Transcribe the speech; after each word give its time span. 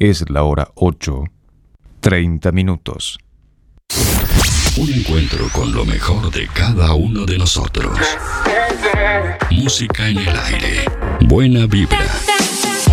Es 0.00 0.30
la 0.30 0.44
hora 0.44 0.66
8, 0.76 1.24
30 2.00 2.52
minutos. 2.52 3.18
Un 4.78 4.90
encuentro 4.90 5.46
con 5.52 5.74
lo 5.74 5.84
mejor 5.84 6.30
de 6.30 6.48
cada 6.48 6.94
uno 6.94 7.26
de 7.26 7.36
nosotros. 7.36 7.98
Música 9.50 10.08
en 10.08 10.16
el 10.16 10.34
aire. 10.38 10.84
Buena 11.26 11.66
vibra. 11.66 11.98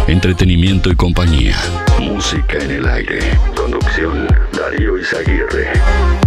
Entretenimiento 0.08 0.92
y 0.92 0.98
compañía. 0.98 1.56
Música 1.98 2.58
en 2.58 2.72
el 2.72 2.86
aire. 2.86 3.20
Conducción 3.56 4.28
Darío 4.52 5.00
Izaguirre. 5.00 6.27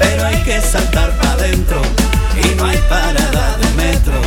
pero 0.00 0.26
hay 0.26 0.42
que 0.42 0.60
saltar 0.60 1.10
para 1.18 1.32
adentro 1.32 1.80
y 2.42 2.54
no 2.56 2.64
hay 2.64 2.78
parada 2.88 3.56
de 3.58 3.68
metro 3.76 4.18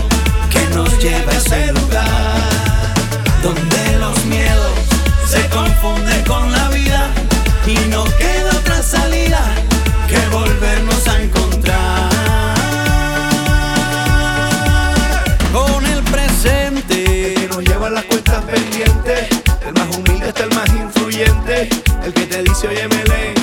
que 0.51 0.63
nos 0.75 0.89
lleve 0.99 1.31
a 1.33 1.37
ese 1.37 1.73
lugar 1.73 2.93
donde 3.41 3.97
los 3.99 4.25
miedos 4.25 4.71
se 5.27 5.41
confunden 5.49 6.23
con 6.25 6.51
la 6.51 6.69
vida 6.69 7.09
y 7.65 7.75
no 7.89 8.03
queda 8.17 8.51
otra 8.61 8.81
salida 8.83 9.41
que 10.07 10.19
volvernos 10.29 11.07
a 11.07 11.21
encontrar 11.21 12.09
con 15.51 15.85
el 15.85 16.03
presente 16.03 17.33
que 17.35 17.47
nos 17.49 17.63
lleva 17.63 17.89
las 17.89 18.03
cuentas 18.05 18.43
pendientes. 18.43 19.27
El 19.65 19.73
más 19.73 19.97
humilde 19.97 20.27
está 20.27 20.43
el 20.43 20.53
más 20.53 20.69
influyente. 20.69 21.69
El 22.05 22.13
que 22.13 22.25
te 22.27 22.43
dice, 22.43 22.67
oye, 22.67 22.87
Melén, 22.87 23.42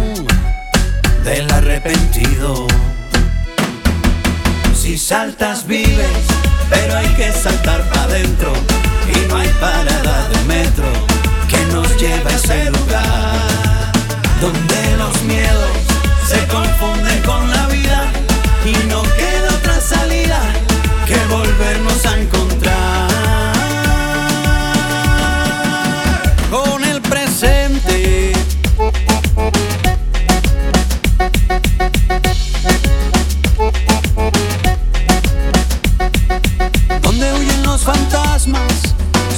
del 1.23 1.51
arrepentido. 1.51 2.67
Si 4.75 4.97
saltas 4.97 5.67
vives, 5.67 6.25
pero 6.69 6.97
hay 6.97 7.07
que 7.15 7.31
saltar 7.31 7.81
para 7.89 8.03
adentro 8.03 8.51
y 9.07 9.27
no 9.27 9.37
hay 9.37 9.49
parada 9.59 10.27
de 10.29 10.43
metro 10.45 10.85
que 11.47 11.59
nos 11.73 11.87
lleve 11.97 12.31
a 12.31 12.35
ese 12.35 12.71
lugar 12.71 13.91
donde 14.39 14.97
los 14.97 15.21
miedos 15.23 15.71
se 16.27 16.47
confunden 16.47 17.00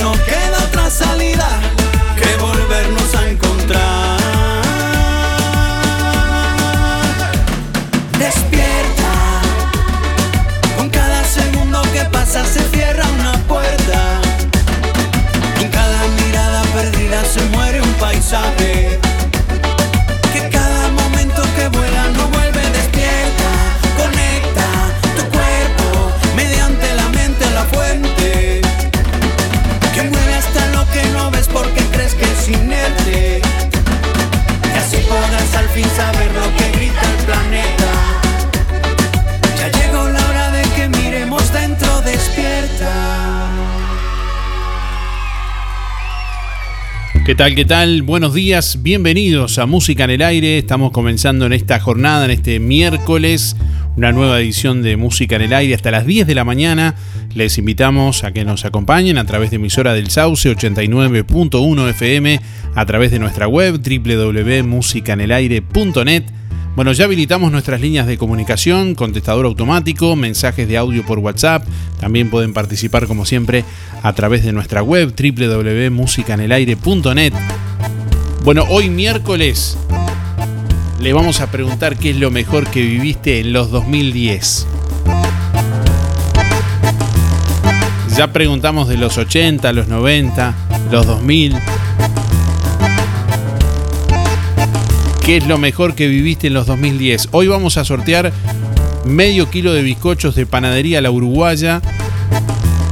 no 0.00 0.12
queda 0.24 0.58
otra 0.64 0.90
salida 0.90 1.69
¿Qué 47.30 47.36
tal? 47.36 47.54
¿Qué 47.54 47.64
tal? 47.64 48.02
Buenos 48.02 48.34
días, 48.34 48.82
bienvenidos 48.82 49.60
a 49.60 49.66
Música 49.66 50.02
en 50.02 50.10
el 50.10 50.22
Aire. 50.22 50.58
Estamos 50.58 50.90
comenzando 50.90 51.46
en 51.46 51.52
esta 51.52 51.78
jornada, 51.78 52.24
en 52.24 52.32
este 52.32 52.58
miércoles, 52.58 53.54
una 53.96 54.10
nueva 54.10 54.40
edición 54.40 54.82
de 54.82 54.96
Música 54.96 55.36
en 55.36 55.42
el 55.42 55.52
Aire 55.52 55.76
hasta 55.76 55.92
las 55.92 56.06
10 56.06 56.26
de 56.26 56.34
la 56.34 56.42
mañana. 56.42 56.96
Les 57.32 57.56
invitamos 57.56 58.24
a 58.24 58.32
que 58.32 58.44
nos 58.44 58.64
acompañen 58.64 59.16
a 59.16 59.26
través 59.26 59.50
de 59.50 59.56
emisora 59.58 59.94
del 59.94 60.10
Sauce 60.10 60.50
89.1 60.50 61.90
FM, 61.90 62.40
a 62.74 62.84
través 62.84 63.12
de 63.12 63.20
nuestra 63.20 63.46
web 63.46 63.80
www.musicanelaire.net. 63.80 66.24
Bueno, 66.76 66.92
ya 66.92 67.06
habilitamos 67.06 67.50
nuestras 67.50 67.80
líneas 67.80 68.06
de 68.06 68.16
comunicación, 68.16 68.94
contestador 68.94 69.46
automático, 69.46 70.14
mensajes 70.16 70.68
de 70.68 70.76
audio 70.76 71.04
por 71.04 71.18
WhatsApp. 71.18 71.64
También 71.98 72.30
pueden 72.30 72.54
participar, 72.54 73.06
como 73.06 73.26
siempre, 73.26 73.64
a 74.02 74.12
través 74.12 74.44
de 74.44 74.52
nuestra 74.52 74.82
web 74.82 75.14
www.musicanelaire.net. 75.14 77.32
Bueno, 78.44 78.64
hoy 78.70 78.88
miércoles 78.88 79.76
le 81.00 81.12
vamos 81.12 81.40
a 81.40 81.50
preguntar 81.50 81.96
qué 81.96 82.10
es 82.10 82.16
lo 82.16 82.30
mejor 82.30 82.68
que 82.68 82.82
viviste 82.82 83.40
en 83.40 83.52
los 83.52 83.70
2010. 83.70 84.66
Ya 88.16 88.32
preguntamos 88.32 88.88
de 88.88 88.96
los 88.96 89.18
80, 89.18 89.72
los 89.72 89.88
90, 89.88 90.54
los 90.90 91.06
2000. 91.06 91.56
¿Qué 95.24 95.36
es 95.36 95.46
lo 95.46 95.58
mejor 95.58 95.94
que 95.94 96.08
viviste 96.08 96.46
en 96.46 96.54
los 96.54 96.66
2010? 96.66 97.28
Hoy 97.32 97.46
vamos 97.46 97.76
a 97.76 97.84
sortear 97.84 98.32
medio 99.04 99.50
kilo 99.50 99.72
de 99.72 99.82
bizcochos 99.82 100.34
de 100.34 100.46
panadería 100.46 101.00
La 101.00 101.10
Uruguaya, 101.10 101.82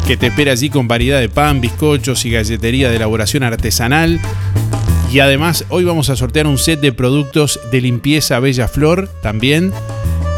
que 0.06 0.16
te 0.16 0.28
espera 0.28 0.52
allí 0.52 0.70
con 0.70 0.88
variedad 0.88 1.20
de 1.20 1.28
pan, 1.28 1.60
bizcochos 1.60 2.24
y 2.26 2.30
galletería 2.30 2.90
de 2.90 2.96
elaboración 2.96 3.42
artesanal. 3.42 4.20
Y 5.10 5.20
además 5.20 5.64
hoy 5.70 5.84
vamos 5.84 6.10
a 6.10 6.16
sortear 6.16 6.46
un 6.46 6.58
set 6.58 6.80
de 6.80 6.92
productos 6.92 7.60
de 7.72 7.80
limpieza 7.80 8.38
Bella 8.40 8.68
Flor 8.68 9.08
también, 9.22 9.72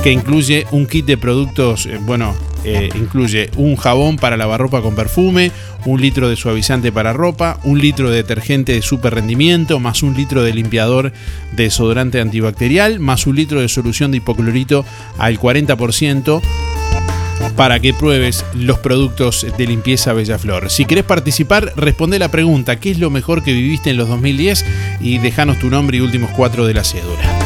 que 0.03 0.13
incluye 0.13 0.67
un 0.71 0.87
kit 0.87 1.07
de 1.07 1.19
productos, 1.19 1.87
eh, 1.87 1.99
bueno, 2.01 2.35
eh, 2.65 2.91
incluye 2.95 3.51
un 3.57 3.77
jabón 3.77 4.17
para 4.17 4.37
lavar 4.37 4.61
ropa 4.61 4.83
con 4.83 4.95
perfume, 4.95 5.51
un 5.87 6.01
litro 6.01 6.29
de 6.29 6.37
suavizante 6.37 6.93
para 6.93 7.13
ropa, 7.13 7.59
un 7.65 7.81
litro 7.81 8.11
de 8.11 8.17
detergente 8.17 8.73
de 8.73 8.83
super 8.83 9.15
rendimiento, 9.15 9.81
más 9.81 10.03
un 10.03 10.15
litro 10.15 10.43
de 10.43 10.53
limpiador 10.53 11.13
de 11.53 11.65
desodorante 11.65 12.21
antibacterial, 12.21 13.01
más 13.01 13.27
un 13.27 13.37
litro 13.37 13.61
de 13.61 13.69
solución 13.69 14.11
de 14.11 14.19
hipoclorito 14.19 14.85
al 15.19 15.39
40% 15.39 16.41
para 17.57 17.81
que 17.81 17.95
pruebes 17.95 18.45
los 18.55 18.79
productos 18.79 19.47
de 19.57 19.67
limpieza 19.67 20.13
Bellaflor. 20.13 20.71
Si 20.71 20.85
querés 20.85 21.05
participar, 21.05 21.73
responde 21.77 22.19
la 22.19 22.31
pregunta, 22.31 22.79
¿qué 22.79 22.91
es 22.91 22.99
lo 22.99 23.11
mejor 23.11 23.43
que 23.43 23.53
viviste 23.53 23.91
en 23.91 23.97
los 23.97 24.09
2010? 24.09 24.65
Y 25.01 25.19
déjanos 25.19 25.59
tu 25.59 25.71
nombre 25.71 25.99
y 25.99 26.01
últimos 26.01 26.31
cuatro 26.31 26.67
de 26.67 26.75
la 26.75 26.85
cédula. 26.85 27.40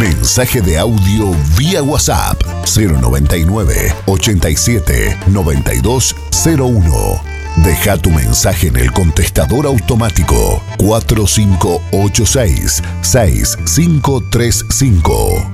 Mensaje 0.00 0.60
de 0.60 0.78
audio 0.78 1.30
vía 1.56 1.82
WhatsApp 1.82 2.38
099 2.66 3.94
87 4.04 5.16
9201. 5.28 7.22
Deja 7.64 7.96
tu 7.96 8.10
mensaje 8.10 8.66
en 8.66 8.76
el 8.76 8.92
contestador 8.92 9.64
automático 9.64 10.62
4586 10.76 12.82
6535. 13.00 15.52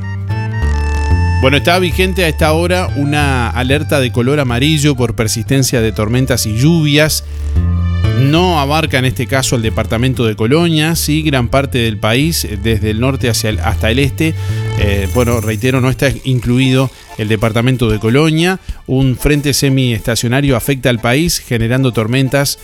Bueno, 1.40 1.58
está 1.58 1.78
vigente 1.78 2.24
a 2.24 2.28
esta 2.28 2.52
hora 2.52 2.88
una 2.96 3.48
alerta 3.48 4.00
de 4.00 4.10
color 4.10 4.40
amarillo 4.40 4.96
por 4.96 5.14
persistencia 5.14 5.80
de 5.80 5.92
tormentas 5.92 6.46
y 6.46 6.56
lluvias. 6.56 7.22
No 8.22 8.60
abarca 8.60 8.98
en 8.98 9.04
este 9.04 9.26
caso 9.26 9.56
el 9.56 9.62
departamento 9.62 10.24
de 10.24 10.36
Colonia, 10.36 10.94
sí 10.94 11.22
gran 11.22 11.48
parte 11.48 11.78
del 11.78 11.98
país, 11.98 12.46
desde 12.62 12.90
el 12.90 13.00
norte 13.00 13.28
hacia 13.28 13.50
el, 13.50 13.58
hasta 13.58 13.90
el 13.90 13.98
este. 13.98 14.34
Eh, 14.78 15.08
bueno, 15.12 15.40
reitero, 15.40 15.80
no 15.80 15.90
está 15.90 16.12
incluido 16.24 16.90
el 17.18 17.28
departamento 17.28 17.90
de 17.90 17.98
Colonia. 17.98 18.60
Un 18.86 19.16
frente 19.16 19.52
semiestacionario 19.52 20.56
afecta 20.56 20.88
al 20.88 21.00
país, 21.00 21.40
generando 21.40 21.92
tormentas 21.92 22.58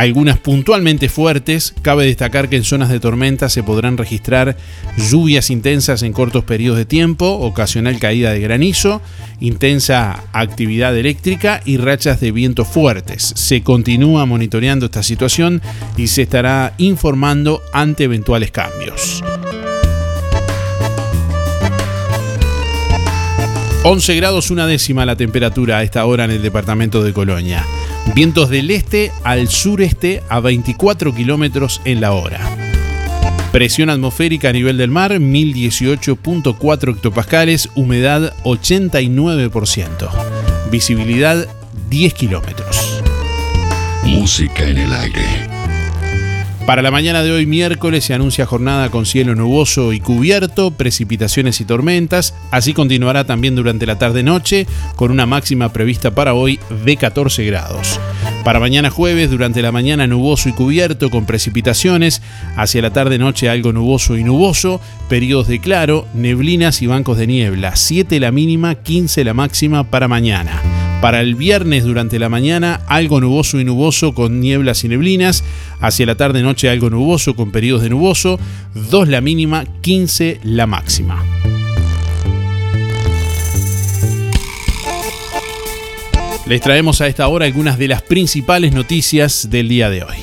algunas 0.00 0.38
puntualmente 0.38 1.08
fuertes. 1.08 1.74
Cabe 1.80 2.04
destacar 2.04 2.48
que 2.48 2.56
en 2.56 2.64
zonas 2.64 2.90
de 2.90 3.00
tormenta 3.00 3.48
se 3.48 3.62
podrán 3.62 3.96
registrar 3.96 4.56
lluvias 5.10 5.50
intensas 5.50 6.02
en 6.02 6.12
cortos 6.12 6.44
periodos 6.44 6.78
de 6.78 6.84
tiempo, 6.84 7.26
ocasional 7.26 7.98
caída 7.98 8.32
de 8.32 8.40
granizo, 8.40 9.00
intensa 9.40 10.24
actividad 10.32 10.96
eléctrica 10.96 11.62
y 11.64 11.78
rachas 11.78 12.20
de 12.20 12.30
viento 12.30 12.66
fuertes. 12.66 13.32
Se 13.36 13.62
continúa 13.62 14.26
monitoreando 14.26 14.86
esta 14.86 15.02
situación 15.02 15.62
y 15.96 16.08
se 16.08 16.22
estará 16.22 16.74
informando 16.76 17.62
ante 17.72 18.04
eventuales 18.04 18.50
cambios. 18.50 19.22
11 23.82 24.16
grados 24.16 24.50
una 24.50 24.66
décima 24.66 25.06
la 25.06 25.16
temperatura 25.16 25.78
a 25.78 25.84
esta 25.84 26.04
hora 26.04 26.24
en 26.24 26.32
el 26.32 26.42
departamento 26.42 27.02
de 27.04 27.12
Colonia. 27.12 27.64
Vientos 28.14 28.48
del 28.48 28.70
este 28.70 29.12
al 29.24 29.48
sureste 29.48 30.22
a 30.28 30.40
24 30.40 31.14
kilómetros 31.14 31.80
en 31.84 32.00
la 32.00 32.12
hora. 32.12 32.40
Presión 33.52 33.90
atmosférica 33.90 34.50
a 34.50 34.52
nivel 34.52 34.76
del 34.76 34.90
mar 34.90 35.12
1018.4 35.12 36.94
hectopascales, 36.94 37.70
humedad 37.74 38.34
89%. 38.44 40.10
Visibilidad 40.70 41.46
10 41.88 42.14
kilómetros. 42.14 43.02
Música 44.04 44.68
en 44.68 44.78
el 44.78 44.92
aire. 44.92 45.55
Para 46.66 46.82
la 46.82 46.90
mañana 46.90 47.22
de 47.22 47.30
hoy 47.30 47.46
miércoles 47.46 48.04
se 48.04 48.12
anuncia 48.12 48.44
jornada 48.44 48.90
con 48.90 49.06
cielo 49.06 49.36
nuboso 49.36 49.92
y 49.92 50.00
cubierto, 50.00 50.72
precipitaciones 50.72 51.60
y 51.60 51.64
tormentas. 51.64 52.34
Así 52.50 52.74
continuará 52.74 53.22
también 53.22 53.54
durante 53.54 53.86
la 53.86 54.00
tarde-noche 54.00 54.66
con 54.96 55.12
una 55.12 55.26
máxima 55.26 55.72
prevista 55.72 56.10
para 56.10 56.34
hoy 56.34 56.58
de 56.84 56.96
14 56.96 57.44
grados. 57.44 58.00
Para 58.42 58.58
mañana 58.58 58.90
jueves, 58.90 59.30
durante 59.30 59.62
la 59.62 59.70
mañana 59.70 60.08
nuboso 60.08 60.48
y 60.48 60.52
cubierto 60.52 61.08
con 61.08 61.24
precipitaciones, 61.24 62.20
hacia 62.56 62.82
la 62.82 62.90
tarde-noche 62.92 63.48
algo 63.48 63.72
nuboso 63.72 64.16
y 64.16 64.24
nuboso, 64.24 64.80
periodos 65.08 65.46
de 65.46 65.60
claro, 65.60 66.08
neblinas 66.14 66.82
y 66.82 66.88
bancos 66.88 67.16
de 67.16 67.28
niebla, 67.28 67.76
7 67.76 68.18
la 68.18 68.32
mínima, 68.32 68.74
15 68.74 69.22
la 69.22 69.34
máxima 69.34 69.84
para 69.84 70.08
mañana. 70.08 70.85
Para 71.00 71.20
el 71.20 71.34
viernes 71.34 71.84
durante 71.84 72.18
la 72.18 72.28
mañana 72.28 72.80
algo 72.86 73.20
nuboso 73.20 73.60
y 73.60 73.64
nuboso 73.64 74.14
con 74.14 74.40
nieblas 74.40 74.82
y 74.84 74.88
neblinas. 74.88 75.44
Hacia 75.80 76.06
la 76.06 76.14
tarde-noche 76.14 76.70
algo 76.70 76.90
nuboso 76.90 77.36
con 77.36 77.52
periodos 77.52 77.82
de 77.82 77.90
nuboso. 77.90 78.40
2 78.74 79.08
la 79.08 79.20
mínima, 79.20 79.64
15 79.82 80.40
la 80.42 80.66
máxima. 80.66 81.22
Les 86.46 86.60
traemos 86.60 87.00
a 87.00 87.08
esta 87.08 87.26
hora 87.26 87.44
algunas 87.44 87.76
de 87.76 87.88
las 87.88 88.02
principales 88.02 88.72
noticias 88.72 89.50
del 89.50 89.68
día 89.68 89.90
de 89.90 90.04
hoy. 90.04 90.16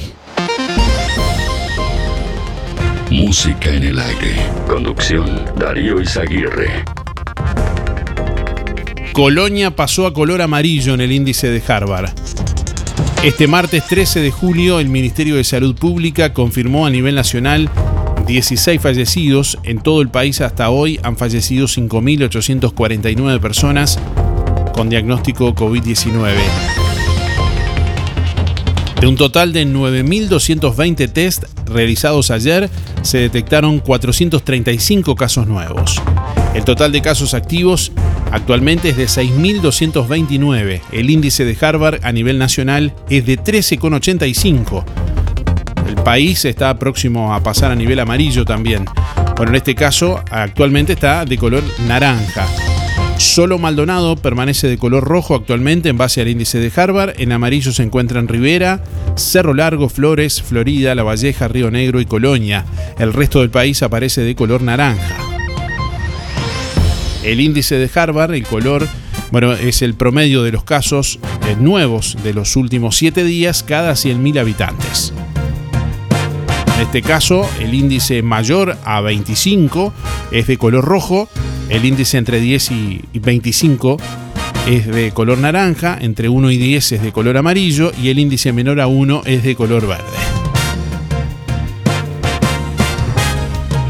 Música 3.11 3.69
en 3.69 3.83
el 3.83 3.99
aire. 3.99 4.35
Conducción 4.67 5.27
Darío 5.57 6.01
Izaguirre. 6.01 7.02
Colonia 9.13 9.75
pasó 9.75 10.07
a 10.07 10.13
color 10.13 10.41
amarillo 10.41 10.95
en 10.95 11.01
el 11.01 11.11
índice 11.11 11.51
de 11.51 11.61
Harvard. 11.67 12.09
Este 13.23 13.47
martes 13.47 13.87
13 13.87 14.21
de 14.21 14.31
julio, 14.31 14.79
el 14.79 14.89
Ministerio 14.89 15.35
de 15.35 15.43
Salud 15.43 15.75
Pública 15.75 16.33
confirmó 16.33 16.87
a 16.87 16.89
nivel 16.89 17.13
nacional 17.13 17.69
16 18.25 18.81
fallecidos. 18.81 19.59
En 19.63 19.81
todo 19.83 20.01
el 20.01 20.09
país 20.09 20.41
hasta 20.41 20.71
hoy 20.71 20.99
han 21.03 21.15
fallecido 21.15 21.67
5.849 21.67 23.39
personas 23.39 23.99
con 24.73 24.89
diagnóstico 24.89 25.53
COVID-19. 25.53 26.33
De 28.99 29.05
un 29.05 29.15
total 29.15 29.53
de 29.53 29.67
9.220 29.67 31.13
test 31.13 31.43
realizados 31.67 32.31
ayer, 32.31 32.67
se 33.03 33.19
detectaron 33.19 33.77
435 33.77 35.15
casos 35.15 35.45
nuevos. 35.45 36.01
El 36.53 36.63
total 36.65 36.91
de 36.91 37.01
casos 37.01 37.33
activos 37.33 37.91
actualmente 38.31 38.89
es 38.89 38.97
de 38.97 39.05
6.229. 39.05 40.81
El 40.91 41.09
índice 41.09 41.45
de 41.45 41.57
Harvard 41.59 41.99
a 42.03 42.11
nivel 42.11 42.37
nacional 42.37 42.93
es 43.09 43.25
de 43.25 43.39
13,85. 43.39 44.83
El 45.87 45.95
país 45.95 46.45
está 46.45 46.77
próximo 46.77 47.33
a 47.33 47.41
pasar 47.41 47.71
a 47.71 47.75
nivel 47.75 47.99
amarillo 47.99 48.45
también. 48.45 48.85
Bueno, 49.35 49.51
en 49.51 49.55
este 49.55 49.73
caso 49.73 50.23
actualmente 50.29 50.93
está 50.93 51.25
de 51.25 51.37
color 51.37 51.63
naranja. 51.87 52.47
Solo 53.17 53.57
Maldonado 53.57 54.15
permanece 54.15 54.67
de 54.67 54.77
color 54.77 55.03
rojo 55.03 55.33
actualmente 55.33 55.89
en 55.89 55.97
base 55.97 56.21
al 56.21 56.27
índice 56.27 56.59
de 56.59 56.71
Harvard. 56.75 57.13
En 57.17 57.31
amarillo 57.31 57.71
se 57.71 57.81
encuentran 57.81 58.27
Rivera, 58.27 58.83
Cerro 59.15 59.53
Largo, 59.53 59.89
Flores, 59.89 60.41
Florida, 60.41 60.93
La 60.93 61.03
Valleja, 61.03 61.47
Río 61.47 61.71
Negro 61.71 61.99
y 61.99 62.05
Colonia. 62.05 62.65
El 62.99 63.13
resto 63.13 63.39
del 63.39 63.49
país 63.49 63.81
aparece 63.81 64.21
de 64.21 64.35
color 64.35 64.61
naranja. 64.61 65.32
El 67.23 67.39
índice 67.39 67.77
de 67.77 67.89
Harvard, 67.93 68.33
el 68.33 68.43
color, 68.43 68.87
bueno, 69.31 69.53
es 69.53 69.81
el 69.81 69.93
promedio 69.93 70.43
de 70.43 70.51
los 70.51 70.63
casos 70.63 71.19
eh, 71.47 71.55
nuevos 71.59 72.17
de 72.23 72.33
los 72.33 72.55
últimos 72.55 72.97
7 72.97 73.23
días 73.23 73.63
cada 73.63 73.93
100.000 73.93 74.39
habitantes. 74.39 75.13
En 76.75 76.81
este 76.81 77.01
caso, 77.01 77.49
el 77.59 77.73
índice 77.73 78.21
mayor 78.23 78.77
a 78.83 78.99
25 79.01 79.93
es 80.31 80.47
de 80.47 80.57
color 80.57 80.83
rojo, 80.83 81.29
el 81.69 81.85
índice 81.85 82.17
entre 82.17 82.39
10 82.39 82.71
y 82.71 83.01
25 83.13 83.97
es 84.67 84.87
de 84.87 85.11
color 85.11 85.37
naranja, 85.37 85.97
entre 85.99 86.29
1 86.29 86.51
y 86.51 86.57
10 86.57 86.91
es 86.93 87.01
de 87.03 87.11
color 87.11 87.37
amarillo 87.37 87.91
y 88.01 88.09
el 88.09 88.19
índice 88.19 88.53
menor 88.53 88.79
a 88.79 88.87
1 88.87 89.23
es 89.25 89.43
de 89.43 89.55
color 89.55 89.87
verde. 89.87 90.32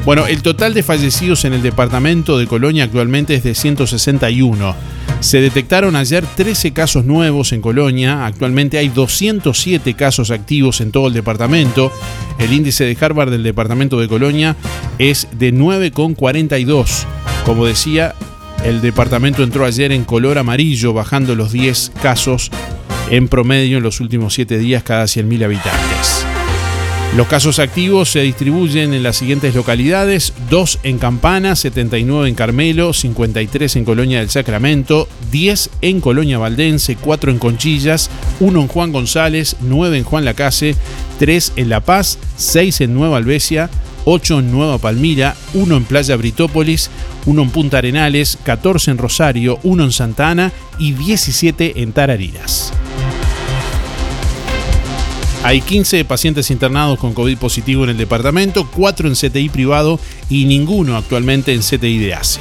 Bueno, 0.05 0.27
el 0.27 0.41
total 0.41 0.73
de 0.73 0.83
fallecidos 0.83 1.45
en 1.45 1.53
el 1.53 1.61
departamento 1.61 2.37
de 2.37 2.45
Colonia 2.45 2.83
actualmente 2.83 3.35
es 3.35 3.43
de 3.43 3.55
161. 3.55 4.75
Se 5.21 5.39
detectaron 5.39 5.95
ayer 5.95 6.25
13 6.25 6.73
casos 6.73 7.05
nuevos 7.05 7.53
en 7.53 7.61
Colonia, 7.61 8.25
actualmente 8.25 8.77
hay 8.77 8.89
207 8.89 9.93
casos 9.93 10.29
activos 10.29 10.81
en 10.81 10.91
todo 10.91 11.07
el 11.07 11.13
departamento. 11.13 11.89
El 12.37 12.51
índice 12.51 12.83
de 12.83 12.97
Harvard 12.99 13.31
del 13.31 13.43
departamento 13.43 13.97
de 13.97 14.09
Colonia 14.09 14.57
es 14.99 15.29
de 15.31 15.53
9,42. 15.53 17.05
Como 17.45 17.65
decía, 17.65 18.13
el 18.65 18.81
departamento 18.81 19.41
entró 19.41 19.63
ayer 19.63 19.93
en 19.93 20.03
color 20.03 20.37
amarillo, 20.37 20.91
bajando 20.91 21.33
los 21.33 21.53
10 21.53 21.93
casos 22.01 22.51
en 23.09 23.29
promedio 23.29 23.77
en 23.77 23.83
los 23.83 24.01
últimos 24.01 24.33
7 24.33 24.57
días 24.57 24.83
cada 24.83 25.05
100.000 25.05 25.45
habitantes. 25.45 26.22
Los 27.15 27.27
casos 27.27 27.59
activos 27.59 28.09
se 28.09 28.21
distribuyen 28.21 28.91
en 28.91 29.03
las 29.03 29.17
siguientes 29.17 29.53
localidades, 29.53 30.33
2 30.49 30.79
en 30.81 30.97
Campana, 30.97 31.55
79 31.55 32.27
en 32.27 32.33
Carmelo, 32.33 32.91
53 32.91 33.75
en 33.75 33.85
Colonia 33.85 34.17
del 34.17 34.31
Sacramento, 34.31 35.07
10 35.29 35.69
en 35.81 36.01
Colonia 36.01 36.39
Valdense, 36.39 36.95
4 36.95 37.29
en 37.29 37.37
Conchillas, 37.37 38.09
1 38.39 38.61
en 38.61 38.67
Juan 38.67 38.91
González, 38.91 39.57
9 39.61 39.99
en 39.99 40.03
Juan 40.03 40.25
Lacase, 40.25 40.75
3 41.19 41.53
en 41.57 41.69
La 41.69 41.81
Paz, 41.81 42.17
6 42.37 42.81
en 42.81 42.95
Nueva 42.95 43.17
Albesia, 43.17 43.69
8 44.05 44.39
en 44.39 44.51
Nueva 44.51 44.79
Palmira, 44.79 45.35
1 45.53 45.77
en 45.77 45.83
Playa 45.83 46.15
Britópolis, 46.15 46.89
1 47.27 47.43
en 47.43 47.49
Punta 47.51 47.77
Arenales, 47.77 48.39
14 48.43 48.89
en 48.89 48.97
Rosario, 48.97 49.59
1 49.61 49.83
en 49.83 49.91
Santa 49.91 50.31
Ana 50.31 50.51
y 50.79 50.93
17 50.93 51.79
en 51.83 51.93
Tarariras. 51.93 52.73
Hay 55.43 55.61
15 55.61 56.05
pacientes 56.05 56.49
internados 56.51 56.97
con 56.97 57.13
COVID 57.13 57.37
positivo 57.37 57.83
en 57.83 57.89
el 57.89 57.97
departamento, 57.97 58.65
4 58.71 59.09
en 59.09 59.15
CTI 59.15 59.49
privado 59.49 59.99
y 60.29 60.45
ninguno 60.45 60.95
actualmente 60.95 61.53
en 61.53 61.59
CTI 61.59 61.99
de 61.99 62.13
ACE. 62.13 62.39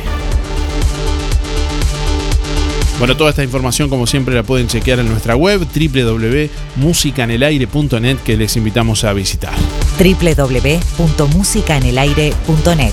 Bueno, 3.00 3.16
toda 3.16 3.30
esta 3.30 3.42
información 3.42 3.88
como 3.88 4.06
siempre 4.06 4.36
la 4.36 4.44
pueden 4.44 4.68
chequear 4.68 5.00
en 5.00 5.08
nuestra 5.08 5.34
web 5.34 5.66
www.musicanelaire.net 5.66 8.18
que 8.18 8.36
les 8.36 8.56
invitamos 8.56 9.02
a 9.02 9.12
visitar. 9.12 9.54
www.musicanelaire.net 9.98 12.92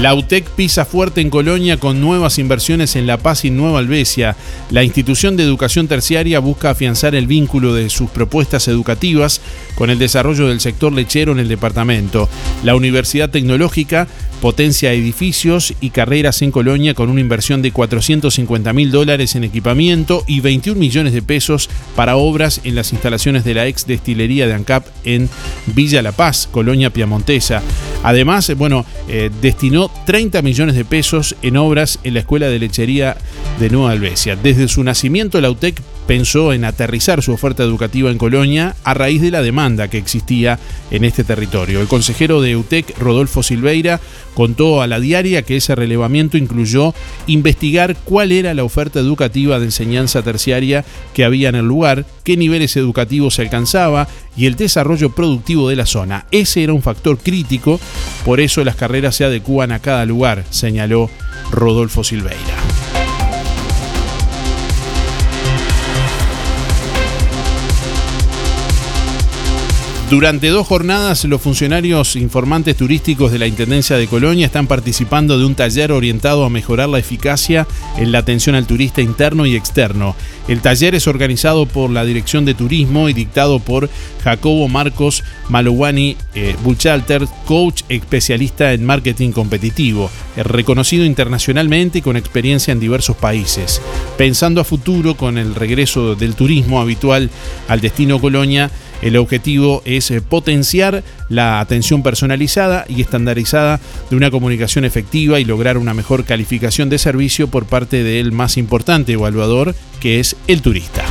La 0.00 0.14
UTEC 0.14 0.48
pisa 0.52 0.86
fuerte 0.86 1.20
en 1.20 1.28
Colonia 1.28 1.76
con 1.76 2.00
nuevas 2.00 2.38
inversiones 2.38 2.96
en 2.96 3.06
La 3.06 3.18
Paz 3.18 3.44
y 3.44 3.50
Nueva 3.50 3.80
Albesia. 3.80 4.34
La 4.70 4.82
institución 4.82 5.36
de 5.36 5.42
educación 5.42 5.88
terciaria 5.88 6.38
busca 6.38 6.70
afianzar 6.70 7.14
el 7.14 7.26
vínculo 7.26 7.74
de 7.74 7.90
sus 7.90 8.08
propuestas 8.08 8.66
educativas 8.68 9.42
con 9.74 9.90
el 9.90 9.98
desarrollo 9.98 10.48
del 10.48 10.60
sector 10.60 10.90
lechero 10.90 11.32
en 11.32 11.38
el 11.38 11.48
departamento. 11.48 12.30
La 12.64 12.76
Universidad 12.76 13.28
Tecnológica 13.28 14.08
potencia 14.40 14.92
edificios 14.92 15.74
y 15.80 15.90
carreras 15.90 16.40
en 16.42 16.50
Colonia 16.50 16.94
con 16.94 17.10
una 17.10 17.20
inversión 17.20 17.60
de 17.62 17.72
450 17.72 18.72
mil 18.72 18.90
dólares 18.90 19.34
en 19.34 19.44
equipamiento 19.44 20.24
y 20.26 20.40
21 20.40 20.80
millones 20.80 21.12
de 21.12 21.22
pesos 21.22 21.68
para 21.94 22.16
obras 22.16 22.62
en 22.64 22.74
las 22.74 22.92
instalaciones 22.92 23.44
de 23.44 23.54
la 23.54 23.66
ex 23.66 23.86
destilería 23.86 24.46
de 24.46 24.54
ANCAP 24.54 24.86
en 25.04 25.28
Villa 25.66 26.00
La 26.02 26.12
Paz, 26.12 26.48
Colonia 26.50 26.90
Piamontesa. 26.90 27.62
Además, 28.02 28.50
bueno, 28.56 28.86
eh, 29.08 29.30
destinó 29.42 29.89
30 30.06 30.42
millones 30.42 30.74
de 30.74 30.84
pesos 30.84 31.36
en 31.42 31.56
obras 31.56 31.98
en 32.02 32.14
la 32.14 32.20
Escuela 32.20 32.48
de 32.48 32.58
Lechería 32.58 33.16
de 33.58 33.70
Nueva 33.70 33.92
Albesia. 33.92 34.36
Desde 34.36 34.68
su 34.68 34.82
nacimiento, 34.82 35.40
la 35.40 35.50
UTEC 35.50 35.80
pensó 36.10 36.52
en 36.52 36.64
aterrizar 36.64 37.22
su 37.22 37.30
oferta 37.32 37.62
educativa 37.62 38.10
en 38.10 38.18
Colonia 38.18 38.74
a 38.82 38.94
raíz 38.94 39.22
de 39.22 39.30
la 39.30 39.42
demanda 39.42 39.86
que 39.86 39.96
existía 39.96 40.58
en 40.90 41.04
este 41.04 41.22
territorio. 41.22 41.80
El 41.80 41.86
consejero 41.86 42.42
de 42.42 42.56
UTEC, 42.56 42.98
Rodolfo 42.98 43.44
Silveira, 43.44 44.00
contó 44.34 44.82
a 44.82 44.88
la 44.88 44.98
diaria 44.98 45.42
que 45.42 45.56
ese 45.56 45.76
relevamiento 45.76 46.36
incluyó 46.36 46.94
investigar 47.28 47.96
cuál 48.02 48.32
era 48.32 48.54
la 48.54 48.64
oferta 48.64 48.98
educativa 48.98 49.60
de 49.60 49.66
enseñanza 49.66 50.22
terciaria 50.22 50.84
que 51.14 51.24
había 51.24 51.48
en 51.48 51.54
el 51.54 51.66
lugar, 51.66 52.04
qué 52.24 52.36
niveles 52.36 52.76
educativos 52.76 53.36
se 53.36 53.42
alcanzaba 53.42 54.08
y 54.36 54.46
el 54.46 54.56
desarrollo 54.56 55.10
productivo 55.10 55.68
de 55.68 55.76
la 55.76 55.86
zona. 55.86 56.26
Ese 56.32 56.64
era 56.64 56.72
un 56.72 56.82
factor 56.82 57.18
crítico, 57.18 57.78
por 58.24 58.40
eso 58.40 58.64
las 58.64 58.74
carreras 58.74 59.14
se 59.14 59.26
adecúan 59.26 59.70
a 59.70 59.78
cada 59.78 60.04
lugar, 60.06 60.44
señaló 60.50 61.08
Rodolfo 61.52 62.02
Silveira. 62.02 62.79
Durante 70.10 70.48
dos 70.48 70.66
jornadas, 70.66 71.24
los 71.24 71.40
funcionarios 71.40 72.16
informantes 72.16 72.76
turísticos 72.76 73.30
de 73.30 73.38
la 73.38 73.46
Intendencia 73.46 73.96
de 73.96 74.08
Colonia 74.08 74.46
están 74.46 74.66
participando 74.66 75.38
de 75.38 75.44
un 75.44 75.54
taller 75.54 75.92
orientado 75.92 76.44
a 76.44 76.50
mejorar 76.50 76.88
la 76.88 76.98
eficacia 76.98 77.64
en 77.96 78.10
la 78.10 78.18
atención 78.18 78.56
al 78.56 78.66
turista 78.66 79.00
interno 79.02 79.46
y 79.46 79.54
externo. 79.54 80.16
El 80.48 80.62
taller 80.62 80.96
es 80.96 81.06
organizado 81.06 81.64
por 81.66 81.90
la 81.90 82.04
Dirección 82.04 82.44
de 82.44 82.54
Turismo 82.54 83.08
y 83.08 83.12
dictado 83.12 83.60
por 83.60 83.88
Jacobo 84.24 84.66
Marcos 84.66 85.22
Malouani 85.48 86.16
eh, 86.34 86.56
Buchalter, 86.64 87.28
coach 87.46 87.82
especialista 87.88 88.72
en 88.72 88.84
marketing 88.84 89.30
competitivo, 89.30 90.10
reconocido 90.34 91.04
internacionalmente 91.04 91.98
y 91.98 92.02
con 92.02 92.16
experiencia 92.16 92.72
en 92.72 92.80
diversos 92.80 93.14
países. 93.16 93.80
Pensando 94.18 94.60
a 94.60 94.64
futuro 94.64 95.16
con 95.16 95.38
el 95.38 95.54
regreso 95.54 96.16
del 96.16 96.34
turismo 96.34 96.80
habitual 96.80 97.30
al 97.68 97.80
destino 97.80 98.20
Colonia, 98.20 98.72
el 99.02 99.16
objetivo 99.16 99.82
es 99.84 100.10
eh, 100.10 100.20
potenciar 100.20 101.02
la 101.28 101.60
atención 101.60 102.02
personalizada 102.02 102.84
y 102.88 103.00
estandarizada 103.00 103.80
de 104.10 104.16
una 104.16 104.30
comunicación 104.30 104.84
efectiva 104.84 105.40
y 105.40 105.44
lograr 105.44 105.78
una 105.78 105.94
mejor 105.94 106.24
calificación 106.24 106.90
de 106.90 106.98
servicio 106.98 107.48
por 107.48 107.66
parte 107.66 108.02
del 108.02 108.32
más 108.32 108.56
importante 108.56 109.12
evaluador, 109.12 109.74
que 110.00 110.20
es 110.20 110.36
el 110.46 110.62
turista. 110.62 111.04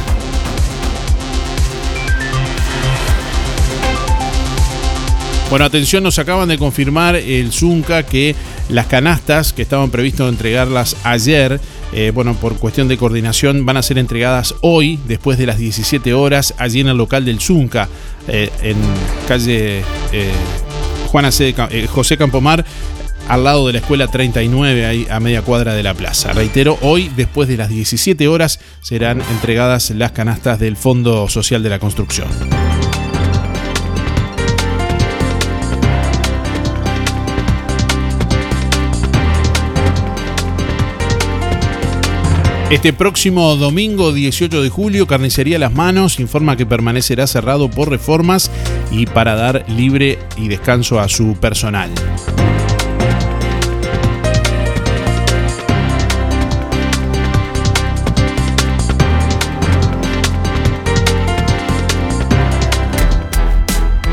Bueno, 5.50 5.66
atención, 5.66 6.04
nos 6.04 6.20
acaban 6.20 6.48
de 6.48 6.60
confirmar 6.60 7.16
el 7.16 7.52
Zunca 7.52 8.04
que 8.04 8.36
las 8.70 8.86
canastas 8.86 9.52
que 9.52 9.64
estaban 9.64 9.90
previstos 9.90 10.30
entregarlas 10.30 10.96
ayer, 11.04 11.60
eh, 11.94 12.12
bueno, 12.14 12.36
por 12.36 12.58
cuestión 12.58 12.88
de 12.88 12.98
coordinación, 12.98 13.66
van 13.66 13.78
a 13.78 13.82
ser 13.82 13.98
entregadas 13.98 14.56
hoy, 14.62 15.00
después 15.08 15.38
de 15.38 15.46
las 15.46 15.58
17 15.58 16.14
horas, 16.14 16.54
allí 16.58 16.82
en 16.82 16.88
el 16.88 16.98
local 16.98 17.26
del 17.26 17.40
Zunca, 17.40 17.90
eh, 18.28 18.50
en 18.62 18.78
calle 19.28 19.84
eh, 20.12 20.32
Juana. 21.08 21.30
José 21.88 22.18
Campomar, 22.18 22.66
al 23.28 23.44
lado 23.44 23.68
de 23.68 23.74
la 23.74 23.80
escuela 23.80 24.08
39, 24.08 24.86
ahí 24.86 25.08
a 25.10 25.20
media 25.20 25.42
cuadra 25.42 25.74
de 25.74 25.84
la 25.84 25.94
plaza. 25.94 26.34
Reitero, 26.34 26.78
hoy, 26.82 27.12
después 27.16 27.48
de 27.48 27.58
las 27.58 27.70
17 27.70 28.28
horas, 28.28 28.60
serán 28.82 29.22
entregadas 29.32 29.90
las 29.92 30.12
canastas 30.12 30.60
del 30.60 30.76
Fondo 30.76 31.28
Social 31.28 31.64
de 31.64 31.70
la 31.70 31.80
Construcción. 31.80 32.28
Este 42.70 42.94
próximo 42.94 43.56
domingo 43.56 44.14
18 44.14 44.62
de 44.62 44.70
julio, 44.70 45.08
Carnicería 45.08 45.58
Las 45.58 45.74
Manos 45.74 46.20
informa 46.20 46.56
que 46.56 46.68
permanecerá 46.68 47.26
cerrado 47.26 47.68
por 47.72 47.90
reformas 47.90 48.52
y 48.92 49.08
para 49.08 49.34
dar 49.34 49.66
libre 49.68 50.20
y 50.38 50.50
descanso 50.50 51.00
a 51.00 51.10
su 51.10 51.36
personal. 51.36 51.90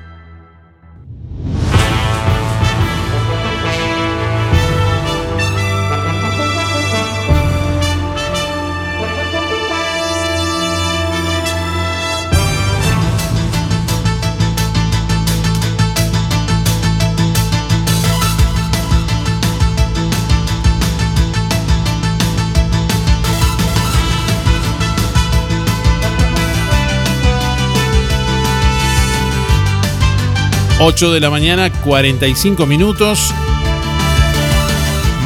8 30.83 31.13
de 31.13 31.21
la 31.21 31.29
mañana, 31.29 31.71
45 31.71 32.65
minutos. 32.65 33.35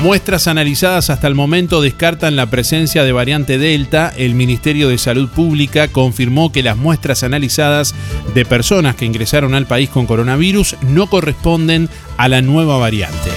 Muestras 0.03 0.49
analizadas 0.49 1.11
hasta 1.11 1.29
el 1.29 1.37
momento 1.37 1.81
descartan 1.81 2.35
la 2.35 2.47
presencia 2.47 3.05
de 3.05 3.13
variante 3.13 3.57
Delta. 3.57 4.13
El 4.17 4.35
Ministerio 4.35 4.89
de 4.89 4.99
Salud 4.99 5.29
Pública 5.29 5.87
confirmó 5.87 6.51
que 6.51 6.65
las 6.65 6.77
muestras 6.77 7.23
analizadas 7.23 7.95
de 8.35 8.45
personas 8.45 8.97
que 8.97 9.05
ingresaron 9.05 9.55
al 9.55 9.67
país 9.67 9.91
con 9.91 10.07
coronavirus 10.07 10.75
no 10.89 11.07
corresponden 11.07 11.89
a 12.17 12.29
la 12.29 12.43
nueva 12.43 12.77
variante. 12.77 13.31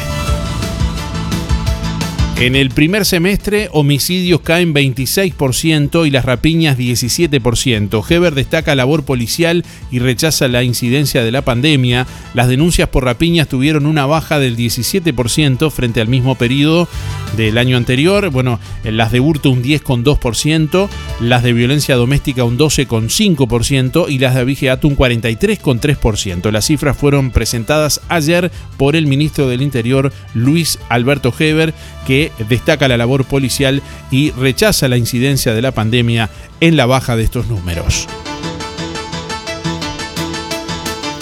En 2.39 2.55
el 2.55 2.69
primer 2.69 3.03
semestre, 3.03 3.67
homicidios 3.71 4.41
caen 4.41 4.71
26% 4.71 6.05
y 6.05 6.11
las 6.11 6.23
rapiñas 6.23 6.77
17%. 6.77 8.05
Heber 8.07 8.35
destaca 8.35 8.75
labor 8.75 9.03
policial 9.05 9.65
y 9.89 9.97
rechaza 9.97 10.47
la 10.47 10.61
incidencia 10.61 11.23
de 11.23 11.31
la 11.31 11.41
pandemia. 11.41 12.05
Las 12.35 12.47
denuncias 12.47 12.89
por 12.89 13.05
rapiñas 13.05 13.47
tuvieron 13.47 13.87
una 13.87 14.05
baja 14.05 14.37
del 14.37 14.55
17% 14.55 15.71
frente 15.71 15.99
al 15.99 16.09
mismo 16.09 16.35
periodo 16.35 16.87
del 17.35 17.57
año 17.57 17.75
anterior. 17.75 18.29
Bueno, 18.29 18.59
las 18.83 19.11
de 19.11 19.19
hurto 19.19 19.49
un 19.49 19.63
10,2%, 19.63 20.89
las 21.19 21.41
de 21.41 21.53
violencia 21.53 21.95
doméstica 21.95 22.43
un 22.43 22.59
12,5% 22.59 24.11
y 24.11 24.19
las 24.19 24.35
de 24.35 24.41
abigeato 24.41 24.87
un 24.87 24.95
43,3%. 24.95 26.51
Las 26.51 26.67
cifras 26.67 26.95
fueron 26.95 27.31
presentadas 27.31 27.99
ayer 28.09 28.51
por 28.77 28.95
el 28.95 29.07
ministro 29.07 29.47
del 29.47 29.63
Interior, 29.63 30.13
Luis 30.35 30.77
Alberto 30.87 31.33
Heber, 31.39 31.73
que 32.05 32.26
destaca 32.49 32.87
la 32.87 32.97
labor 32.97 33.25
policial 33.25 33.81
y 34.11 34.31
rechaza 34.31 34.87
la 34.87 34.97
incidencia 34.97 35.53
de 35.53 35.61
la 35.61 35.71
pandemia 35.71 36.29
en 36.59 36.77
la 36.77 36.85
baja 36.85 37.15
de 37.15 37.23
estos 37.23 37.47
números. 37.47 38.07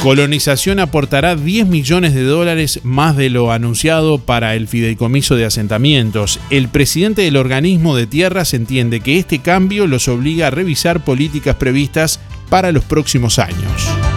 Colonización 0.05 0.79
aportará 0.79 1.35
10 1.35 1.65
millones 1.65 2.13
de 2.13 2.21
dólares 2.21 2.81
más 2.83 3.17
de 3.17 3.31
lo 3.31 3.51
anunciado 3.51 4.19
para 4.19 4.53
el 4.53 4.67
fideicomiso 4.67 5.35
de 5.35 5.45
asentamientos. 5.45 6.39
El 6.51 6.67
presidente 6.67 7.24
del 7.24 7.38
organismo 7.38 7.95
de 7.95 8.05
tierras 8.05 8.53
entiende 8.53 9.00
que 9.00 9.17
este 9.17 9.39
cambio 9.39 9.88
los 9.88 10.07
obliga 10.07 10.45
a 10.45 10.51
revisar 10.51 11.03
políticas 11.03 11.55
previstas 11.55 12.19
para 12.50 12.71
los 12.71 12.83
próximos 12.83 13.39
años. 13.39 14.14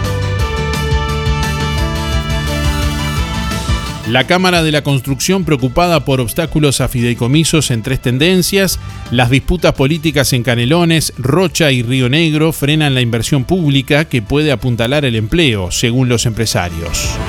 La 4.09 4.25
Cámara 4.25 4.63
de 4.63 4.71
la 4.71 4.81
Construcción, 4.81 5.45
preocupada 5.45 6.03
por 6.03 6.19
obstáculos 6.19 6.81
a 6.81 6.87
fideicomisos 6.87 7.69
en 7.69 7.83
tres 7.83 8.01
tendencias, 8.01 8.79
las 9.11 9.29
disputas 9.29 9.73
políticas 9.73 10.33
en 10.33 10.41
Canelones, 10.41 11.13
Rocha 11.19 11.71
y 11.71 11.83
Río 11.83 12.09
Negro 12.09 12.51
frenan 12.51 12.95
la 12.95 13.01
inversión 13.01 13.43
pública 13.43 14.05
que 14.05 14.23
puede 14.23 14.51
apuntalar 14.51 15.05
el 15.05 15.15
empleo, 15.15 15.69
según 15.69 16.09
los 16.09 16.25
empresarios. 16.25 17.19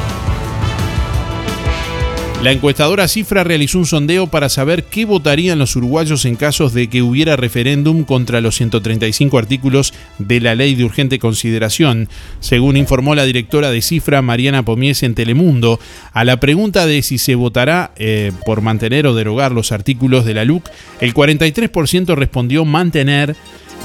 La 2.43 2.53
encuestadora 2.53 3.07
Cifra 3.07 3.45
realizó 3.45 3.77
un 3.77 3.85
sondeo 3.85 4.27
para 4.27 4.49
saber 4.49 4.85
qué 4.85 5.05
votarían 5.05 5.59
los 5.59 5.77
uruguayos 5.77 6.25
en 6.25 6.37
casos 6.37 6.73
de 6.73 6.89
que 6.89 7.03
hubiera 7.03 7.37
referéndum 7.37 8.05
contra 8.05 8.41
los 8.41 8.57
135 8.57 9.37
artículos 9.37 9.93
de 10.19 10.41
la 10.41 10.55
ley 10.55 10.75
de 10.75 10.85
urgente 10.85 11.19
consideración, 11.19 12.09
según 12.41 12.79
informó 12.79 13.15
la 13.15 13.27
directora 13.27 13.71
de 13.71 13.83
Cifra 13.83 14.23
Mariana 14.23 14.65
Pomies 14.65 15.03
en 15.03 15.15
Telemundo. 15.15 15.79
A 16.15 16.25
la 16.25 16.41
pregunta 16.41 16.87
de 16.87 17.03
si 17.03 17.19
se 17.19 17.35
votará 17.35 17.93
eh, 17.97 18.33
por 18.47 18.63
mantener 18.63 19.07
o 19.07 19.15
derogar 19.15 19.53
los 19.53 19.71
artículos 19.71 20.25
de 20.25 20.33
la 20.33 20.47
LUC, 20.47 20.67
el 21.03 21.13
43% 21.13 22.15
respondió 22.15 22.65
mantener 22.65 23.37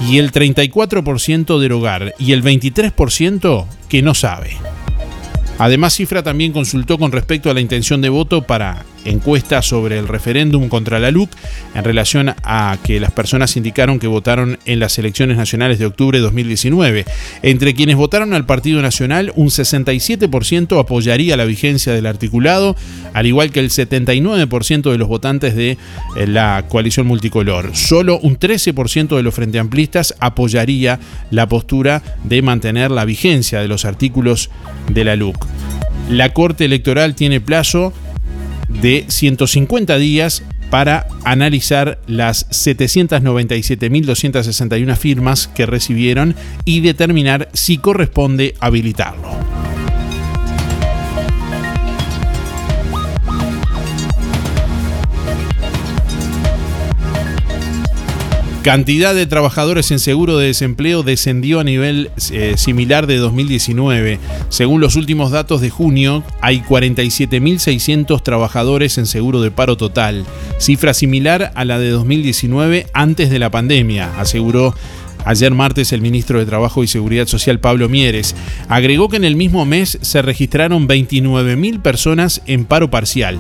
y 0.10 0.20
el 0.20 0.32
34% 0.32 1.60
derogar 1.60 2.16
y 2.20 2.32
el 2.32 2.42
23% 2.42 3.66
que 3.90 4.02
no 4.02 4.14
sabe. 4.14 4.56
Además, 5.58 5.94
Cifra 5.94 6.22
también 6.22 6.52
consultó 6.52 6.98
con 6.98 7.12
respecto 7.12 7.50
a 7.50 7.54
la 7.54 7.62
intención 7.62 8.02
de 8.02 8.10
voto 8.10 8.42
para 8.42 8.84
encuestas 9.06 9.66
sobre 9.66 9.98
el 9.98 10.08
referéndum 10.08 10.68
contra 10.68 11.00
la 11.00 11.12
LUC 11.12 11.30
en 11.74 11.84
relación 11.84 12.34
a 12.44 12.78
que 12.84 13.00
las 13.00 13.12
personas 13.12 13.56
indicaron 13.56 14.00
que 14.00 14.08
votaron 14.08 14.60
en 14.66 14.80
las 14.80 14.98
elecciones 14.98 15.38
nacionales 15.38 15.80
de 15.80 15.86
octubre 15.86 16.18
de 16.18 16.24
2019. 16.24 17.06
Entre 17.42 17.74
quienes 17.74 17.96
votaron 17.96 18.34
al 18.34 18.46
Partido 18.46 18.82
Nacional, 18.82 19.32
un 19.36 19.48
67% 19.48 20.80
apoyaría 20.80 21.38
la 21.38 21.46
vigencia 21.46 21.94
del 21.94 22.06
articulado, 22.06 22.76
al 23.14 23.26
igual 23.26 23.52
que 23.52 23.60
el 23.60 23.70
79% 23.70 24.92
de 24.92 24.98
los 24.98 25.08
votantes 25.08 25.56
de 25.56 25.78
eh, 26.16 26.28
la 26.28 26.66
coalición 26.68 27.08
multicolor. 27.08 27.76
Solo 27.76 28.20
un 28.20 28.38
13% 28.38 29.16
de 29.16 29.24
los 29.24 29.36
frente 29.36 29.60
amplistas 29.60 30.16
apoyaría 30.20 31.00
la 31.32 31.48
postura 31.48 32.02
de 32.24 32.42
mantener 32.42 32.92
la 32.92 33.06
vigencia 33.06 33.60
de 33.60 33.68
los 33.68 33.86
artículos 33.86 34.50
de 34.90 35.04
la 35.04 35.16
LUC. 35.16 35.46
La 36.10 36.34
Corte 36.34 36.66
Electoral 36.66 37.16
tiene 37.16 37.42
plazo 37.42 37.92
de 38.82 39.06
150 39.08 39.98
días 39.98 40.44
para 40.70 41.08
analizar 41.24 42.00
las 42.08 42.50
797.261 42.50 44.96
firmas 44.96 45.48
que 45.48 45.66
recibieron 45.66 46.36
y 46.66 46.82
determinar 46.82 47.50
si 47.54 47.78
corresponde 47.78 48.56
habilitarlo. 48.60 49.30
Cantidad 58.66 59.14
de 59.14 59.28
trabajadores 59.28 59.92
en 59.92 60.00
seguro 60.00 60.40
de 60.40 60.48
desempleo 60.48 61.04
descendió 61.04 61.60
a 61.60 61.64
nivel 61.64 62.10
eh, 62.32 62.56
similar 62.58 63.06
de 63.06 63.18
2019. 63.18 64.18
Según 64.50 64.82
los 64.82 64.96
últimos 64.96 65.30
datos 65.30 65.62
de 65.62 65.70
junio, 65.70 66.24
hay 66.42 66.62
47.600 66.62 68.24
trabajadores 68.24 68.98
en 68.98 69.06
seguro 69.06 69.40
de 69.40 69.52
paro 69.52 69.78
total, 69.78 70.26
cifra 70.58 70.96
similar 70.96 71.52
a 71.54 71.64
la 71.64 71.78
de 71.78 71.92
2019 71.92 72.88
antes 72.92 73.30
de 73.30 73.38
la 73.38 73.52
pandemia, 73.52 74.20
aseguró 74.20 74.74
Ayer 75.26 75.52
martes 75.54 75.92
el 75.92 76.02
ministro 76.02 76.40
de 76.40 76.46
Trabajo 76.46 76.84
y 76.84 76.88
Seguridad 76.88 77.26
Social 77.26 77.60
Pablo 77.60 77.90
Mieres 77.90 78.36
agregó 78.70 79.10
que 79.10 79.18
en 79.18 79.26
el 79.26 79.36
mismo 79.36 79.66
mes 79.66 79.98
se 80.02 80.22
registraron 80.22 80.88
29.000 80.88 81.82
personas 81.82 82.42
en 82.46 82.66
paro 82.66 82.92
parcial, 82.92 83.40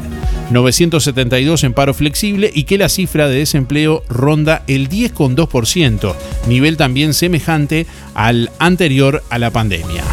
972 0.49 1.63
en 1.63 1.73
paro 1.73 1.93
flexible 1.93 2.51
y 2.53 2.63
que 2.63 2.79
la 2.79 2.89
cifra 2.89 3.27
de 3.27 3.37
desempleo 3.37 4.03
ronda 4.09 4.63
el 4.67 4.89
10,2%, 4.89 6.15
nivel 6.47 6.75
también 6.75 7.13
semejante 7.13 7.85
al 8.15 8.49
anterior 8.59 9.23
a 9.29 9.37
la 9.37 9.51
pandemia. 9.51 10.03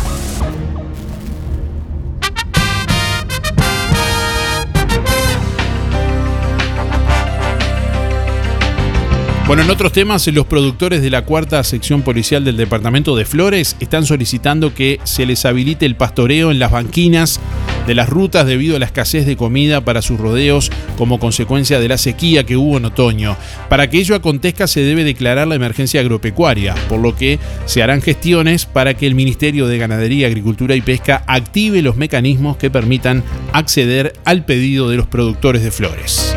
Bueno, 9.47 9.65
en 9.65 9.71
otros 9.71 9.93
temas, 9.93 10.27
los 10.29 10.47
productores 10.47 11.03
de 11.03 11.11
la 11.11 11.25
cuarta 11.25 11.63
sección 11.65 12.03
policial 12.03 12.45
del 12.45 12.57
departamento 12.57 13.17
de 13.17 13.25
Flores 13.25 13.77
están 13.81 14.07
solicitando 14.07 14.73
que 14.73 15.01
se 15.03 15.27
les 15.27 15.45
habilite 15.45 15.85
el 15.85 15.97
pastoreo 15.97 16.53
en 16.53 16.61
las 16.61 16.71
banquinas 16.71 17.41
de 17.87 17.97
las 17.97 18.09
rutas 18.09 18.47
debido 18.47 18.77
a 18.77 18.79
la 18.79 18.87
escasez 18.87 19.27
de 19.27 19.37
comida 19.37 19.81
para 19.81 20.01
sus 20.01 20.19
rodeos 20.19 20.71
como 20.97 21.19
consecuencia 21.19 21.81
de 21.81 21.89
la 21.89 21.99
sequía 21.99 22.45
que 22.45 22.57
hubo 22.57 22.77
en 22.77 22.85
otoño. 22.85 23.37
Para 23.69 23.91
que 23.91 23.99
ello 23.99 24.15
acontezca 24.15 24.69
se 24.69 24.83
debe 24.83 25.03
declarar 25.03 25.49
la 25.49 25.57
emergencia 25.57 26.01
agropecuaria, 26.01 26.77
por 26.89 27.01
lo 27.01 27.17
que 27.17 27.41
se 27.67 27.83
harán 27.83 28.01
gestiones 28.01 28.65
para 28.65 28.95
que 28.95 29.09
el 29.09 29.17
Ministerio 29.17 29.67
de 29.67 29.77
Ganadería, 29.77 30.29
Agricultura 30.29 30.77
y 30.77 30.83
Pesca 30.83 31.25
active 31.27 31.83
los 31.83 31.97
mecanismos 31.97 32.57
que 32.57 32.71
permitan 32.71 33.25
acceder 33.53 34.13
al 34.25 34.45
pedido 34.45 34.89
de 34.89 34.97
los 34.97 35.09
productores 35.09 35.65
de 35.65 35.73
flores. 35.73 36.37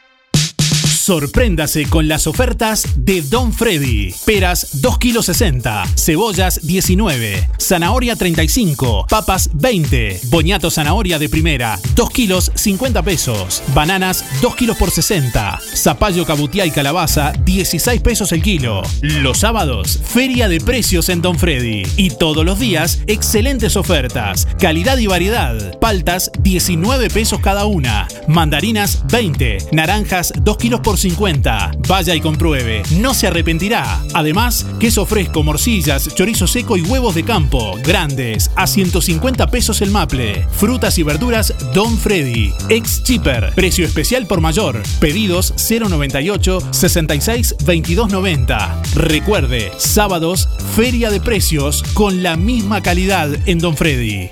Sorpréndase 1.01 1.87
con 1.87 2.07
las 2.07 2.27
ofertas 2.27 2.85
de 2.95 3.23
Don 3.23 3.53
Freddy. 3.53 4.13
Peras 4.23 4.81
2 4.81 4.99
kilos 4.99 5.25
60, 5.25 5.83
cebollas 5.97 6.59
19, 6.61 7.49
zanahoria 7.59 8.15
35, 8.15 9.07
papas 9.09 9.49
20, 9.53 10.21
boñato 10.25 10.69
zanahoria 10.69 11.17
de 11.17 11.27
primera 11.27 11.79
2 11.95 12.09
kilos 12.11 12.51
50 12.53 13.01
pesos, 13.01 13.63
bananas 13.73 14.23
2 14.41 14.55
kilos 14.55 14.77
por 14.77 14.91
60, 14.91 15.59
zapallo 15.73 16.23
cabutiá 16.23 16.67
y 16.67 16.71
calabaza 16.71 17.33
16 17.45 18.01
pesos 18.01 18.31
el 18.31 18.43
kilo. 18.43 18.83
Los 19.01 19.39
sábados, 19.39 19.99
feria 20.03 20.47
de 20.49 20.59
precios 20.59 21.09
en 21.09 21.23
Don 21.23 21.39
Freddy. 21.39 21.81
Y 21.97 22.11
todos 22.11 22.45
los 22.45 22.59
días, 22.59 22.99
excelentes 23.07 23.75
ofertas, 23.75 24.47
calidad 24.59 24.99
y 24.99 25.07
variedad. 25.07 25.79
Paltas 25.79 26.31
19 26.41 27.09
pesos 27.09 27.39
cada 27.39 27.65
una, 27.65 28.07
mandarinas 28.27 29.03
20, 29.07 29.69
naranjas 29.71 30.31
2 30.39 30.57
kilos 30.57 30.81
por 30.81 30.90
50. 30.97 31.71
Vaya 31.87 32.15
y 32.15 32.21
compruebe, 32.21 32.83
no 32.99 33.13
se 33.13 33.27
arrepentirá. 33.27 34.01
Además, 34.13 34.65
queso 34.79 35.05
fresco, 35.05 35.43
morcillas, 35.43 36.13
chorizo 36.15 36.47
seco 36.47 36.77
y 36.77 36.81
huevos 36.81 37.15
de 37.15 37.23
campo, 37.23 37.75
grandes, 37.83 38.51
a 38.55 38.67
150 38.67 39.47
pesos 39.47 39.81
el 39.81 39.91
maple. 39.91 40.47
Frutas 40.51 40.97
y 40.97 41.03
verduras 41.03 41.53
Don 41.73 41.97
Freddy. 41.97 42.53
Ex 42.69 43.03
Cheaper. 43.03 43.53
Precio 43.55 43.85
especial 43.85 44.27
por 44.27 44.41
mayor. 44.41 44.81
Pedidos 44.99 45.53
098 45.69 46.59
66 46.71 47.55
2290. 47.59 48.81
Recuerde, 48.95 49.71
sábados, 49.77 50.49
feria 50.75 51.09
de 51.09 51.19
precios 51.19 51.83
con 51.93 52.23
la 52.23 52.35
misma 52.37 52.81
calidad 52.81 53.29
en 53.45 53.59
Don 53.59 53.75
Freddy. 53.75 54.29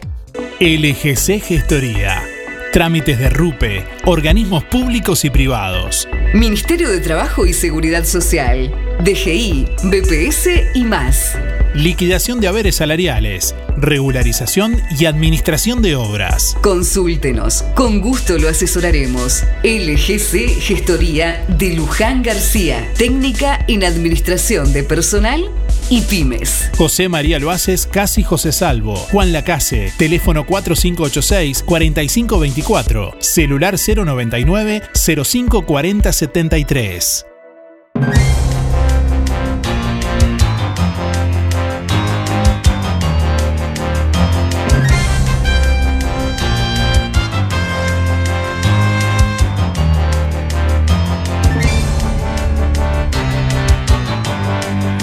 LGC 0.59 1.41
Gestoría. 1.41 2.38
Trámites 2.71 3.17
de 3.17 3.31
RUPE, 3.31 3.83
organismos 4.05 4.63
públicos 4.63 5.25
y 5.25 5.31
privados. 5.31 6.07
Ministerio 6.35 6.87
de 6.87 6.99
Trabajo 6.99 7.47
y 7.47 7.53
Seguridad 7.53 8.05
Social, 8.05 8.71
DGI, 9.03 9.65
BPS 9.85 10.75
y 10.75 10.83
más. 10.83 11.35
Liquidación 11.73 12.39
de 12.39 12.47
haberes 12.47 12.75
salariales, 12.75 13.55
regularización 13.75 14.79
y 14.99 15.05
administración 15.05 15.81
de 15.81 15.95
obras. 15.95 16.55
Consúltenos, 16.61 17.63
con 17.73 18.01
gusto 18.01 18.37
lo 18.37 18.47
asesoraremos. 18.47 19.43
LGC 19.63 20.61
Gestoría 20.61 21.43
de 21.47 21.73
Luján 21.73 22.21
García, 22.21 22.87
técnica 22.95 23.65
en 23.67 23.83
administración 23.83 24.73
de 24.73 24.83
personal 24.83 25.49
y 25.89 26.01
pymes. 26.01 26.69
José 26.77 27.09
María 27.09 27.39
Loaces, 27.39 27.87
Casi 27.87 28.21
José 28.23 28.51
Salvo. 28.51 28.95
Juan 28.95 29.31
Lacase, 29.31 29.91
teléfono 29.97 30.45
4586-4524, 30.45 33.15
celular 33.19 33.75
099 33.77 34.81
054073. 34.93 37.28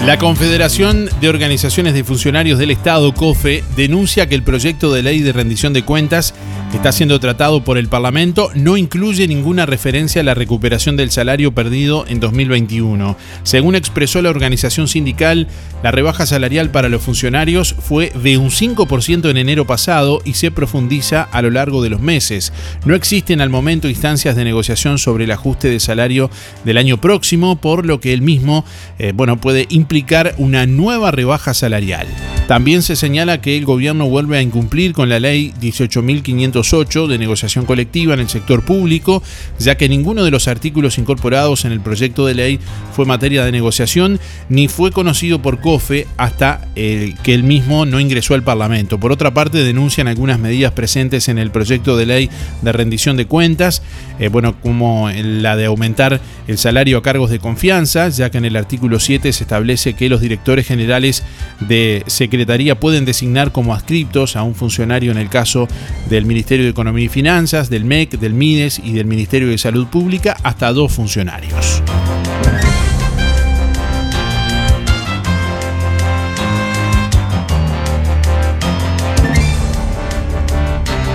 La 0.07 0.17
Confederación 0.17 1.09
de 1.19 1.27
Organizaciones 1.27 1.93
de 1.93 2.05
Funcionarios 2.05 2.57
del 2.59 2.71
Estado, 2.71 3.13
COFE, 3.13 3.65
denuncia 3.75 4.29
que 4.29 4.35
el 4.35 4.41
proyecto 4.41 4.93
de 4.93 5.03
ley 5.03 5.19
de 5.19 5.33
rendición 5.33 5.73
de 5.73 5.83
cuentas 5.83 6.33
que 6.71 6.77
está 6.77 6.93
siendo 6.93 7.19
tratado 7.19 7.65
por 7.65 7.77
el 7.77 7.89
Parlamento 7.89 8.49
no 8.55 8.77
incluye 8.77 9.27
ninguna 9.27 9.65
referencia 9.65 10.21
a 10.21 10.23
la 10.23 10.33
recuperación 10.33 10.95
del 10.95 11.11
salario 11.11 11.53
perdido 11.53 12.05
en 12.07 12.21
2021. 12.21 13.17
Según 13.43 13.75
expresó 13.75 14.21
la 14.21 14.29
organización 14.29 14.87
sindical, 14.87 15.47
la 15.83 15.91
rebaja 15.91 16.25
salarial 16.25 16.71
para 16.71 16.87
los 16.87 17.01
funcionarios 17.01 17.75
fue 17.77 18.11
de 18.11 18.37
un 18.37 18.49
5% 18.49 19.29
en 19.29 19.37
enero 19.37 19.67
pasado 19.67 20.21
y 20.23 20.35
se 20.35 20.51
profundiza 20.51 21.23
a 21.23 21.41
lo 21.41 21.49
largo 21.49 21.83
de 21.83 21.89
los 21.89 21.99
meses. 21.99 22.53
No 22.85 22.95
existen 22.95 23.41
al 23.41 23.49
momento 23.49 23.89
instancias 23.89 24.37
de 24.37 24.45
negociación 24.45 24.99
sobre 24.99 25.25
el 25.25 25.31
ajuste 25.31 25.69
de 25.69 25.81
salario 25.81 26.29
del 26.63 26.77
año 26.77 26.99
próximo, 26.99 27.57
por 27.57 27.85
lo 27.85 27.99
que 27.99 28.13
el 28.13 28.21
mismo 28.21 28.63
eh, 28.99 29.11
bueno, 29.13 29.35
puede 29.39 29.67
implicar 29.69 29.96
una 30.37 30.65
nueva 30.65 31.11
rebaja 31.11 31.53
salarial. 31.53 32.07
También 32.47 32.81
se 32.81 32.95
señala 32.95 33.41
que 33.41 33.57
el 33.57 33.65
gobierno 33.65 34.07
vuelve 34.07 34.37
a 34.37 34.41
incumplir 34.41 34.93
con 34.93 35.09
la 35.09 35.19
ley 35.19 35.53
18.508 35.59 37.07
de 37.07 37.17
negociación 37.17 37.65
colectiva 37.65 38.13
en 38.13 38.21
el 38.21 38.29
sector 38.29 38.63
público, 38.63 39.21
ya 39.59 39.75
que 39.75 39.89
ninguno 39.89 40.23
de 40.23 40.31
los 40.31 40.47
artículos 40.47 40.97
incorporados 40.97 41.65
en 41.65 41.73
el 41.73 41.81
proyecto 41.81 42.25
de 42.25 42.35
ley 42.35 42.59
fue 42.93 43.05
materia 43.05 43.43
de 43.43 43.51
negociación 43.51 44.21
ni 44.47 44.69
fue 44.69 44.91
conocido 44.91 45.41
por 45.41 45.59
COFE 45.59 46.07
hasta 46.15 46.61
que 46.73 47.33
el 47.33 47.43
mismo 47.43 47.85
no 47.85 47.99
ingresó 47.99 48.33
al 48.33 48.43
Parlamento. 48.43 48.97
Por 48.97 49.11
otra 49.11 49.33
parte, 49.33 49.63
denuncian 49.63 50.07
algunas 50.07 50.39
medidas 50.39 50.71
presentes 50.71 51.27
en 51.27 51.39
el 51.39 51.51
proyecto 51.51 51.97
de 51.97 52.05
ley 52.05 52.29
de 52.61 52.71
rendición 52.71 53.17
de 53.17 53.25
cuentas, 53.25 53.81
eh, 54.19 54.29
bueno, 54.29 54.59
como 54.61 55.09
la 55.11 55.57
de 55.57 55.65
aumentar 55.65 56.21
el 56.47 56.57
salario 56.57 56.97
a 56.97 57.03
cargos 57.03 57.29
de 57.29 57.39
confianza, 57.39 58.07
ya 58.07 58.29
que 58.29 58.37
en 58.37 58.45
el 58.45 58.55
artículo 58.55 58.99
7 58.99 59.33
se 59.33 59.43
establece 59.43 59.86
que 59.93 60.09
los 60.09 60.21
directores 60.21 60.65
generales 60.65 61.23
de 61.59 62.03
Secretaría 62.07 62.79
pueden 62.79 63.05
designar 63.05 63.51
como 63.51 63.73
adscriptos 63.73 64.35
a 64.35 64.43
un 64.43 64.55
funcionario 64.55 65.11
en 65.11 65.17
el 65.17 65.29
caso 65.29 65.67
del 66.09 66.25
Ministerio 66.25 66.65
de 66.65 66.71
Economía 66.71 67.05
y 67.05 67.09
Finanzas, 67.09 67.69
del 67.69 67.85
MEC, 67.85 68.19
del 68.19 68.33
MIDES 68.33 68.79
y 68.83 68.93
del 68.93 69.05
Ministerio 69.05 69.49
de 69.49 69.57
Salud 69.57 69.87
Pública 69.87 70.35
hasta 70.43 70.71
dos 70.71 70.91
funcionarios. 70.91 71.81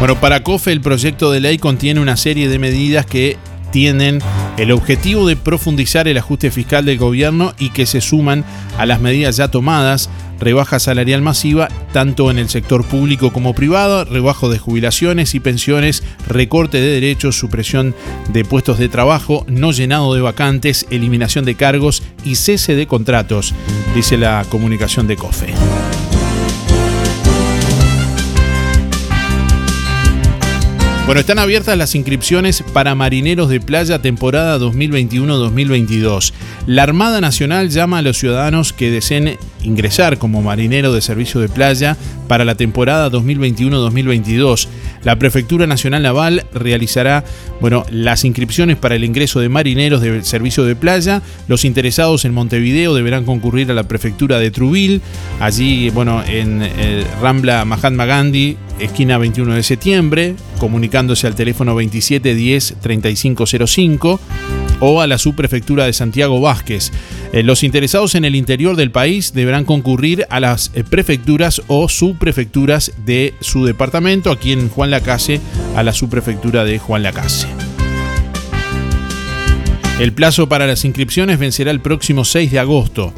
Bueno, 0.03 0.19
para 0.19 0.43
COFE 0.43 0.73
el 0.73 0.81
proyecto 0.81 1.31
de 1.31 1.39
ley 1.39 1.59
contiene 1.59 2.01
una 2.01 2.17
serie 2.17 2.49
de 2.49 2.59
medidas 2.59 3.07
que 3.07 3.37
tienen 3.71 4.19
el 4.57 4.71
objetivo 4.71 5.27
de 5.27 5.37
profundizar 5.37 6.09
el 6.09 6.19
ajuste 6.19 6.51
fiscal 6.51 6.85
del 6.85 6.99
gobierno 6.99 7.55
y 7.59 7.71
que 7.71 7.87
se 7.87 8.01
suman 8.01 8.45
a 8.79 8.87
las 8.87 9.01
medidas 9.01 9.37
ya 9.37 9.49
tomadas, 9.49 10.11
rebaja 10.38 10.79
salarial 10.79 11.23
masiva 11.23 11.69
tanto 11.93 12.31
en 12.31 12.38
el 12.38 12.49
sector 12.49 12.85
público 12.85 13.33
como 13.33 13.55
privado, 13.55 14.05
rebajo 14.05 14.51
de 14.51 14.59
jubilaciones 14.59 15.35
y 15.35 15.41
pensiones, 15.41 16.03
recorte 16.27 16.81
de 16.81 17.01
derechos, 17.01 17.37
supresión 17.37 17.95
de 18.33 18.45
puestos 18.45 18.79
de 18.79 18.88
trabajo, 18.88 19.45
no 19.49 19.73
llenado 19.73 20.15
de 20.15 20.21
vacantes, 20.21 20.87
eliminación 20.91 21.45
de 21.45 21.55
cargos 21.55 22.03
y 22.25 22.35
cese 22.35 22.75
de 22.75 22.87
contratos, 22.87 23.55
dice 23.95 24.17
la 24.17 24.45
comunicación 24.51 25.07
de 25.07 25.17
COFE. 25.17 25.55
Bueno, 31.12 31.20
están 31.20 31.40
abiertas 31.40 31.77
las 31.77 31.94
inscripciones 31.94 32.64
para 32.72 32.94
marineros 32.94 33.51
de 33.51 33.61
playa 33.61 34.01
temporada 34.01 34.59
2021-2022. 34.59 36.33
La 36.66 36.85
Armada 36.85 37.20
Nacional 37.20 37.68
llama 37.68 37.98
a 37.98 38.03
los 38.03 38.16
ciudadanos 38.16 38.72
que 38.72 38.90
deseen 38.90 39.37
ingresar 39.62 40.16
como 40.16 40.40
marinero 40.40 40.90
de 40.94 41.03
servicio 41.03 41.42
de 41.42 41.51
playa 41.51 41.98
para 42.29 42.46
la 42.46 42.55
temporada 42.55 43.11
2021-2022. 43.11 44.68
La 45.05 45.18
Prefectura 45.18 45.66
Nacional 45.66 46.03
Naval 46.03 46.46
realizará 46.55 47.25
bueno, 47.61 47.85
las 47.90 48.25
inscripciones 48.25 48.79
para 48.79 48.94
el 48.94 49.05
ingreso 49.05 49.40
de 49.40 49.51
marineros 49.51 50.01
de 50.01 50.25
servicio 50.25 50.64
de 50.64 50.77
playa. 50.77 51.20
Los 51.46 51.66
interesados 51.66 52.25
en 52.25 52.33
Montevideo 52.33 52.94
deberán 52.94 53.27
concurrir 53.27 53.70
a 53.70 53.75
la 53.75 53.83
Prefectura 53.83 54.38
de 54.38 54.51
Trubil. 54.51 55.03
Allí, 55.40 55.90
bueno, 55.90 56.22
en 56.27 56.62
eh, 56.62 57.05
Rambla 57.20 57.66
Mahatma 57.66 58.07
Gandhi, 58.07 58.57
esquina 58.85 59.18
21 59.18 59.55
de 59.55 59.62
septiembre, 59.62 60.35
comunicándose 60.59 61.27
al 61.27 61.35
teléfono 61.35 61.73
2710 61.73 62.77
3505 62.81 64.21
o 64.81 65.01
a 65.01 65.07
la 65.07 65.18
subprefectura 65.18 65.87
de 65.87 65.92
Santiago 65.92 66.40
Vázquez. 66.40 66.90
Eh, 67.33 67.42
los 67.42 67.62
interesados 67.62 68.14
en 68.14 68.25
el 68.25 68.35
interior 68.35 68.77
del 68.77 68.90
país 68.90 69.33
deberán 69.33 69.64
concurrir 69.64 70.27
a 70.29 70.40
las 70.40 70.73
eh, 70.75 70.83
prefecturas 70.83 71.62
o 71.68 71.88
subprefecturas 71.88 72.92
de 73.05 73.35
su 73.40 73.64
departamento, 73.64 74.31
aquí 74.31 74.53
en 74.53 74.68
Juan 74.68 74.90
Lacase, 74.90 75.40
a 75.77 75.83
la 75.83 75.92
subprefectura 75.92 76.64
de 76.64 76.79
Juan 76.79 77.05
Lacase. 77.05 77.62
El 80.03 80.12
plazo 80.12 80.49
para 80.49 80.67
las 80.67 80.85
inscripciones 80.85 81.38
vencerá 81.38 81.71
el 81.71 81.79
próximo 81.79 82.25
6 82.25 82.51
de 82.51 82.59
agosto. 82.59 83.12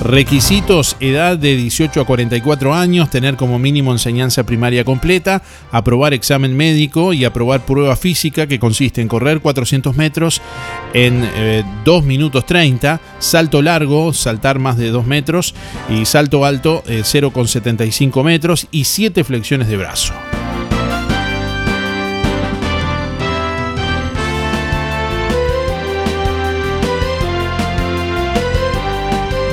Requisitos, 0.00 0.96
edad 1.00 1.36
de 1.36 1.56
18 1.56 2.00
a 2.00 2.04
44 2.04 2.74
años, 2.74 3.10
tener 3.10 3.34
como 3.34 3.58
mínimo 3.58 3.90
enseñanza 3.90 4.46
primaria 4.46 4.84
completa, 4.84 5.42
aprobar 5.72 6.14
examen 6.14 6.56
médico 6.56 7.12
y 7.12 7.24
aprobar 7.24 7.66
prueba 7.66 7.96
física 7.96 8.46
que 8.46 8.60
consiste 8.60 9.00
en 9.00 9.08
correr 9.08 9.40
400 9.40 9.96
metros 9.96 10.40
en 10.94 11.22
2 11.84 12.04
eh, 12.04 12.06
minutos 12.06 12.46
30, 12.46 13.00
salto 13.18 13.60
largo, 13.60 14.12
saltar 14.12 14.60
más 14.60 14.76
de 14.76 14.90
2 14.90 15.06
metros 15.06 15.56
y 15.88 16.04
salto 16.04 16.44
alto 16.44 16.84
0,75 16.86 18.20
eh, 18.20 18.22
metros 18.22 18.68
y 18.70 18.84
7 18.84 19.24
flexiones 19.24 19.66
de 19.66 19.76
brazo. 19.76 20.14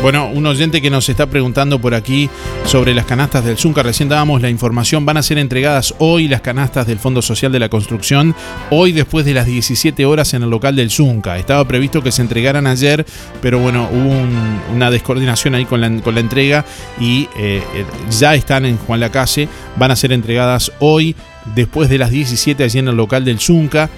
Bueno, 0.06 0.28
un 0.28 0.46
oyente 0.46 0.84
que 0.84 0.92
nos 0.92 1.10
está 1.10 1.26
preguntando 1.26 1.82
por 1.82 1.96
aquí 1.96 2.30
sobre 2.66 2.94
las 2.94 3.06
canastas 3.06 3.44
del 3.44 3.58
Zunca, 3.58 3.82
recién 3.82 4.08
dábamos 4.08 4.40
la 4.40 4.52
información, 4.52 5.04
van 5.04 5.18
a 5.18 5.24
ser 5.24 5.40
entregadas 5.40 5.96
hoy 5.98 6.28
las 6.28 6.42
canastas 6.42 6.86
del 6.86 7.00
Fondo 7.00 7.24
Social 7.24 7.52
de 7.52 7.58
la 7.58 7.70
Construcción, 7.70 8.36
hoy 8.70 8.92
después 8.92 9.26
de 9.26 9.34
las 9.34 9.48
17 9.48 10.06
horas 10.06 10.36
en 10.36 10.44
el 10.44 10.52
local 10.52 10.76
del 10.76 10.92
Zunca. 10.92 11.40
Estaba 11.40 11.68
previsto 11.68 12.04
que 12.04 12.12
se 12.12 12.22
entregaran 12.22 12.68
ayer, 12.68 13.04
pero 13.42 13.58
bueno, 13.58 13.90
hubo 13.92 14.76
una 14.76 14.92
descoordinación 14.92 15.56
ahí 15.56 15.66
con 15.66 15.82
la, 15.82 15.88
entrega 16.20 16.66
y 17.00 17.24
eh, 17.36 17.64
eh, 17.74 17.86
ya 18.12 18.36
están 18.36 18.66
en 18.66 18.78
Juan 18.78 19.00
Lacase, 19.00 19.50
van 19.76 19.90
a 19.90 19.96
ser 19.96 20.12
entregadas 20.12 20.72
hoy 20.78 21.16
después 21.56 21.90
de 21.90 21.98
las 21.98 22.12
17 22.12 22.64
allí 22.64 22.78
en 22.78 22.90
el 22.90 22.96
local 22.96 23.26
del 23.26 23.40
Zunca 23.40 23.90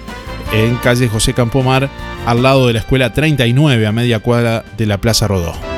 en 0.54 0.76
calle 0.76 1.06
José 1.06 1.34
Campomar, 1.34 1.90
al 2.24 2.42
lado 2.42 2.66
de 2.66 2.72
la 2.72 2.78
escuela 2.78 3.12
39, 3.12 3.86
a 3.86 3.92
media 3.92 4.20
cuadra 4.20 4.64
de 4.78 4.86
la 4.86 4.96
Plaza 4.96 5.28
Rodó. 5.28 5.77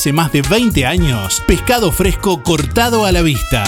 hace 0.01 0.13
más 0.13 0.31
de 0.31 0.41
20 0.41 0.83
años, 0.87 1.43
pescado 1.45 1.91
fresco 1.91 2.41
cortado 2.41 3.05
a 3.05 3.11
la 3.11 3.21
vista. 3.21 3.63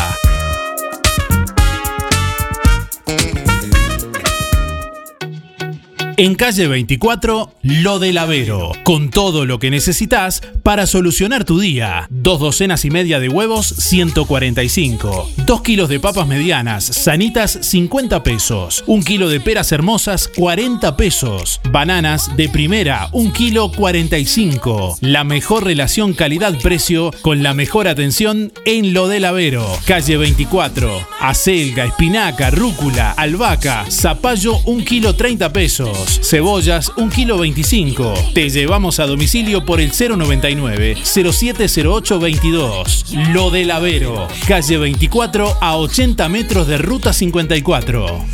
En 6.18 6.36
calle 6.36 6.68
24, 6.68 7.52
Lo 7.64 7.98
del 7.98 8.20
Avero, 8.20 8.72
con 8.84 9.10
todo 9.10 9.46
lo 9.46 9.58
que 9.58 9.72
necesitas 9.72 10.42
para 10.62 10.86
solucionar 10.86 11.44
tu 11.44 11.60
día. 11.60 12.08
Dos 12.12 12.40
docenas 12.40 12.86
y 12.86 12.92
media 12.92 13.20
de 13.20 13.30
huevos, 13.30 13.68
145. 13.68 15.30
Dos 15.38 15.62
kilos 15.62 15.90
de 15.90 16.00
papas 16.00 16.28
medianas, 16.28 16.84
sanitas, 16.84 17.58
50 17.62 18.22
pesos. 18.22 18.84
Un 18.86 19.02
kilo 19.02 19.28
de 19.28 19.40
peras 19.40 19.72
hermosas, 19.72 20.30
40 20.36 20.96
pesos. 20.98 21.62
Bananas 21.72 22.36
de 22.38 22.48
primera, 22.50 23.10
un 23.12 23.32
kilo, 23.32 23.72
45. 23.72 24.98
La 25.02 25.24
mejor 25.24 25.64
relación 25.64 26.14
calidad-precio 26.14 27.12
con 27.22 27.42
la 27.42 27.54
mejor 27.54 27.88
atención 27.88 28.52
en 28.66 28.94
Lo 28.94 29.08
del 29.08 29.26
Avero. 29.26 29.66
Calle 29.86 30.18
24, 30.18 31.08
acelga, 31.20 31.86
espinaca, 31.86 32.52
rúcula, 32.52 33.12
albahaca, 33.12 33.86
zapallo, 33.90 34.58
un 34.66 34.86
kilo, 34.86 35.16
30 35.16 35.52
pesos. 35.54 36.03
Cebollas, 36.08 36.92
1 36.98 37.10
kilo 37.10 37.38
25. 37.38 38.14
Te 38.34 38.50
llevamos 38.50 39.00
a 39.00 39.06
domicilio 39.06 39.66
por 39.66 39.80
el 39.80 39.92
099 39.92 40.98
070822. 41.04 43.06
Lo 43.34 43.50
del 43.50 43.72
Avero, 43.72 44.28
calle 44.48 44.78
24 44.78 45.58
a 45.62 45.78
80 45.78 46.30
metros 46.30 46.68
de 46.68 46.78
ruta 46.78 47.14
54. 47.14 48.26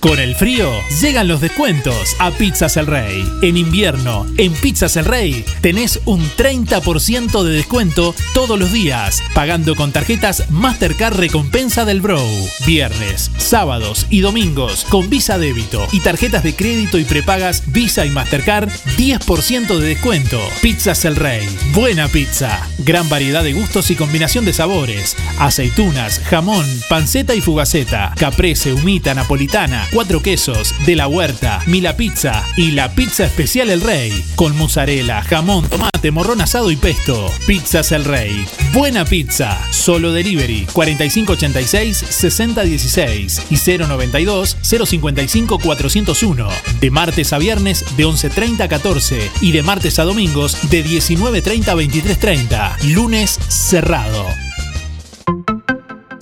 Con 0.00 0.18
el 0.18 0.34
frío 0.34 0.72
llegan 1.02 1.28
los 1.28 1.42
descuentos 1.42 2.16
a 2.18 2.30
Pizzas 2.30 2.78
El 2.78 2.86
Rey. 2.86 3.22
En 3.42 3.58
invierno, 3.58 4.26
en 4.38 4.54
Pizzas 4.54 4.96
El 4.96 5.04
Rey 5.04 5.44
tenés 5.60 6.00
un 6.06 6.22
30% 6.22 7.42
de 7.42 7.52
descuento 7.52 8.14
todos 8.32 8.58
los 8.58 8.72
días, 8.72 9.22
pagando 9.34 9.76
con 9.76 9.92
tarjetas 9.92 10.48
Mastercard 10.48 11.18
Recompensa 11.18 11.84
del 11.84 12.00
Bro. 12.00 12.22
Viernes, 12.66 13.30
sábados 13.36 14.06
y 14.08 14.20
domingos 14.20 14.86
con 14.88 15.10
Visa 15.10 15.36
Débito 15.36 15.86
y 15.92 16.00
tarjetas 16.00 16.44
de 16.44 16.56
crédito 16.56 16.96
y 16.96 17.04
prepagas 17.04 17.70
Visa 17.70 18.06
y 18.06 18.10
Mastercard 18.10 18.70
10% 18.96 19.76
de 19.76 19.86
descuento. 19.86 20.40
Pizzas 20.62 21.04
El 21.04 21.16
Rey. 21.16 21.46
Buena 21.74 22.08
pizza. 22.08 22.66
Gran 22.78 23.06
variedad 23.10 23.44
de 23.44 23.52
gustos 23.52 23.90
y 23.90 23.96
combinación 23.96 24.46
de 24.46 24.54
sabores. 24.54 25.14
Aceitunas, 25.38 26.20
jamón, 26.20 26.64
panceta 26.88 27.34
y 27.34 27.42
fugaceta. 27.42 28.14
Caprese, 28.16 28.72
humita, 28.72 29.12
napolitana 29.12 29.89
cuatro 29.92 30.22
quesos, 30.22 30.74
de 30.86 30.96
la 30.96 31.06
huerta, 31.08 31.60
Mila 31.66 31.96
Pizza 31.96 32.44
y 32.56 32.70
la 32.72 32.94
pizza 32.94 33.24
especial 33.24 33.70
El 33.70 33.80
Rey, 33.80 34.22
con 34.36 34.54
mozzarella, 34.56 35.22
jamón, 35.22 35.66
tomate, 35.68 36.10
morrón 36.10 36.40
asado 36.40 36.70
y 36.70 36.76
pesto. 36.76 37.30
Pizzas 37.46 37.92
El 37.92 38.04
Rey. 38.04 38.46
Buena 38.72 39.04
pizza. 39.04 39.58
Solo 39.70 40.12
delivery 40.12 40.66
4586-6016 40.66 43.42
y 43.50 43.56
092-055-401. 43.56 46.48
De 46.80 46.90
martes 46.90 47.32
a 47.32 47.38
viernes 47.38 47.84
de 47.96 48.04
11.30 48.06 48.62
a 48.62 48.68
14 48.68 49.30
y 49.40 49.52
de 49.52 49.62
martes 49.62 49.98
a 49.98 50.04
domingos 50.04 50.70
de 50.70 50.84
19.30 50.84 51.68
a 51.68 51.74
23.30. 51.74 52.94
Lunes 52.94 53.38
cerrado. 53.48 54.49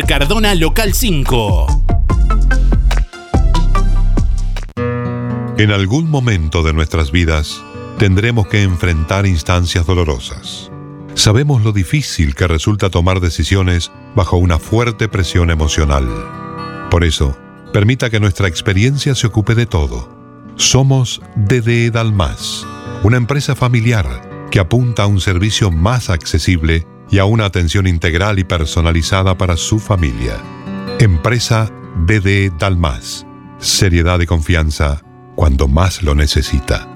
Cardona, 0.00 0.54
local 0.54 0.94
5. 0.94 1.66
En 5.58 5.70
algún 5.70 6.08
momento 6.08 6.62
de 6.62 6.72
nuestras 6.72 7.12
vidas 7.12 7.62
tendremos 7.98 8.46
que 8.46 8.62
enfrentar 8.62 9.26
instancias 9.26 9.84
dolorosas. 9.84 10.72
Sabemos 11.14 11.62
lo 11.62 11.72
difícil 11.72 12.34
que 12.34 12.48
resulta 12.48 12.88
tomar 12.88 13.20
decisiones 13.20 13.92
bajo 14.16 14.38
una 14.38 14.58
fuerte 14.58 15.08
presión 15.08 15.50
emocional. 15.50 16.08
Por 16.90 17.04
eso, 17.04 17.36
permita 17.72 18.08
que 18.08 18.18
nuestra 18.18 18.48
experiencia 18.48 19.14
se 19.14 19.26
ocupe 19.26 19.54
de 19.54 19.66
todo. 19.66 20.08
Somos 20.56 21.20
DD 21.36 21.92
Dalmas, 21.92 22.66
una 23.02 23.18
empresa 23.18 23.54
familiar 23.54 24.48
que 24.50 24.58
apunta 24.58 25.02
a 25.02 25.06
un 25.06 25.20
servicio 25.20 25.70
más 25.70 26.08
accesible 26.08 26.86
y 27.12 27.18
a 27.18 27.26
una 27.26 27.44
atención 27.44 27.86
integral 27.86 28.38
y 28.38 28.44
personalizada 28.44 29.36
para 29.36 29.58
su 29.58 29.78
familia. 29.78 30.38
Empresa 30.98 31.70
BD 31.94 32.50
Dalmas. 32.58 33.26
Seriedad 33.58 34.18
y 34.20 34.26
confianza 34.26 35.02
cuando 35.36 35.68
más 35.68 36.02
lo 36.02 36.14
necesita. 36.14 36.88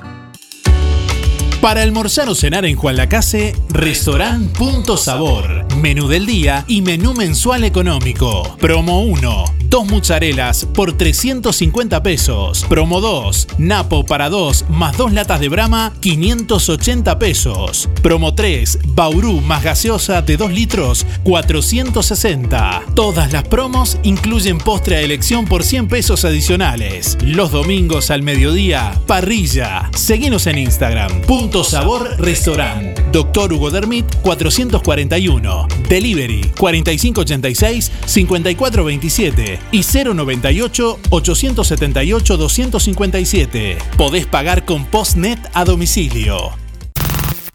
Para 1.61 1.83
almorzar 1.83 2.29
o 2.31 2.35
cenar 2.35 2.65
en 2.65 2.77
Juan 2.77 2.97
Lacase, 2.97 3.55
Restaurant 3.69 4.57
Punto 4.57 4.97
Sabor. 4.97 5.67
Menú 5.77 6.09
del 6.09 6.25
día 6.25 6.65
y 6.67 6.81
menú 6.81 7.13
mensual 7.13 7.65
económico. 7.65 8.57
Promo 8.59 9.03
1. 9.03 9.66
Dos 9.69 9.87
mozzarelas 9.87 10.65
por 10.65 10.93
350 10.93 12.03
pesos. 12.03 12.65
Promo 12.69 13.01
2. 13.01 13.49
Napo 13.59 14.05
para 14.05 14.31
dos 14.31 14.65
más 14.69 14.97
dos 14.97 15.13
latas 15.13 15.41
de 15.41 15.49
Brama, 15.49 15.93
580 16.01 17.19
pesos. 17.19 17.89
Promo 18.03 18.35
3. 18.35 18.79
Bauru 18.89 19.41
más 19.41 19.63
gaseosa 19.63 20.23
de 20.23 20.37
2 20.37 20.53
litros, 20.53 21.07
460. 21.25 22.83
Todas 22.95 23.33
las 23.33 23.45
promos 23.45 23.99
incluyen 24.03 24.59
postre 24.59 24.97
a 24.97 25.01
elección 25.01 25.47
por 25.47 25.65
100 25.65 25.89
pesos 25.89 26.25
adicionales. 26.25 27.19
Los 27.23 27.51
domingos 27.53 28.11
al 28.11 28.23
mediodía, 28.23 29.01
parrilla. 29.07 29.91
Seguinos 29.95 30.47
en 30.47 30.59
Instagram. 30.59 31.23
Punto 31.23 31.65
Sabor 31.65 32.17
Restaurant. 32.19 33.06
Doctor 33.17 33.51
Hugo 33.51 33.71
Dermit 33.71 34.05
441. 34.17 35.69
Delivery 35.89 36.53
4586 36.59 37.91
5427 38.05 39.59
y 39.73 39.83
098 39.83 40.99
878 41.09 42.37
257. 42.37 43.79
Podés 43.97 44.27
pagar 44.27 44.67
con 44.67 44.85
Postnet 44.85 45.39
a 45.55 45.65
domicilio. 45.65 46.51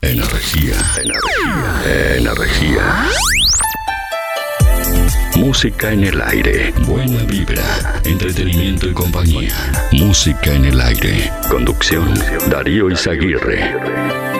Energía, 0.02 0.74
energía, 1.00 2.18
energía. 2.18 3.10
Música 5.38 5.92
en 5.92 6.06
el 6.06 6.22
aire. 6.22 6.74
Buena 6.88 7.22
vibra. 7.26 8.02
Entretenimiento 8.04 8.90
y 8.90 8.94
compañía. 8.94 9.54
Música 9.92 10.56
en 10.56 10.66
el 10.66 10.82
aire. 10.82 11.32
Conducción. 11.52 12.16
Darío 12.50 12.90
Izaguirre. 12.90 14.31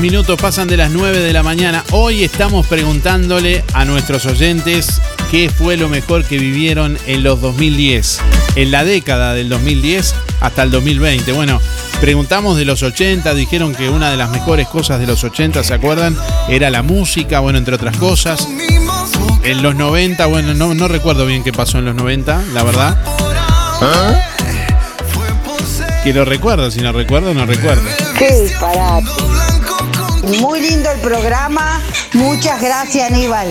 Minutos 0.00 0.40
pasan 0.40 0.68
de 0.68 0.76
las 0.76 0.90
9 0.90 1.20
de 1.20 1.32
la 1.32 1.42
mañana. 1.42 1.82
Hoy 1.90 2.22
estamos 2.22 2.66
preguntándole 2.66 3.64
a 3.72 3.84
nuestros 3.84 4.26
oyentes 4.26 5.00
qué 5.30 5.48
fue 5.48 5.76
lo 5.76 5.88
mejor 5.88 6.24
que 6.24 6.38
vivieron 6.38 6.98
en 7.06 7.22
los 7.22 7.40
2010, 7.40 8.20
en 8.56 8.70
la 8.70 8.84
década 8.84 9.32
del 9.34 9.48
2010 9.48 10.14
hasta 10.40 10.62
el 10.62 10.70
2020. 10.70 11.32
Bueno, 11.32 11.60
preguntamos 12.00 12.56
de 12.56 12.64
los 12.64 12.82
80, 12.82 13.34
dijeron 13.34 13.74
que 13.74 13.88
una 13.88 14.10
de 14.10 14.16
las 14.16 14.30
mejores 14.30 14.68
cosas 14.68 15.00
de 15.00 15.06
los 15.06 15.24
80, 15.24 15.64
¿se 15.64 15.74
acuerdan? 15.74 16.16
Era 16.48 16.70
la 16.70 16.82
música, 16.82 17.40
bueno, 17.40 17.58
entre 17.58 17.74
otras 17.74 17.96
cosas. 17.96 18.46
En 19.42 19.62
los 19.62 19.74
90, 19.74 20.26
bueno, 20.26 20.54
no, 20.54 20.74
no 20.74 20.88
recuerdo 20.88 21.26
bien 21.26 21.42
qué 21.42 21.52
pasó 21.52 21.78
en 21.78 21.86
los 21.86 21.94
90, 21.94 22.42
la 22.52 22.62
verdad. 22.62 22.98
¿Ah? 23.80 24.14
Que 26.04 26.12
lo 26.12 26.24
recuerdo, 26.24 26.70
si 26.70 26.80
no 26.80 26.92
recuerdo, 26.92 27.34
no 27.34 27.46
recuerdo. 27.46 27.82
Qué 28.18 28.42
disparate. 28.42 29.25
Muy 30.26 30.60
lindo 30.60 30.90
el 30.90 30.98
programa. 31.00 31.80
Muchas 32.12 32.60
gracias, 32.60 33.12
Aníbal. 33.12 33.46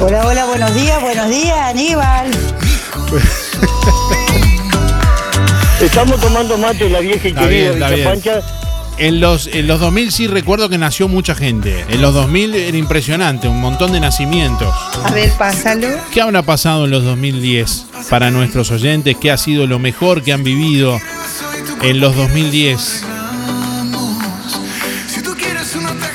Hola, 0.00 0.26
hola, 0.26 0.44
buenos 0.44 0.74
días, 0.74 1.00
buenos 1.00 1.30
días, 1.30 1.56
Aníbal. 1.58 2.30
Estamos 5.80 6.20
tomando 6.20 6.58
mate 6.58 6.90
la 6.90 7.00
vieja 7.00 7.28
y 7.28 7.32
querida 7.32 7.88
Pancha. 8.04 8.42
En 8.98 9.18
los, 9.18 9.46
en 9.46 9.66
los 9.66 9.80
2000 9.80 10.12
sí 10.12 10.26
recuerdo 10.26 10.68
que 10.68 10.76
nació 10.76 11.08
mucha 11.08 11.34
gente. 11.34 11.86
En 11.88 12.02
los 12.02 12.12
2000 12.12 12.54
era 12.54 12.76
impresionante, 12.76 13.48
un 13.48 13.62
montón 13.62 13.92
de 13.92 14.00
nacimientos. 14.00 14.74
A 15.02 15.10
ver, 15.10 15.32
pásalo. 15.38 15.88
¿Qué 16.12 16.20
habrá 16.20 16.42
pasado 16.42 16.84
en 16.84 16.90
los 16.90 17.02
2010 17.04 17.86
para 18.10 18.30
nuestros 18.30 18.70
oyentes? 18.70 19.16
¿Qué 19.18 19.30
ha 19.30 19.38
sido 19.38 19.66
lo 19.66 19.78
mejor 19.78 20.22
que 20.22 20.34
han 20.34 20.44
vivido 20.44 21.00
en 21.80 21.98
los 22.00 22.14
2010? 22.14 23.06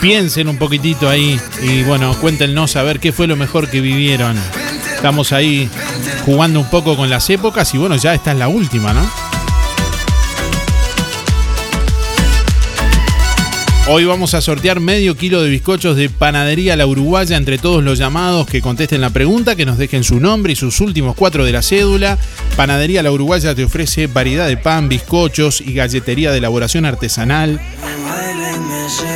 Piensen 0.02 0.48
un 0.48 0.58
poquitito 0.58 1.10
ahí 1.10 1.40
y 1.62 1.84
bueno, 1.84 2.16
cuéntenos 2.20 2.76
a 2.76 2.84
ver 2.84 3.00
qué 3.00 3.12
fue 3.12 3.28
lo 3.28 3.36
mejor 3.36 3.70
que 3.70 3.82
vivieron. 3.82 4.38
Estamos 4.96 5.32
ahí 5.32 5.70
jugando 6.26 6.60
un 6.60 6.70
poco 6.70 6.96
con 6.96 7.10
las 7.10 7.30
épocas 7.30 7.74
y 7.74 7.78
bueno, 7.78 7.96
ya 7.96 8.14
esta 8.14 8.32
es 8.32 8.38
la 8.38 8.48
última, 8.48 8.94
¿no? 8.94 9.25
Hoy 13.88 14.04
vamos 14.04 14.34
a 14.34 14.42
sortear 14.42 14.80
medio 14.80 15.16
kilo 15.16 15.44
de 15.44 15.50
bizcochos 15.50 15.96
de 15.96 16.10
Panadería 16.10 16.76
La 16.76 16.88
Uruguaya 16.88 17.38
entre 17.38 17.60
todos 17.60 17.84
los 17.84 18.00
llamados 18.00 18.48
que 18.48 18.60
contesten 18.60 19.00
la 19.00 19.12
pregunta, 19.12 19.56
que 19.56 19.68
nos 19.68 19.78
dejen 19.78 20.04
su 20.04 20.20
nombre 20.20 20.54
y 20.54 20.56
sus 20.56 20.82
últimos 20.82 21.16
cuatro 21.16 21.46
de 21.46 21.52
la 21.52 21.62
cédula. 21.62 22.18
Panadería 22.56 23.04
La 23.04 23.12
Uruguaya 23.12 23.54
te 23.54 23.64
ofrece 23.64 24.08
variedad 24.08 24.48
de 24.48 24.58
pan, 24.58 24.90
bizcochos 24.90 25.62
y 25.62 25.76
galletería 25.76 26.32
de 26.32 26.40
elaboración 26.40 26.86
artesanal. 26.86 27.62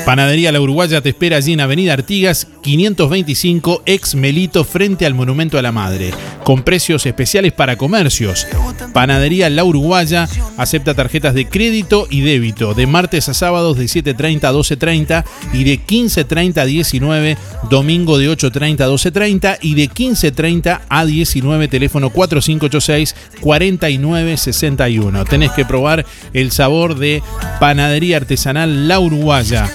Panadería 0.06 0.52
La 0.52 0.62
Uruguaya 0.62 1.02
te 1.02 1.10
espera 1.10 1.38
allí 1.38 1.54
en 1.54 1.62
Avenida 1.62 1.94
Artigas 1.94 2.48
525, 2.64 3.84
ex 3.86 4.16
Melito, 4.16 4.64
frente 4.64 5.06
al 5.06 5.14
Monumento 5.14 5.58
a 5.58 5.62
la 5.62 5.72
Madre, 5.72 6.12
con 6.44 6.64
precios 6.64 7.06
especiales 7.06 7.54
para 7.54 7.78
comercios. 7.78 8.48
Panadería 8.94 9.50
La 9.50 9.64
Uruguaya 9.64 10.28
acepta 10.58 10.96
tarjetas 10.96 11.36
de 11.36 11.48
crédito 11.48 12.08
y 12.10 12.22
débito 12.22 12.74
de 12.74 12.88
martes 12.88 13.30
a 13.30 13.34
sábados 13.34 13.78
de 13.78 13.86
7.30 13.86 14.46
a 14.46 14.52
12.30 14.60 15.24
y 15.54 15.64
de 15.64 15.80
15.30 15.80 16.58
a 16.58 16.66
19, 16.66 17.38
domingo 17.70 18.18
de 18.18 18.30
8.30 18.30 18.82
a 18.82 18.90
12.30 18.90 19.58
y 19.62 19.76
de 19.76 19.90
15.30 19.90 20.82
a 20.88 21.06
19, 21.06 21.68
teléfono 21.68 22.10
4586 22.10 23.16
4961. 23.42 25.26
Tenés 25.26 25.52
que 25.52 25.66
probar 25.66 26.06
el 26.34 26.52
sabor 26.52 26.98
de 26.98 27.24
Panadería 27.60 28.18
Artesanal 28.18 28.88
La 28.88 29.00
Uruguaya 29.00 29.70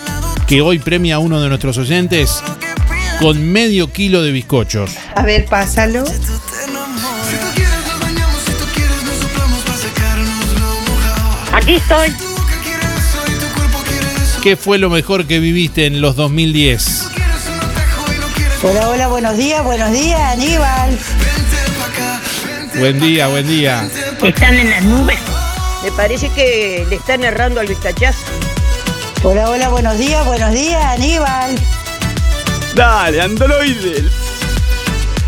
que 0.47 0.61
hoy 0.61 0.79
premia 0.79 1.17
a 1.17 1.19
uno 1.19 1.41
de 1.41 1.49
nuestros 1.49 1.79
oyentes 1.79 2.43
con 3.21 3.53
medio 3.53 3.91
kilo 3.91 4.23
de 4.23 4.33
bizcochos. 4.33 4.91
A 5.15 5.23
ver, 5.23 5.47
pásalo. 5.47 6.05
Aquí 11.53 11.75
estoy. 11.75 12.34
¿Qué 14.45 14.57
fue 14.57 14.77
lo 14.77 14.91
mejor 14.91 15.27
que 15.27 15.41
viviste 15.41 15.87
en 15.87 16.03
los 16.03 16.17
2010? 16.17 17.09
Hola, 18.63 18.91
hola, 18.91 19.09
buenos 19.09 19.39
días, 19.39 19.65
buenos 19.65 19.91
días, 19.91 20.21
Aníbal. 20.21 20.99
Buen 22.79 23.01
día, 23.01 23.29
buen 23.29 23.49
día. 23.49 23.89
Están 24.23 24.55
en 24.57 24.69
las 24.69 24.85
nubes. 24.85 25.19
Me 25.83 25.91
parece 25.93 26.29
que 26.29 26.85
le 26.91 26.97
están 26.97 27.25
errando 27.25 27.59
al 27.59 27.69
vistachazo. 27.69 28.19
Hola, 29.23 29.49
hola, 29.49 29.71
buenos 29.71 29.97
días, 29.97 30.27
buenos 30.27 30.53
días, 30.53 30.85
Aníbal. 30.85 31.55
Dale, 32.75 33.23
androide. 33.23 34.11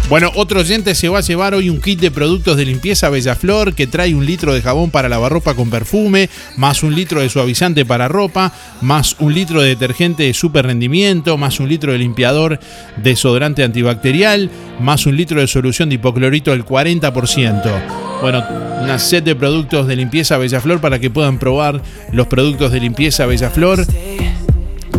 Bueno, 0.09 0.30
otro 0.36 0.61
oyente 0.61 0.94
se 0.94 1.09
va 1.09 1.18
a 1.18 1.22
llevar 1.22 1.54
hoy 1.54 1.68
un 1.68 1.80
kit 1.80 1.98
de 1.98 2.12
productos 2.12 2.57
de 2.57 2.64
limpieza 2.64 3.11
Bellaflor 3.11 3.74
que 3.74 3.88
trae 3.88 4.14
un 4.14 4.24
litro 4.24 4.54
de 4.54 4.62
jabón 4.62 4.92
para 4.92 5.09
lavarropa 5.09 5.54
con 5.54 5.68
perfume, 5.68 6.30
más 6.57 6.84
un 6.84 6.94
litro 6.94 7.20
de 7.20 7.28
suavizante 7.28 7.84
para 7.84 8.07
ropa, 8.07 8.52
más 8.82 9.16
un 9.18 9.34
litro 9.34 9.61
de 9.61 9.70
detergente 9.70 10.22
de 10.22 10.32
super 10.32 10.66
rendimiento, 10.66 11.36
más 11.36 11.59
un 11.59 11.68
litro 11.68 11.90
de 11.90 11.98
limpiador 11.98 12.61
desodorante 13.02 13.64
antibacterial, 13.64 14.48
más 14.78 15.07
un 15.07 15.16
litro 15.16 15.40
de 15.40 15.48
solución 15.48 15.88
de 15.88 15.96
hipoclorito 15.96 16.52
del 16.52 16.64
40%. 16.64 18.20
Bueno, 18.22 18.44
una 18.80 19.00
set 19.00 19.24
de 19.24 19.34
productos 19.34 19.88
de 19.88 19.96
limpieza 19.96 20.38
Bellaflor 20.38 20.80
para 20.80 21.00
que 21.00 21.11
puedan 21.11 21.40
probar 21.40 21.82
los 22.12 22.28
productos 22.28 22.70
de 22.70 22.78
limpieza 22.78 23.26
Bellaflor 23.26 23.84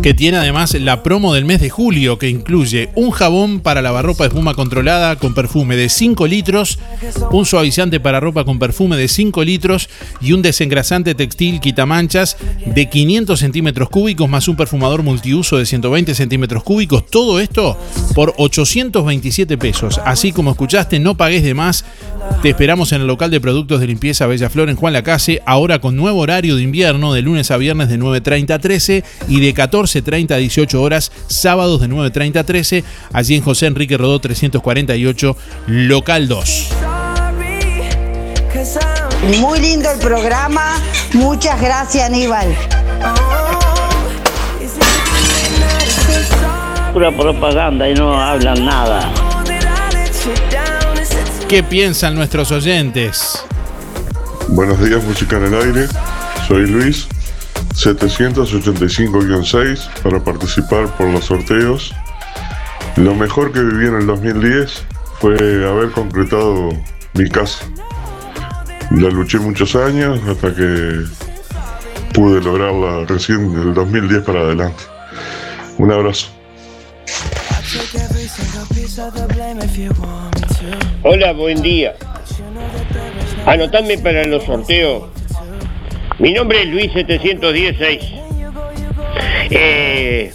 que 0.02 0.14
tiene 0.14 0.38
además 0.38 0.74
la 0.74 1.02
promo 1.02 1.34
del 1.34 1.44
mes 1.44 1.60
de 1.60 1.70
julio 1.70 2.18
que 2.18 2.28
incluye 2.28 2.90
un 2.94 3.10
jabón 3.10 3.60
para 3.60 3.82
lavarropa 3.82 4.24
de 4.24 4.28
espuma 4.28 4.54
controlada 4.54 5.16
con 5.16 5.34
perfume 5.34 5.76
de 5.76 5.88
5 5.88 6.26
litros, 6.26 6.78
un 7.32 7.44
suavizante 7.44 7.98
para 7.98 8.20
ropa 8.20 8.44
con 8.44 8.58
perfume 8.58 8.96
de 8.96 9.08
5 9.08 9.42
litros 9.44 9.88
y 10.20 10.32
un 10.32 10.42
desengrasante 10.42 11.14
textil 11.14 11.60
quitamanchas 11.60 12.36
de 12.64 12.88
500 12.88 13.38
centímetros 13.38 13.88
cúbicos 13.88 14.28
más 14.28 14.46
un 14.46 14.56
perfumador 14.56 15.02
multiuso 15.02 15.58
de 15.58 15.66
120 15.66 16.14
centímetros 16.14 16.62
cúbicos. 16.62 17.06
Todo 17.06 17.40
esto 17.40 17.76
por 18.14 18.34
827 18.36 19.58
pesos. 19.58 20.00
Así 20.04 20.32
como 20.32 20.52
escuchaste, 20.52 20.98
no 21.00 21.16
pagues 21.16 21.42
de 21.42 21.54
más. 21.54 21.84
Te 22.42 22.50
esperamos 22.50 22.92
en 22.92 23.00
el 23.00 23.06
local 23.06 23.30
de 23.30 23.40
productos 23.40 23.80
de 23.80 23.88
limpieza 23.88 24.26
Bella 24.26 24.48
Flor 24.48 24.68
en 24.68 24.76
Juan 24.76 24.92
Lacase, 24.92 25.42
ahora 25.44 25.80
con 25.80 25.96
nuevo 25.96 26.20
horario 26.20 26.56
de 26.56 26.62
invierno 26.62 27.12
de 27.12 27.22
lunes 27.22 27.50
a 27.50 27.56
viernes 27.56 27.88
de 27.88 27.98
9.30 27.98 28.50
a 28.52 28.58
13 28.58 29.04
y 29.28 29.40
de 29.40 29.54
14.30 30.02 30.32
a 30.32 30.36
18 30.36 30.82
horas, 30.82 31.12
sábados 31.26 31.80
de 31.80 31.88
9.30 31.88 32.36
a 32.36 32.44
13, 32.44 32.84
allí 33.12 33.36
en 33.36 33.42
José 33.42 33.66
Enrique 33.66 33.96
Rodó 33.96 34.18
348, 34.20 35.36
local 35.66 36.28
2. 36.28 36.68
Muy 39.40 39.60
lindo 39.60 39.90
el 39.90 39.98
programa. 39.98 40.76
Muchas 41.12 41.60
gracias, 41.60 42.08
Aníbal. 42.08 42.54
Pura 46.92 47.14
propaganda 47.16 47.88
y 47.88 47.94
no 47.94 48.20
hablan 48.20 48.64
nada. 48.64 49.12
¿Qué 51.48 51.62
piensan 51.62 52.14
nuestros 52.14 52.52
oyentes? 52.52 53.44
Buenos 54.48 54.82
días, 54.84 55.02
música 55.04 55.36
en 55.36 55.44
el 55.44 55.54
aire. 55.54 55.86
Soy 56.46 56.66
Luis, 56.66 57.06
785-6 57.78 60.02
para 60.02 60.18
participar 60.18 60.88
por 60.96 61.06
los 61.10 61.26
sorteos. 61.26 61.94
Lo 62.96 63.14
mejor 63.14 63.52
que 63.52 63.60
viví 63.60 63.86
en 63.86 63.94
el 63.94 64.06
2010 64.06 64.84
fue 65.20 65.36
haber 65.64 65.92
concretado 65.92 66.70
mi 67.14 67.28
casa. 67.28 67.64
La 68.90 69.10
luché 69.10 69.38
muchos 69.38 69.76
años 69.76 70.18
hasta 70.28 70.52
que 70.52 71.04
pude 72.14 72.42
lograrla 72.42 73.04
recién 73.06 73.54
del 73.54 73.72
2010 73.74 74.24
para 74.24 74.40
adelante. 74.40 74.82
Un 75.78 75.92
abrazo. 75.92 76.30
Hola, 81.04 81.32
buen 81.32 81.62
día. 81.62 81.94
Anotadme 83.46 83.98
para 83.98 84.24
los 84.24 84.42
sorteos. 84.42 85.17
Mi 86.18 86.32
nombre 86.32 86.62
es 86.62 86.68
Luis 86.68 86.92
716. 86.92 88.02
Eh, 89.50 90.32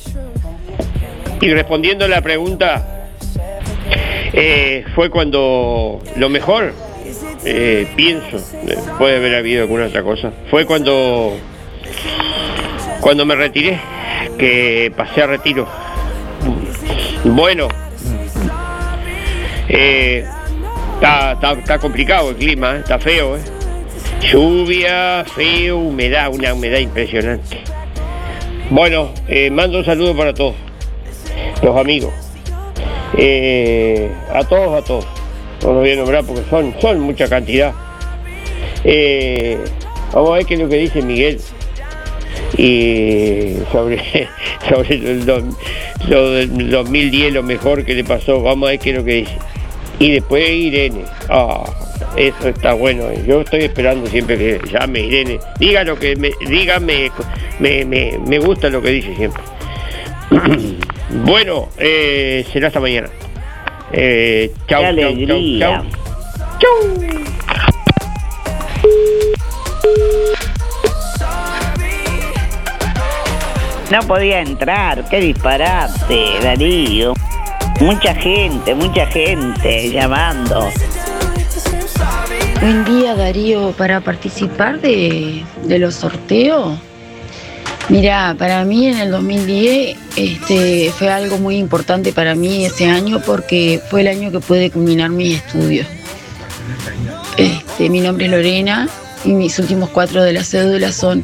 y 1.41 1.53
respondiendo 1.53 2.05
a 2.05 2.07
la 2.07 2.21
pregunta, 2.21 3.09
eh, 4.31 4.85
fue 4.95 5.09
cuando 5.09 6.01
lo 6.15 6.29
mejor, 6.29 6.73
eh, 7.43 7.87
pienso, 7.95 8.37
puede 8.97 9.17
haber 9.17 9.35
habido 9.35 9.63
alguna 9.63 9.87
otra 9.87 10.03
cosa, 10.03 10.31
fue 10.49 10.65
cuando, 10.65 11.37
cuando 13.01 13.25
me 13.25 13.35
retiré, 13.35 13.79
que 14.37 14.91
pasé 14.95 15.23
a 15.23 15.27
retiro. 15.27 15.67
Bueno, 17.25 17.67
eh, 19.67 20.25
está, 20.95 21.77
complicado 21.79 22.29
el 22.29 22.35
clima, 22.37 22.77
está 22.77 22.99
feo. 22.99 23.37
Lluvia, 24.31 25.25
feo, 25.35 25.77
humedad, 25.77 26.33
una 26.33 26.53
humedad 26.53 26.79
impresionante. 26.79 27.59
Bueno, 28.69 29.11
mando 29.51 29.79
un 29.79 29.85
saludo 29.85 30.15
para 30.15 30.33
todos, 30.33 30.55
los 31.61 31.77
amigos. 31.77 32.13
a 33.13 34.43
todos, 34.47 34.83
a 34.83 34.85
todos. 34.85 35.05
No 35.61 35.73
los 35.73 35.81
voy 35.81 35.91
a 35.91 35.95
nombrar 35.95 36.25
porque 36.25 36.43
son, 36.49 36.75
son 36.81 36.99
mucha 36.99 37.27
cantidad. 37.27 37.73
vamos 40.13 40.31
a 40.31 40.33
ver 40.33 40.45
qué 40.45 40.53
es 40.55 40.59
lo 40.59 40.69
que 40.69 40.77
dice 40.77 41.01
Miguel 41.01 41.39
y 42.57 43.55
sobre, 43.71 43.99
sobre 44.69 44.95
el, 44.95 45.25
lo 45.25 46.31
del 46.31 46.69
2010, 46.69 47.33
lo 47.33 47.43
mejor 47.43 47.83
que 47.85 47.95
le 47.95 48.03
pasó, 48.03 48.41
vamos 48.41 48.67
a 48.67 48.71
ver 48.71 48.79
qué 48.79 48.91
es 48.91 48.95
lo 48.97 49.03
que 49.03 49.13
dice. 49.13 49.37
Y 49.99 50.11
después 50.11 50.49
Irene, 50.49 51.03
ah, 51.29 51.63
eso 52.15 52.47
está 52.49 52.73
bueno, 52.73 53.05
yo 53.25 53.41
estoy 53.41 53.63
esperando 53.63 54.07
siempre 54.07 54.37
que 54.37 54.61
llame 54.71 55.01
Irene, 55.01 55.39
diga 55.59 55.83
lo 55.83 55.97
que 55.97 56.15
me, 56.15 56.31
dígame, 56.47 57.11
me, 57.59 57.85
me, 57.85 58.39
gusta 58.39 58.69
lo 58.69 58.81
que 58.81 58.89
dice 58.89 59.15
siempre. 59.15 59.43
bueno, 61.25 61.69
eh, 61.77 62.45
será 62.51 62.67
hasta 62.67 62.79
mañana. 62.79 63.09
Eh, 63.91 64.51
chau, 64.67 64.83
chau, 64.83 65.15
chau, 65.27 65.59
chau. 65.59 65.83
No 73.91 74.01
podía 74.07 74.41
entrar, 74.41 75.07
qué 75.07 75.19
disparate, 75.19 76.39
Darío. 76.41 77.13
Mucha 77.79 78.15
gente, 78.15 78.73
mucha 78.73 79.05
gente 79.05 79.91
llamando. 79.91 80.67
Buen 82.61 82.85
día, 82.85 83.15
Darío. 83.15 83.71
Para 83.71 84.01
participar 84.01 84.79
de, 84.79 85.43
los 85.67 85.95
sorteos, 85.95 86.77
mira, 87.89 88.35
para 88.37 88.63
mí 88.63 88.87
en 88.87 88.99
el 88.99 89.11
2010 89.11 89.97
este, 90.15 90.93
fue 90.97 91.09
algo 91.09 91.37
muy 91.37 91.57
importante 91.57 92.13
para 92.13 92.35
mí 92.35 92.65
ese 92.65 92.85
año 92.85 93.21
porque 93.25 93.81
fue 93.89 94.01
el 94.01 94.07
año 94.07 94.31
que 94.31 94.39
pude 94.39 94.71
culminar 94.71 95.09
mis 95.09 95.37
estudios. 95.37 95.87
Este, 97.37 97.89
mi 97.89 97.99
nombre 97.99 98.25
es 98.25 98.31
Lorena 98.31 98.87
y 99.25 99.33
mis 99.33 99.59
últimos 99.59 99.89
cuatro 99.89 100.23
de 100.23 100.33
la 100.33 100.43
cédula 100.43 100.91
son 100.91 101.23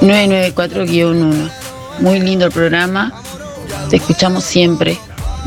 994-1. 0.00 1.50
Muy 2.00 2.20
lindo 2.20 2.46
el 2.46 2.52
programa. 2.52 3.12
Te 3.90 3.96
escuchamos 3.96 4.44
siempre. 4.44 4.98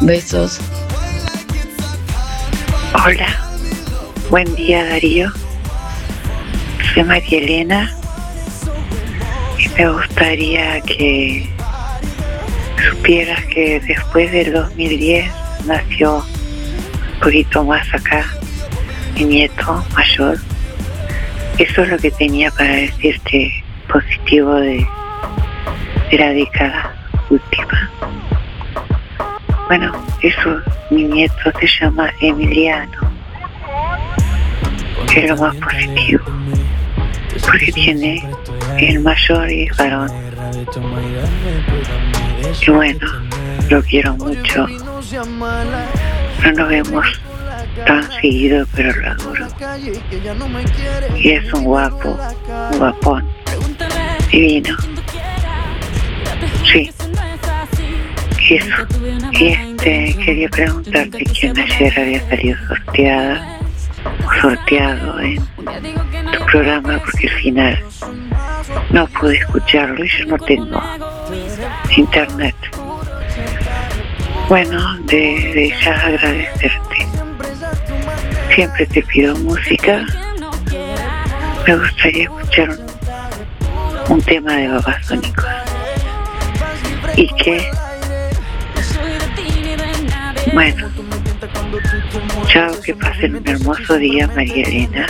Besos. 0.01 0.59
Hola. 2.93 3.44
Buen 4.29 4.55
día, 4.55 4.83
Darío. 4.83 5.31
Soy 6.93 7.03
María 7.03 7.37
Elena 7.37 7.95
y 9.59 9.69
me 9.69 9.91
gustaría 9.91 10.81
que 10.81 11.47
supieras 12.89 13.45
que 13.45 13.79
después 13.81 14.31
del 14.31 14.51
2010 14.53 15.31
nació 15.65 16.17
un 16.17 17.19
poquito 17.21 17.63
más 17.63 17.87
acá 17.93 18.25
mi 19.15 19.25
nieto 19.25 19.85
mayor. 19.93 20.39
Eso 21.59 21.83
es 21.83 21.89
lo 21.89 21.97
que 21.99 22.09
tenía 22.09 22.49
para 22.49 22.73
decirte 22.73 23.63
positivo 23.87 24.55
de, 24.55 24.87
la 26.13 26.29
década 26.29 26.95
última. 27.29 27.91
Bueno, 29.67 29.93
eso, 30.21 30.61
mi 30.89 31.03
nieto 31.03 31.51
se 31.59 31.67
llama 31.79 32.11
Emiliano, 32.21 33.04
es 35.15 35.29
lo 35.29 35.37
más 35.37 35.55
positivo, 35.55 36.23
porque 37.45 37.71
tiene 37.71 38.23
el 38.77 38.99
mayor 38.99 39.49
y 39.49 39.69
varón. 39.77 40.11
Y 42.65 42.71
bueno, 42.71 43.07
lo 43.69 43.81
quiero 43.83 44.15
mucho. 44.17 44.67
No 46.43 46.51
nos 46.51 46.69
vemos 46.69 47.05
tan 47.85 48.11
seguido, 48.11 48.65
pero 48.75 48.93
lo 48.93 49.11
adoro. 49.11 49.47
Y 51.15 51.29
es 51.29 51.53
un 51.53 51.63
guapo, 51.63 52.17
un 52.71 52.77
guapón 52.77 53.25
divino. 54.31 54.75
Sí. 56.71 56.91
Eso. 58.47 58.87
Y 59.31 59.47
este, 59.47 60.15
quería 60.23 60.49
preguntarte 60.49 61.23
quién 61.23 61.57
ayer 61.57 61.99
había 61.99 62.29
salido 62.29 62.57
sorteada 62.67 63.54
sorteado 64.41 65.19
en 65.19 65.37
tu 66.31 66.45
programa 66.51 66.99
porque 66.99 67.27
al 67.27 67.33
final 67.35 67.83
no 68.91 69.07
pude 69.07 69.37
escucharlo 69.37 70.03
y 70.03 70.09
yo 70.09 70.25
no 70.25 70.37
tengo 70.39 70.81
internet. 71.95 72.55
Bueno, 74.47 74.97
de, 75.05 75.17
de 75.17 75.73
ya 75.83 75.93
agradecerte. 75.93 77.07
Siempre 78.53 78.85
te 78.85 79.01
pido 79.01 79.35
música. 79.37 80.05
Me 81.67 81.75
gustaría 81.75 82.23
escuchar 82.23 82.77
un, 84.09 84.21
tema 84.21 84.53
de 84.53 84.67
babasónicos. 84.67 85.45
Y 87.15 87.27
que 87.35 87.71
bueno, 90.53 90.89
chao, 92.47 92.71
que 92.83 92.93
pasen 92.95 93.35
un 93.35 93.47
hermoso 93.47 93.95
día, 93.97 94.27
María 94.27 94.63
Elena. 94.67 95.05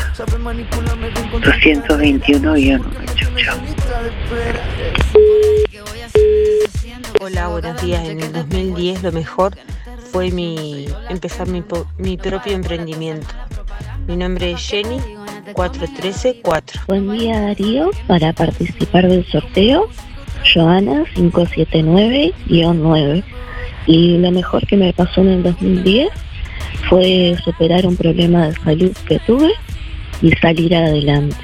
221 1.43 2.57
y 2.57 2.71
1. 2.73 2.85
Chao, 3.15 3.29
chao. 3.37 3.57
Hola, 7.21 7.47
buenos 7.47 7.81
días. 7.81 8.07
En 8.07 8.19
el 8.21 8.31
2010 8.33 9.03
lo 9.03 9.11
mejor 9.11 9.55
fue 10.11 10.31
mi 10.31 10.87
empezar 11.09 11.47
mi, 11.47 11.61
po- 11.61 11.87
mi 11.97 12.17
propio 12.17 12.53
emprendimiento. 12.53 13.27
Mi 14.07 14.15
nombre 14.17 14.51
es 14.51 14.61
Jenny 14.67 14.99
4134. 15.53 16.81
Buen 16.87 17.11
día 17.11 17.39
Darío, 17.41 17.89
para 18.07 18.33
participar 18.33 19.07
del 19.07 19.25
sorteo, 19.25 19.87
Joana 20.53 21.03
579-9. 21.15 23.23
Y 23.87 24.17
lo 24.17 24.31
mejor 24.31 24.65
que 24.65 24.77
me 24.77 24.93
pasó 24.93 25.21
en 25.21 25.29
el 25.29 25.43
2010 25.43 26.09
fue 26.89 27.35
superar 27.43 27.85
un 27.85 27.95
problema 27.95 28.47
de 28.47 28.55
salud 28.55 28.91
que 29.07 29.19
tuve 29.19 29.51
y 30.21 30.31
salir 30.31 30.75
adelante. 30.75 31.37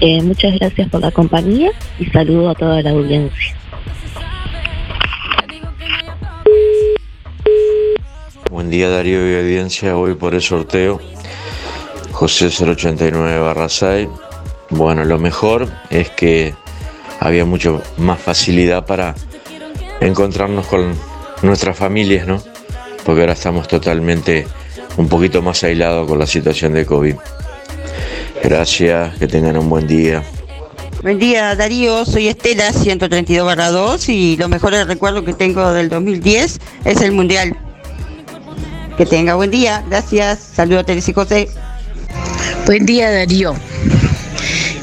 Eh, 0.00 0.22
muchas 0.22 0.54
gracias 0.58 0.88
por 0.90 1.00
la 1.00 1.10
compañía 1.10 1.70
y 1.98 2.06
saludo 2.06 2.50
a 2.50 2.54
toda 2.54 2.82
la 2.82 2.90
audiencia. 2.90 3.56
Buen 8.50 8.70
día 8.70 8.88
Darío 8.88 9.30
y 9.30 9.38
audiencia, 9.38 9.94
voy 9.94 10.14
por 10.14 10.34
el 10.34 10.42
sorteo 10.42 11.00
José 12.12 12.48
089 12.48 13.40
barra 13.40 13.68
6. 13.68 14.08
Bueno, 14.70 15.04
lo 15.04 15.18
mejor 15.18 15.68
es 15.90 16.08
que 16.10 16.54
había 17.20 17.44
mucho 17.44 17.82
más 17.98 18.20
facilidad 18.20 18.86
para 18.86 19.14
encontrarnos 20.00 20.66
con 20.66 20.94
nuestras 21.42 21.76
familias, 21.76 22.26
¿no? 22.26 22.42
Porque 23.06 23.20
ahora 23.20 23.34
estamos 23.34 23.68
totalmente 23.68 24.46
un 24.96 25.08
poquito 25.08 25.40
más 25.40 25.62
aislados 25.62 26.08
con 26.08 26.18
la 26.18 26.26
situación 26.26 26.74
de 26.74 26.84
COVID. 26.84 27.14
Gracias, 28.42 29.16
que 29.16 29.28
tengan 29.28 29.56
un 29.56 29.70
buen 29.70 29.86
día. 29.86 30.22
Buen 31.02 31.18
día 31.18 31.54
Darío, 31.54 32.04
soy 32.04 32.26
Estela 32.26 32.72
132 32.72 33.56
2 33.56 34.08
y 34.08 34.36
lo 34.36 34.48
mejor 34.48 34.72
recuerdo 34.72 35.24
que 35.24 35.34
tengo 35.34 35.72
del 35.72 35.88
2010 35.88 36.58
es 36.84 37.00
el 37.00 37.12
Mundial. 37.12 37.56
Que 38.96 39.06
tenga 39.06 39.34
buen 39.34 39.50
día, 39.50 39.84
gracias, 39.88 40.40
saludos 40.40 40.82
a 40.82 40.86
Teresa 40.86 41.10
y 41.10 41.14
José. 41.14 41.48
Buen 42.66 42.86
día 42.86 43.10
Darío. 43.10 43.54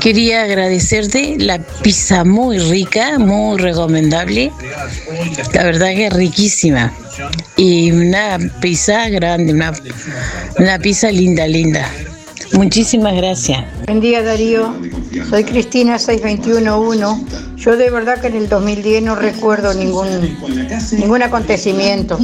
Quería 0.03 0.43
agradecerte 0.43 1.37
la 1.39 1.59
pizza 1.59 2.25
muy 2.25 2.59
rica, 2.59 3.17
muy 3.19 3.57
recomendable. 3.57 4.51
La 5.53 5.63
verdad 5.63 5.93
que 5.95 6.07
es 6.07 6.13
riquísima. 6.13 6.93
Y 7.55 7.89
una 7.93 8.37
pizza 8.59 9.07
grande, 9.07 9.53
una, 9.53 9.71
una 10.59 10.77
pizza 10.79 11.09
linda, 11.09 11.47
linda. 11.47 11.89
Muchísimas 12.51 13.15
gracias. 13.15 13.63
Buen 13.87 13.99
día 13.99 14.21
Darío, 14.21 14.75
soy 15.29 15.43
Cristina 15.43 15.97
6211. 15.97 17.53
Yo 17.55 17.77
de 17.77 17.89
verdad 17.89 18.19
que 18.19 18.27
en 18.27 18.35
el 18.35 18.49
2010 18.49 19.03
no 19.03 19.15
recuerdo 19.15 19.73
ningún, 19.73 20.37
ningún 20.91 21.23
acontecimiento. 21.23 22.19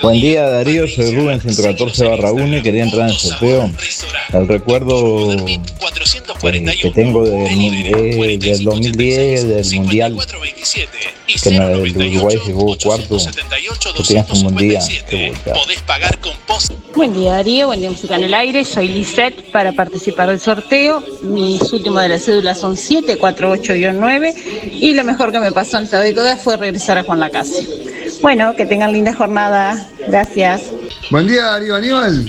Buen 0.00 0.20
día 0.20 0.48
Darío, 0.48 0.86
soy 0.88 1.14
Rubén 1.14 1.40
114 1.40 2.04
barra 2.06 2.32
1 2.32 2.56
y 2.58 2.62
quería 2.62 2.84
entrar 2.84 3.02
en 3.02 3.14
el 3.14 3.16
sorteo. 3.16 3.70
El 4.32 4.48
recuerdo 4.48 5.36
que 6.40 6.90
tengo 6.94 7.24
del, 7.24 8.38
del 8.38 8.64
2010, 8.64 9.48
del 9.48 9.80
Mundial, 9.80 10.16
que 11.42 11.48
en 11.48 11.62
el 11.62 11.92
de 11.92 12.08
Uruguay 12.08 12.38
llegó 12.46 12.76
cuarto. 12.78 13.18
Que 13.96 14.02
tengas 14.02 14.42
un 14.42 14.54
buen 14.54 14.56
día. 14.56 14.80
Buen 16.94 17.12
día 17.14 17.32
Darío, 17.32 17.66
buen 17.66 17.80
día 17.80 17.90
Música 17.90 18.16
en 18.16 18.24
el 18.24 18.34
Aire, 18.34 18.64
soy 18.64 18.88
Lisette 18.88 19.50
para 19.52 19.72
participar 19.72 20.28
del 20.28 20.40
sorteo. 20.40 21.02
Mis 21.22 21.72
últimos 21.72 22.02
de 22.02 22.08
la 22.08 22.18
cédula 22.18 22.54
son 22.54 22.76
748-9 22.76 24.34
y 24.72 24.94
lo 24.94 25.04
mejor 25.04 25.32
que 25.32 25.40
me 25.40 25.52
pasó 25.52 25.78
en 25.78 25.84
esta 25.84 26.00
década 26.00 26.36
fue 26.36 26.56
regresar 26.56 26.98
a 26.98 27.02
Juan 27.04 27.20
la 27.20 27.30
Casa. 27.30 27.62
Bueno, 28.22 28.54
que 28.56 28.66
tengan 28.66 28.92
linda 28.92 29.14
jornada. 29.14 29.88
Gracias. 30.08 30.70
Buen 31.10 31.26
día, 31.26 31.44
Darío 31.44 31.76
Aníbal. 31.76 32.26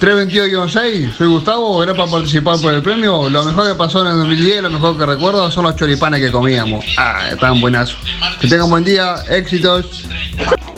322-6, 0.00 1.16
soy 1.16 1.28
Gustavo, 1.28 1.82
era 1.82 1.94
para 1.94 2.10
participar 2.10 2.58
por 2.60 2.72
el 2.74 2.82
premio. 2.82 3.28
Lo 3.28 3.44
mejor 3.44 3.68
que 3.68 3.74
pasó 3.74 4.02
en 4.02 4.08
el 4.08 4.18
2010, 4.18 4.62
lo 4.62 4.70
mejor 4.70 4.98
que 4.98 5.06
recuerdo 5.06 5.50
son 5.50 5.64
los 5.64 5.76
choripanes 5.76 6.20
que 6.20 6.30
comíamos. 6.30 6.84
Ah, 6.96 7.28
estaban 7.32 7.60
buenazos. 7.60 7.98
Que 8.40 8.48
tengan 8.48 8.70
buen 8.70 8.84
día, 8.84 9.16
éxitos. 9.28 10.04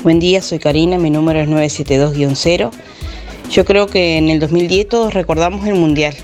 Buen 0.03 0.19
día, 0.19 0.41
soy 0.41 0.59
Karina, 0.59 0.99
mi 0.99 1.11
número 1.11 1.41
es 1.41 1.49
972-0. 1.49 2.71
Yo 3.51 3.65
creo 3.65 3.87
que 3.87 4.17
en 4.17 4.31
el 4.31 4.41
2010 4.41 4.89
todos 4.89 5.15
recordamos 5.15 5.67
el 5.67 5.75
Mundial. 5.75 6.15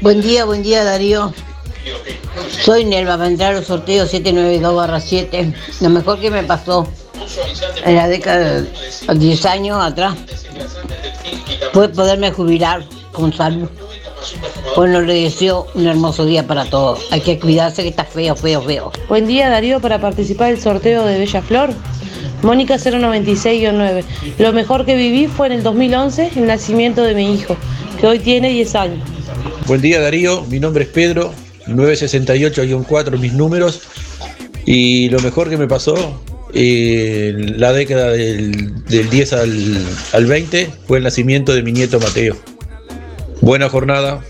Buen 0.00 0.22
día, 0.22 0.44
buen 0.44 0.62
día 0.62 0.84
Darío. 0.84 1.34
Soy 2.64 2.84
Nelva, 2.84 3.16
va 3.16 3.24
a 3.24 3.28
entrar 3.28 3.54
al 3.54 3.64
sorteo 3.64 4.06
792-7. 4.06 5.54
Lo 5.80 5.90
mejor 5.90 6.20
que 6.20 6.30
me 6.30 6.42
pasó 6.42 6.88
en 7.84 7.94
la 7.94 8.08
década 8.08 8.62
de 8.62 9.14
10 9.14 9.46
años 9.46 9.78
atrás 9.82 10.14
fue 11.72 11.88
poderme 11.88 12.30
jubilar 12.30 12.84
con 13.12 13.32
salud. 13.32 13.68
Bueno, 14.76 15.00
le 15.00 15.14
deseo 15.14 15.66
un 15.74 15.86
hermoso 15.86 16.24
día 16.24 16.46
para 16.46 16.64
todos. 16.64 17.00
Hay 17.10 17.20
que 17.20 17.38
cuidarse 17.38 17.82
que 17.82 17.88
está 17.88 18.04
feo, 18.04 18.36
feo, 18.36 18.62
feo. 18.62 18.92
Buen 19.08 19.26
día 19.26 19.48
Darío 19.48 19.80
para 19.80 20.00
participar 20.00 20.50
del 20.50 20.60
sorteo 20.60 21.06
de 21.06 21.18
Bella 21.18 21.42
Flor. 21.42 21.70
Mónica 22.42 22.76
096-9. 22.76 24.04
Lo 24.38 24.52
mejor 24.52 24.86
que 24.86 24.94
viví 24.94 25.26
fue 25.26 25.48
en 25.48 25.54
el 25.54 25.62
2011 25.62 26.32
el 26.36 26.46
nacimiento 26.46 27.02
de 27.02 27.14
mi 27.14 27.34
hijo, 27.34 27.56
que 28.00 28.06
hoy 28.06 28.18
tiene 28.18 28.50
10 28.50 28.74
años. 28.76 29.08
Buen 29.66 29.80
día 29.80 30.00
Darío, 30.00 30.42
mi 30.48 30.58
nombre 30.58 30.84
es 30.84 30.90
Pedro, 30.90 31.32
968-4 31.66 33.18
mis 33.18 33.32
números 33.34 33.82
y 34.64 35.08
lo 35.10 35.20
mejor 35.20 35.50
que 35.50 35.56
me 35.56 35.66
pasó 35.66 36.20
en 36.54 37.60
la 37.60 37.72
década 37.72 38.10
del, 38.10 38.84
del 38.84 39.10
10 39.10 39.32
al, 39.32 39.86
al 40.12 40.26
20 40.26 40.70
fue 40.86 40.98
el 40.98 41.04
nacimiento 41.04 41.54
de 41.54 41.62
mi 41.62 41.72
nieto 41.72 42.00
Mateo. 42.00 42.36
Buena 43.40 43.68
jornada. 43.68 44.20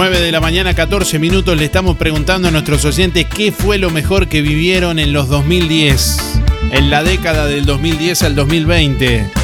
De 0.00 0.32
la 0.32 0.40
mañana, 0.40 0.72
14 0.72 1.18
minutos, 1.18 1.58
le 1.58 1.66
estamos 1.66 1.98
preguntando 1.98 2.48
a 2.48 2.50
nuestros 2.50 2.86
oyentes 2.86 3.26
qué 3.26 3.52
fue 3.52 3.76
lo 3.76 3.90
mejor 3.90 4.28
que 4.28 4.40
vivieron 4.40 4.98
en 4.98 5.12
los 5.12 5.28
2010, 5.28 6.40
en 6.72 6.88
la 6.88 7.02
década 7.02 7.46
del 7.46 7.66
2010 7.66 8.22
al 8.22 8.34
2020. 8.34 9.39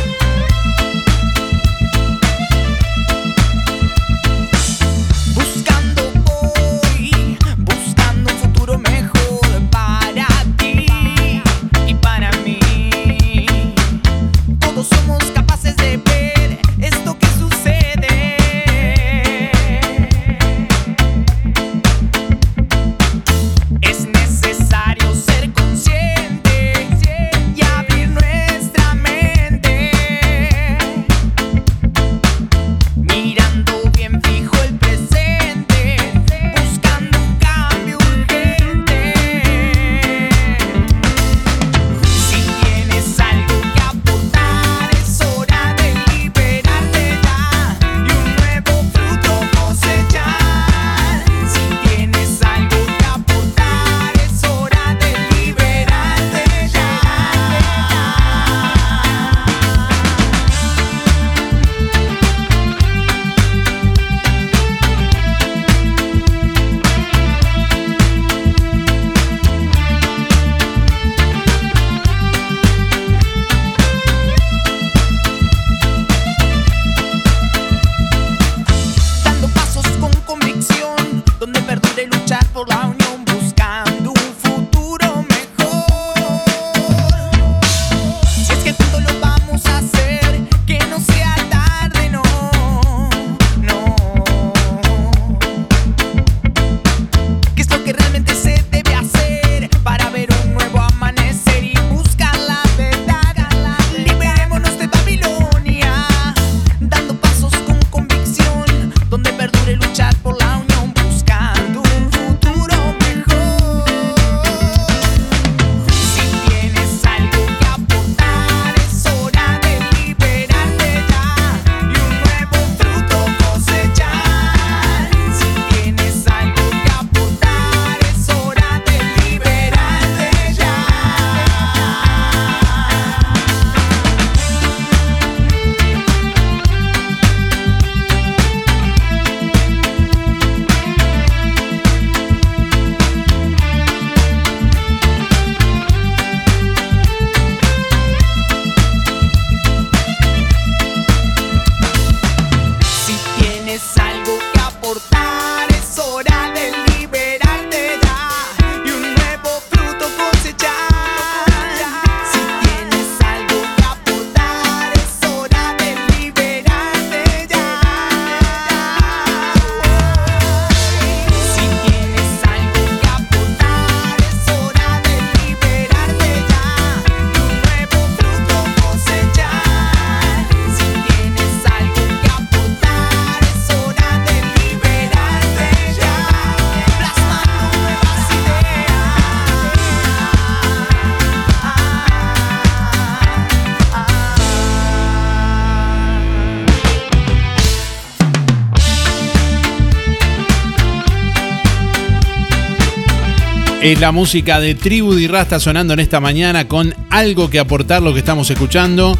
Es 203.87 204.01
la 204.01 204.11
música 204.11 204.59
de 204.59 204.75
Tribu 204.75 205.15
de 205.15 205.29
Rasta 205.29 205.61
sonando 205.61 205.95
en 205.95 206.01
esta 206.01 206.19
mañana 206.19 206.67
con 206.67 206.93
algo 207.09 207.49
que 207.49 207.61
aportar 207.61 208.03
lo 208.03 208.13
que 208.13 208.19
estamos 208.19 208.51
escuchando. 208.51 209.17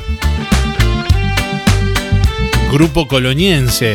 Grupo 2.73 3.07
Coloniense. 3.07 3.95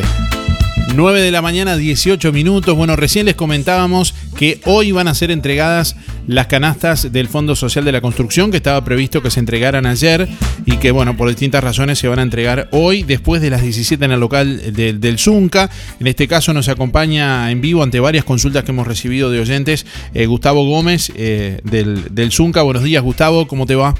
9 0.94 1.20
de 1.20 1.30
la 1.30 1.42
mañana, 1.42 1.76
18 1.76 2.32
minutos. 2.32 2.74
Bueno, 2.74 2.96
recién 2.96 3.26
les 3.26 3.34
comentábamos 3.34 4.14
que 4.36 4.62
hoy 4.64 4.92
van 4.92 5.08
a 5.08 5.14
ser 5.14 5.30
entregadas 5.30 5.94
las 6.26 6.46
canastas 6.46 7.12
del 7.12 7.28
Fondo 7.28 7.54
Social 7.54 7.84
de 7.84 7.92
la 7.92 8.00
Construcción, 8.00 8.50
que 8.50 8.56
estaba 8.56 8.82
previsto 8.84 9.22
que 9.22 9.30
se 9.30 9.40
entregaran 9.40 9.86
ayer 9.86 10.28
y 10.64 10.76
que, 10.76 10.90
bueno, 10.90 11.16
por 11.16 11.28
distintas 11.28 11.62
razones 11.64 11.98
se 11.98 12.08
van 12.08 12.18
a 12.18 12.22
entregar 12.22 12.68
hoy, 12.72 13.02
después 13.02 13.42
de 13.42 13.50
las 13.50 13.62
17 13.62 14.04
en 14.04 14.12
el 14.12 14.20
local 14.20 14.72
del 14.72 15.18
Zunca. 15.18 15.68
En 16.00 16.06
este 16.06 16.26
caso 16.26 16.52
nos 16.52 16.68
acompaña 16.68 17.50
en 17.50 17.60
vivo 17.60 17.82
ante 17.82 18.00
varias 18.00 18.24
consultas 18.24 18.64
que 18.64 18.72
hemos 18.72 18.86
recibido 18.86 19.30
de 19.30 19.40
oyentes 19.40 19.86
eh, 20.14 20.26
Gustavo 20.26 20.64
Gómez 20.66 21.12
eh, 21.16 21.60
del, 21.64 22.14
del 22.14 22.32
Zunca. 22.32 22.62
Buenos 22.62 22.82
días, 22.82 23.02
Gustavo, 23.02 23.46
¿cómo 23.46 23.66
te 23.66 23.74
va? 23.76 23.94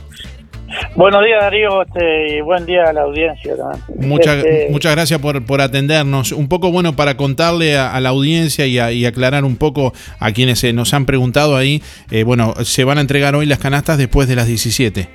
Buenos 0.97 1.23
días 1.23 1.39
Darío 1.43 1.83
este, 1.83 2.39
y 2.39 2.41
buen 2.41 2.65
día 2.65 2.85
a 2.89 2.93
la 2.95 3.03
audiencia 3.03 3.55
también. 3.57 4.09
Muchas, 4.09 4.39
Este, 4.39 4.69
muchas 4.71 4.93
gracias 4.93 5.21
por, 5.21 5.45
por 5.45 5.61
atendernos. 5.61 6.33
Un 6.33 6.49
poco 6.49 6.73
bueno 6.73 6.97
para 6.97 7.17
contarle 7.17 7.77
a, 7.77 7.95
a 7.95 8.01
la 8.01 8.09
audiencia 8.09 8.67
y, 8.67 8.79
a- 8.79 8.91
y 8.91 9.05
aclarar 9.05 9.45
un 9.45 9.57
poco 9.57 9.93
a 10.19 10.33
quienes 10.33 10.65
eh, 10.65 10.73
nos 10.73 10.95
han 10.95 11.05
preguntado 11.05 11.57
ahí. 11.57 11.83
eh, 12.11 12.25
bueno, 12.25 12.55
se 12.65 12.85
van 12.85 12.97
a 12.99 13.03
entregar 13.03 13.35
hoy 13.35 13.45
las 13.47 13.59
canastas 13.59 13.99
después 13.99 14.29
de 14.29 14.37
las 14.37 14.47
17. 14.47 15.09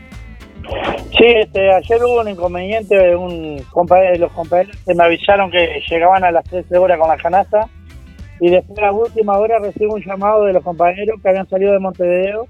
Sí, 1.12 1.26
este, 1.26 1.72
ayer 1.74 2.03
hubo 2.03 2.22
un 2.22 2.28
inconveniente, 2.30 3.16
un 3.16 3.60
compañero, 3.72 4.16
los 4.20 4.32
compañeros 4.34 4.76
que 4.86 4.93
me 4.93 5.03
avisaron 5.03 5.49
que 5.49 5.82
llegaban 5.89 6.24
a 6.24 6.32
las 6.32 6.43
13 6.45 6.78
horas 6.78 6.99
con 6.99 7.08
la 7.08 7.18
canasta 7.18 7.68
y 8.39 8.49
después 8.49 8.78
a 8.80 8.84
la 8.84 8.91
última 8.91 9.38
hora 9.39 9.58
recibo 9.60 9.95
un 9.95 10.03
llamado 10.03 10.43
de 10.45 10.53
los 10.53 10.64
compañeros 10.64 11.20
que 11.22 11.30
habían 11.30 11.47
salido 11.49 11.72
de 11.74 11.80
Montevideo 11.80 12.47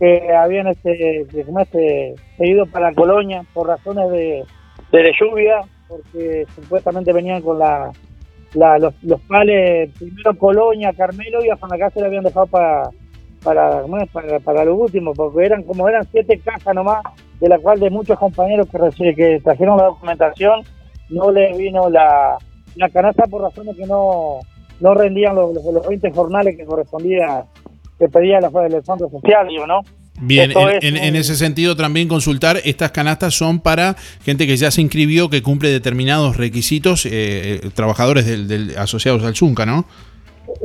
que 0.00 0.32
habían 0.34 0.66
este, 0.68 1.20
este, 1.20 2.14
seguido 2.36 2.66
para 2.66 2.92
Colonia 2.94 3.44
por 3.52 3.68
razones 3.68 4.10
de, 4.10 4.42
de 4.90 5.12
lluvia 5.20 5.60
porque 5.86 6.46
supuestamente 6.56 7.12
venían 7.12 7.42
con 7.42 7.58
la, 7.60 7.92
la- 8.54 8.78
los, 8.78 8.94
los 9.04 9.20
pales 9.22 9.90
primero 9.98 10.36
Colonia, 10.36 10.92
Carmelo 10.96 11.44
y 11.44 11.50
a 11.50 11.56
Juan 11.56 11.78
se 11.92 12.00
le 12.00 12.06
habían 12.06 12.24
dejado 12.24 12.46
para 12.46 12.88
para, 13.44 13.82
para, 14.12 14.40
para 14.40 14.64
lo 14.64 14.74
último, 14.74 15.12
porque 15.14 15.44
eran 15.46 15.62
como 15.62 15.88
eran 15.88 16.06
siete 16.10 16.40
cajas 16.44 16.74
nomás, 16.74 17.02
de 17.40 17.48
la 17.48 17.58
cual 17.58 17.78
de 17.78 17.90
muchos 17.90 18.18
compañeros 18.18 18.66
que, 18.96 19.14
que 19.14 19.40
trajeron 19.44 19.76
la 19.76 19.84
documentación, 19.84 20.62
no 21.10 21.30
les 21.30 21.56
vino 21.56 21.88
la, 21.90 22.36
la 22.76 22.88
canasta 22.88 23.24
por 23.26 23.42
razones 23.42 23.76
que 23.76 23.86
no, 23.86 24.40
no 24.80 24.94
rendían 24.94 25.36
los, 25.36 25.54
los, 25.54 25.64
los 25.64 25.86
20 25.86 26.10
jornales 26.12 26.56
que 26.56 26.64
correspondía, 26.64 27.44
que 27.98 28.08
pedía 28.08 28.40
la, 28.40 28.48
el 28.66 28.82
Fondo 28.82 29.08
Social, 29.10 29.46
digo, 29.48 29.66
¿no? 29.66 29.82
Bien, 30.20 30.52
en, 30.52 30.68
es 30.68 30.84
en- 30.84 30.94
un- 30.94 31.00
en 31.00 31.16
ese 31.16 31.34
sentido 31.34 31.74
también 31.76 32.06
consultar, 32.06 32.58
estas 32.64 32.92
canastas 32.92 33.34
son 33.34 33.58
para 33.58 33.96
gente 34.24 34.46
que 34.46 34.56
ya 34.56 34.70
se 34.70 34.80
inscribió, 34.80 35.28
que 35.28 35.42
cumple 35.42 35.70
determinados 35.70 36.36
requisitos, 36.36 37.04
eh, 37.04 37.10
eh, 37.12 37.60
trabajadores 37.74 38.24
del, 38.24 38.46
del- 38.46 38.78
asociados 38.78 39.24
al 39.24 39.34
Zunca, 39.34 39.66
¿no? 39.66 39.84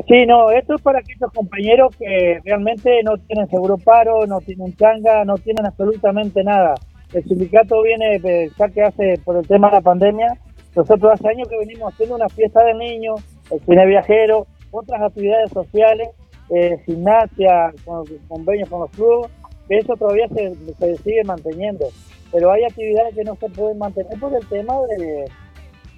Sí, 0.07 0.25
no, 0.25 0.51
esto 0.51 0.75
es 0.75 0.81
para 0.81 0.99
aquellos 0.99 1.31
compañeros 1.33 1.95
que 1.97 2.39
realmente 2.43 3.01
no 3.03 3.17
tienen 3.17 3.47
seguro 3.49 3.77
paro, 3.77 4.25
no 4.27 4.41
tienen 4.41 4.75
changa, 4.75 5.23
no 5.23 5.37
tienen 5.37 5.65
absolutamente 5.65 6.43
nada. 6.43 6.75
El 7.13 7.23
sindicato 7.23 7.81
viene, 7.81 8.19
ya 8.57 8.69
que 8.69 8.81
hace 8.81 9.19
por 9.23 9.37
el 9.37 9.47
tema 9.47 9.69
de 9.69 9.75
la 9.75 9.81
pandemia, 9.81 10.37
nosotros 10.75 11.13
hace 11.13 11.29
años 11.29 11.47
que 11.47 11.57
venimos 11.57 11.93
haciendo 11.93 12.15
una 12.15 12.29
fiesta 12.29 12.63
de 12.63 12.73
niños, 12.73 13.21
el 13.51 13.59
cine 13.61 13.85
viajero, 13.85 14.47
otras 14.71 15.01
actividades 15.01 15.51
sociales, 15.51 16.09
eh, 16.49 16.77
gimnasia, 16.85 17.73
con, 17.85 18.05
convenios 18.27 18.69
con 18.69 18.81
los 18.81 18.91
clubes, 18.91 19.31
que 19.67 19.77
eso 19.77 19.95
todavía 19.95 20.27
se, 20.29 20.53
se 20.75 20.97
sigue 20.97 21.23
manteniendo. 21.23 21.87
Pero 22.31 22.51
hay 22.51 22.63
actividades 22.63 23.15
que 23.15 23.23
no 23.23 23.35
se 23.35 23.49
pueden 23.49 23.77
mantener 23.77 24.19
por 24.19 24.33
el 24.35 24.47
tema 24.47 24.73
de, 24.97 25.25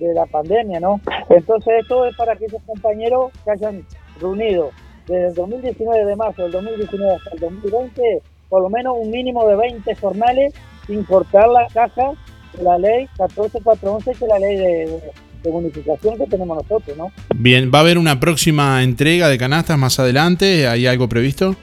de 0.07 0.13
la 0.13 0.25
pandemia, 0.25 0.79
¿no? 0.79 0.99
Entonces 1.29 1.73
esto 1.81 2.05
es 2.05 2.15
para 2.15 2.33
aquellos 2.33 2.61
compañeros 2.65 3.31
que 3.43 3.51
hayan 3.51 3.85
reunido 4.19 4.71
desde 5.07 5.27
el 5.27 5.33
2019 5.33 6.05
de 6.05 6.15
marzo 6.15 6.43
del 6.43 6.51
2019 6.51 7.15
hasta 7.15 7.31
el 7.33 7.39
2020 7.39 8.21
por 8.49 8.61
lo 8.61 8.69
menos 8.69 8.95
un 8.99 9.09
mínimo 9.09 9.47
de 9.47 9.55
20 9.55 9.95
jornales 9.95 10.53
sin 10.85 11.03
cortar 11.03 11.47
la 11.47 11.67
caja 11.73 12.11
de 12.57 12.63
la 12.63 12.77
ley 12.77 13.07
14411 13.17 14.11
que 14.11 14.25
es 14.25 14.29
la 14.29 14.39
ley 14.39 14.57
de, 14.57 14.65
de, 14.65 15.01
de 15.43 15.49
bonificación 15.49 16.17
que 16.17 16.27
tenemos 16.27 16.57
nosotros, 16.57 16.97
¿no? 16.97 17.11
Bien, 17.35 17.71
¿va 17.73 17.79
a 17.79 17.81
haber 17.81 17.97
una 17.97 18.19
próxima 18.19 18.83
entrega 18.83 19.29
de 19.29 19.37
canastas 19.37 19.77
más 19.77 19.99
adelante? 19.99 20.67
¿Hay 20.67 20.85
algo 20.85 21.07
previsto? 21.07 21.55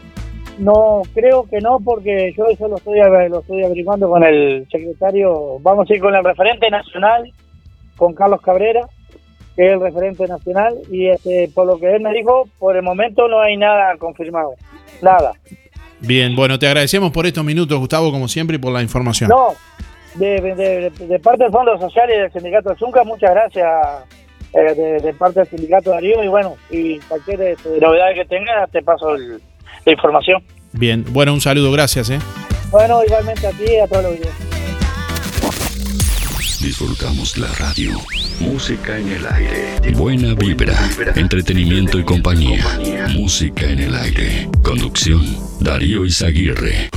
No, 0.59 1.03
creo 1.14 1.45
que 1.49 1.61
no, 1.61 1.78
porque 1.78 2.34
yo 2.36 2.47
eso 2.47 2.66
lo 2.66 2.76
estoy, 2.76 2.99
lo 3.28 3.41
estoy 3.41 3.62
averiguando 3.62 4.09
con 4.09 4.24
el 4.24 4.66
secretario, 4.70 5.59
vamos 5.61 5.89
a 5.89 5.95
ir 5.95 6.01
con 6.01 6.14
el 6.14 6.24
referente 6.24 6.68
nacional, 6.68 7.32
con 7.99 8.15
Carlos 8.15 8.41
Cabrera, 8.41 8.89
que 9.55 9.67
es 9.67 9.73
el 9.73 9.81
referente 9.81 10.27
nacional, 10.27 10.75
y 10.91 11.09
este, 11.09 11.51
por 11.55 11.67
lo 11.67 11.79
que 11.79 11.95
él 11.95 12.01
me 12.01 12.13
dijo, 12.15 12.49
por 12.59 12.77
el 12.77 12.83
momento 12.83 13.29
no 13.29 13.41
hay 13.43 13.57
nada 13.59 13.95
confirmado, 13.99 14.53
nada. 15.03 15.33
Bien, 16.01 16.35
bueno, 16.37 16.59
te 16.59 16.67
agradecemos 16.69 17.11
por 17.11 17.27
estos 17.27 17.45
minutos, 17.45 17.77
Gustavo, 17.79 18.11
como 18.13 18.29
siempre, 18.29 18.57
y 18.57 18.59
por 18.61 18.73
la 18.73 18.81
información. 18.83 19.29
No, 19.29 19.49
de, 20.15 20.41
de- 20.41 20.91
de- 20.91 21.19
parte 21.19 21.43
del 21.43 21.53
Fondo 21.53 21.77
Social 21.79 22.09
y 22.09 22.19
del 22.19 22.33
Sindicato 22.33 22.71
de 22.71 22.77
Zunca, 22.77 23.03
muchas 23.05 23.33
gracias 23.33 23.67
eh, 24.55 24.75
de, 24.75 25.01
de 25.01 25.13
parte 25.15 25.41
del 25.41 25.49
Sindicato 25.49 25.91
Darío, 25.91 26.23
y 26.23 26.29
bueno, 26.29 26.55
y 26.71 26.99
cualquier 27.01 27.43
este, 27.43 27.81
novedad 27.81 28.15
que 28.15 28.25
tengas, 28.25 28.71
te 28.71 28.81
paso 28.83 29.17
el- 29.17 29.41
la 29.85 29.93
información. 29.93 30.43
Bien, 30.73 31.05
bueno, 31.11 31.33
un 31.35 31.41
saludo, 31.41 31.73
gracias. 31.73 32.11
¿eh? 32.11 32.19
Bueno, 32.71 33.03
igualmente 33.05 33.47
a 33.47 33.51
ti 33.51 33.65
y 33.69 33.77
a 33.79 33.87
todos 33.89 34.05
los 34.05 34.13
videos. 34.13 34.48
Disfrutamos 36.61 37.39
la 37.39 37.47
radio. 37.55 37.93
Música 38.41 38.99
en 38.99 39.13
el 39.13 39.25
aire. 39.27 39.93
Buena 39.93 40.35
vibra. 40.35 40.77
Entretenimiento 41.15 42.01
y 42.01 42.05
compañía. 42.05 42.65
Música 43.15 43.67
en 43.67 43.79
el 43.79 43.95
aire. 43.95 44.49
Conducción. 44.65 45.25
Darío 45.61 46.05
Izaguirre. 46.05 46.91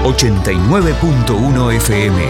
89.1 0.04 1.76
FM. 1.76 2.24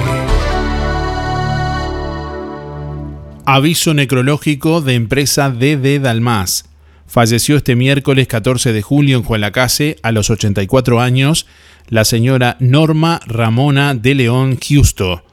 Aviso 3.45 3.93
necrológico 3.93 4.81
de 4.81 4.95
empresa 4.95 5.49
DD 5.49 6.01
Dalmas. 6.01 6.65
Falleció 7.07 7.55
este 7.55 7.77
miércoles 7.77 8.27
14 8.27 8.73
de 8.73 8.81
julio 8.81 9.15
en 9.15 9.23
Juan 9.23 9.39
Lacase 9.39 9.95
a 10.03 10.11
los 10.11 10.29
84 10.29 10.99
años 10.99 11.47
la 11.87 12.03
señora 12.03 12.57
Norma 12.59 13.21
Ramona 13.25 13.93
de 13.93 14.15
León 14.15 14.59
Justo. 14.61 15.23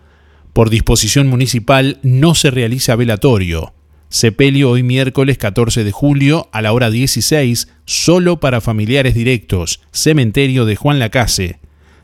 Por 0.61 0.69
disposición 0.69 1.29
municipal 1.29 1.99
no 2.03 2.35
se 2.35 2.51
realiza 2.51 2.95
velatorio. 2.95 3.73
Sepelio 4.11 4.69
hoy 4.69 4.83
miércoles 4.83 5.39
14 5.39 5.85
de 5.85 5.91
julio 5.91 6.51
a 6.53 6.61
la 6.61 6.75
hora 6.75 6.91
16, 6.91 7.69
solo 7.87 8.41
para 8.41 8.61
familiares 8.61 9.15
directos, 9.15 9.81
cementerio 9.91 10.67
de 10.67 10.77
Juan 10.77 10.99
Lacase. 10.99 11.61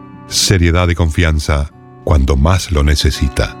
Seriedad 0.31 0.87
y 0.87 0.95
confianza 0.95 1.69
cuando 2.05 2.37
más 2.37 2.71
lo 2.71 2.83
necesita. 2.83 3.60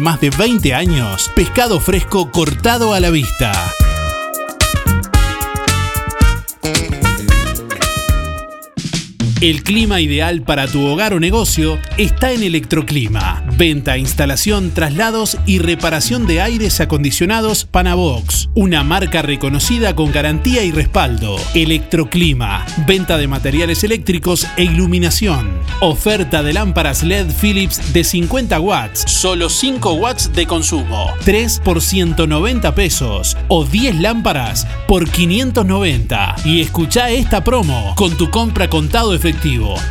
más 0.00 0.18
de 0.18 0.30
20 0.30 0.72
años, 0.72 1.30
pescado 1.36 1.78
fresco 1.78 2.30
cortado 2.30 2.94
a 2.94 3.00
la 3.00 3.10
vista. 3.10 3.52
El 9.44 9.62
clima 9.62 10.00
ideal 10.00 10.40
para 10.40 10.66
tu 10.66 10.86
hogar 10.86 11.12
o 11.12 11.20
negocio 11.20 11.78
está 11.98 12.32
en 12.32 12.42
Electroclima. 12.42 13.44
Venta, 13.58 13.98
instalación, 13.98 14.70
traslados 14.70 15.36
y 15.44 15.58
reparación 15.58 16.26
de 16.26 16.40
aires 16.40 16.80
acondicionados 16.80 17.66
Panavox. 17.66 18.48
Una 18.54 18.82
marca 18.84 19.20
reconocida 19.20 19.94
con 19.94 20.12
garantía 20.12 20.64
y 20.64 20.72
respaldo. 20.72 21.36
Electroclima. 21.54 22.64
Venta 22.86 23.18
de 23.18 23.28
materiales 23.28 23.84
eléctricos 23.84 24.46
e 24.56 24.64
iluminación. 24.64 25.50
Oferta 25.80 26.42
de 26.42 26.54
lámparas 26.54 27.02
LED 27.02 27.26
Philips 27.38 27.92
de 27.92 28.02
50 28.02 28.58
watts. 28.60 29.04
Solo 29.06 29.50
5 29.50 29.92
watts 29.92 30.32
de 30.32 30.46
consumo. 30.46 31.12
3 31.22 31.60
por 31.62 31.82
190 31.82 32.74
pesos. 32.74 33.36
O 33.48 33.66
10 33.66 34.00
lámparas 34.00 34.66
por 34.88 35.06
590. 35.06 36.36
Y 36.46 36.62
escucha 36.62 37.10
esta 37.10 37.44
promo. 37.44 37.92
Con 37.94 38.16
tu 38.16 38.30
compra 38.30 38.70
contado 38.70 39.12
efectivo 39.12 39.33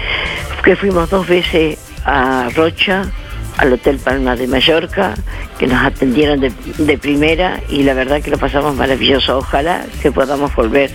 que 0.62 0.76
fuimos 0.76 1.10
dos 1.10 1.26
veces 1.26 1.78
a 2.04 2.48
Rocha, 2.54 3.10
al 3.56 3.72
Hotel 3.72 3.98
Palma 3.98 4.36
de 4.36 4.46
Mallorca, 4.46 5.14
que 5.58 5.66
nos 5.66 5.82
atendieron 5.84 6.38
de, 6.38 6.98
primera 6.98 7.58
y 7.68 7.82
la 7.82 7.94
verdad 7.94 8.22
que 8.22 8.30
lo 8.30 8.38
pasamos 8.38 8.76
maravilloso. 8.76 9.38
Ojalá 9.38 9.84
que 10.00 10.12
podamos 10.12 10.54
volver 10.54 10.92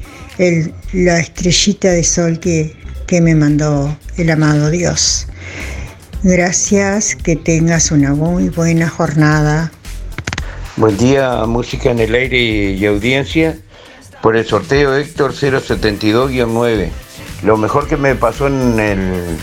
la 0.93 1.19
estrellita 1.19 1.91
de 1.91 2.05
sol 2.05 2.39
que, 2.39 2.77
que 3.09 3.21
me 3.21 3.35
mandó 3.35 3.99
el 4.17 4.31
amado 4.31 4.71
Dios. 4.71 5.27
Gracias, 6.23 7.17
que 7.17 7.35
tengas 7.35 7.91
una 7.91 8.15
muy 8.15 8.49
buena 8.49 8.89
jornada. 8.89 9.73
Buen 10.77 10.97
día, 10.97 11.45
música 11.47 11.91
en 11.91 11.99
el 11.99 12.15
aire 12.15 12.39
y 12.39 12.87
audiencia. 12.87 13.59
Por 14.23 14.37
el 14.37 14.47
sorteo 14.47 14.95
Héctor 14.95 15.33
072-9. 15.35 16.91
Lo 17.43 17.57
mejor 17.57 17.89
que 17.89 17.97
me 17.97 18.15
pasó 18.15 18.47
en 18.47 18.79
el, 18.79 19.37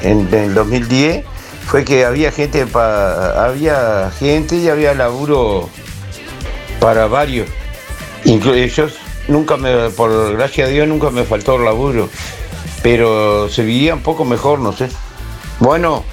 en 0.00 0.32
el 0.32 0.54
2010 0.54 1.24
fue 1.66 1.84
que 1.84 2.04
había 2.06 2.32
gente, 2.32 2.66
pa- 2.66 3.44
había 3.46 4.10
gente 4.18 4.56
y 4.56 4.68
había 4.68 4.94
laburo 4.94 5.68
para 6.80 7.06
varios. 7.08 7.46
Inclu- 8.24 8.54
ellos 8.54 8.94
nunca 9.28 9.56
me, 9.58 9.90
por 9.90 10.32
gracia 10.34 10.64
a 10.64 10.68
Dios, 10.68 10.88
nunca 10.88 11.10
me 11.10 11.24
faltó 11.24 11.56
el 11.56 11.64
laburo. 11.66 12.08
Pero 12.82 13.48
se 13.50 13.62
vivía 13.62 13.94
un 13.94 14.02
poco 14.02 14.24
mejor, 14.24 14.58
no 14.60 14.72
sé. 14.72 14.88
Bueno, 15.60 16.04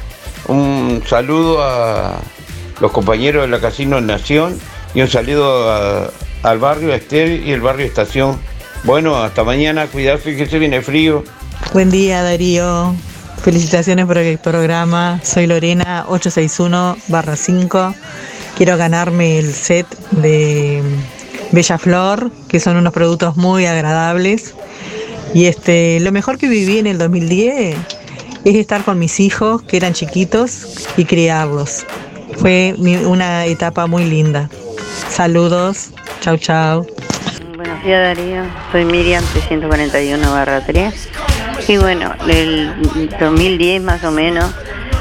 un 0.47 1.01
saludo 1.07 1.63
a 1.63 2.19
los 2.81 2.91
compañeros 2.91 3.43
de 3.43 3.47
la 3.47 3.59
Casino 3.61 3.99
Nación 4.01 4.59
y 4.93 5.01
un 5.01 5.07
saludo 5.07 5.71
a- 5.71 6.09
al 6.43 6.59
barrio 6.59 6.93
Estel 6.93 7.45
y 7.45 7.51
el 7.51 7.61
barrio 7.61 7.85
Estación. 7.85 8.39
Bueno, 8.83 9.15
hasta 9.17 9.43
mañana, 9.43 9.87
cuidarse 9.87 10.35
que 10.35 10.45
se 10.45 10.59
viene 10.59 10.81
frío. 10.81 11.23
Buen 11.73 11.89
día 11.91 12.23
Darío, 12.23 12.95
felicitaciones 13.43 14.05
por 14.05 14.17
el 14.17 14.37
programa. 14.37 15.19
Soy 15.23 15.47
Lorena 15.47 16.05
861-5. 16.07 17.95
Quiero 18.55 18.77
ganarme 18.77 19.39
el 19.39 19.53
set 19.53 19.87
de 20.11 20.81
Bella 21.51 21.77
Flor, 21.77 22.31
que 22.47 22.59
son 22.59 22.77
unos 22.77 22.93
productos 22.93 23.35
muy 23.37 23.65
agradables. 23.65 24.53
Y 25.33 25.45
este, 25.45 25.99
lo 25.99 26.11
mejor 26.11 26.37
que 26.37 26.47
viví 26.47 26.79
en 26.79 26.87
el 26.87 26.97
2010 26.97 27.77
es 28.45 28.55
estar 28.55 28.83
con 28.83 28.97
mis 28.97 29.19
hijos, 29.19 29.61
que 29.63 29.77
eran 29.77 29.93
chiquitos, 29.93 30.87
y 30.97 31.05
criarlos. 31.05 31.85
Fue 32.37 32.73
una 32.77 33.45
etapa 33.45 33.85
muy 33.87 34.05
linda. 34.05 34.49
Saludos, 35.09 35.91
chau 36.21 36.37
chau. 36.37 36.85
Buenos 37.55 37.83
días 37.83 38.15
Darío, 38.15 38.43
soy 38.71 38.85
Miriam 38.85 39.23
341 39.33 40.31
barra 40.31 40.61
3 40.65 41.09
y 41.67 41.77
bueno, 41.77 42.13
el 42.27 43.09
2010 43.19 43.81
más 43.83 44.03
o 44.03 44.11
menos 44.11 44.49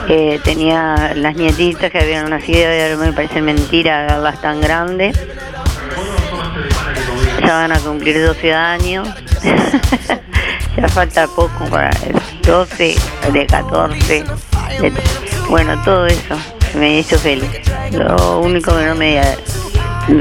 eh, 0.08 0.40
tenía 0.44 1.12
las 1.14 1.36
nietitas 1.36 1.90
que 1.90 1.98
habían 1.98 2.28
nacido 2.30 2.60
y 2.74 2.80
ahora 2.80 2.96
me 2.96 3.12
parece 3.12 3.40
mentira 3.42 4.06
verlas 4.06 4.40
tan 4.40 4.60
grandes. 4.60 5.16
Ya 7.40 7.54
van 7.54 7.72
a 7.72 7.78
cumplir 7.78 8.20
12 8.26 8.52
años, 8.52 9.08
ya 10.76 10.88
falta 10.88 11.26
poco 11.28 11.64
para 11.70 11.90
el 11.90 12.20
12, 12.42 12.96
de 13.32 13.46
14, 13.46 14.24
de- 14.80 14.92
bueno, 15.48 15.80
todo 15.82 16.06
eso 16.06 16.36
me 16.74 16.98
hizo 16.98 17.16
feliz. 17.18 17.48
Lo 17.92 18.40
único 18.40 18.76
que 18.76 18.84
no 18.84 18.94
me 18.96 19.22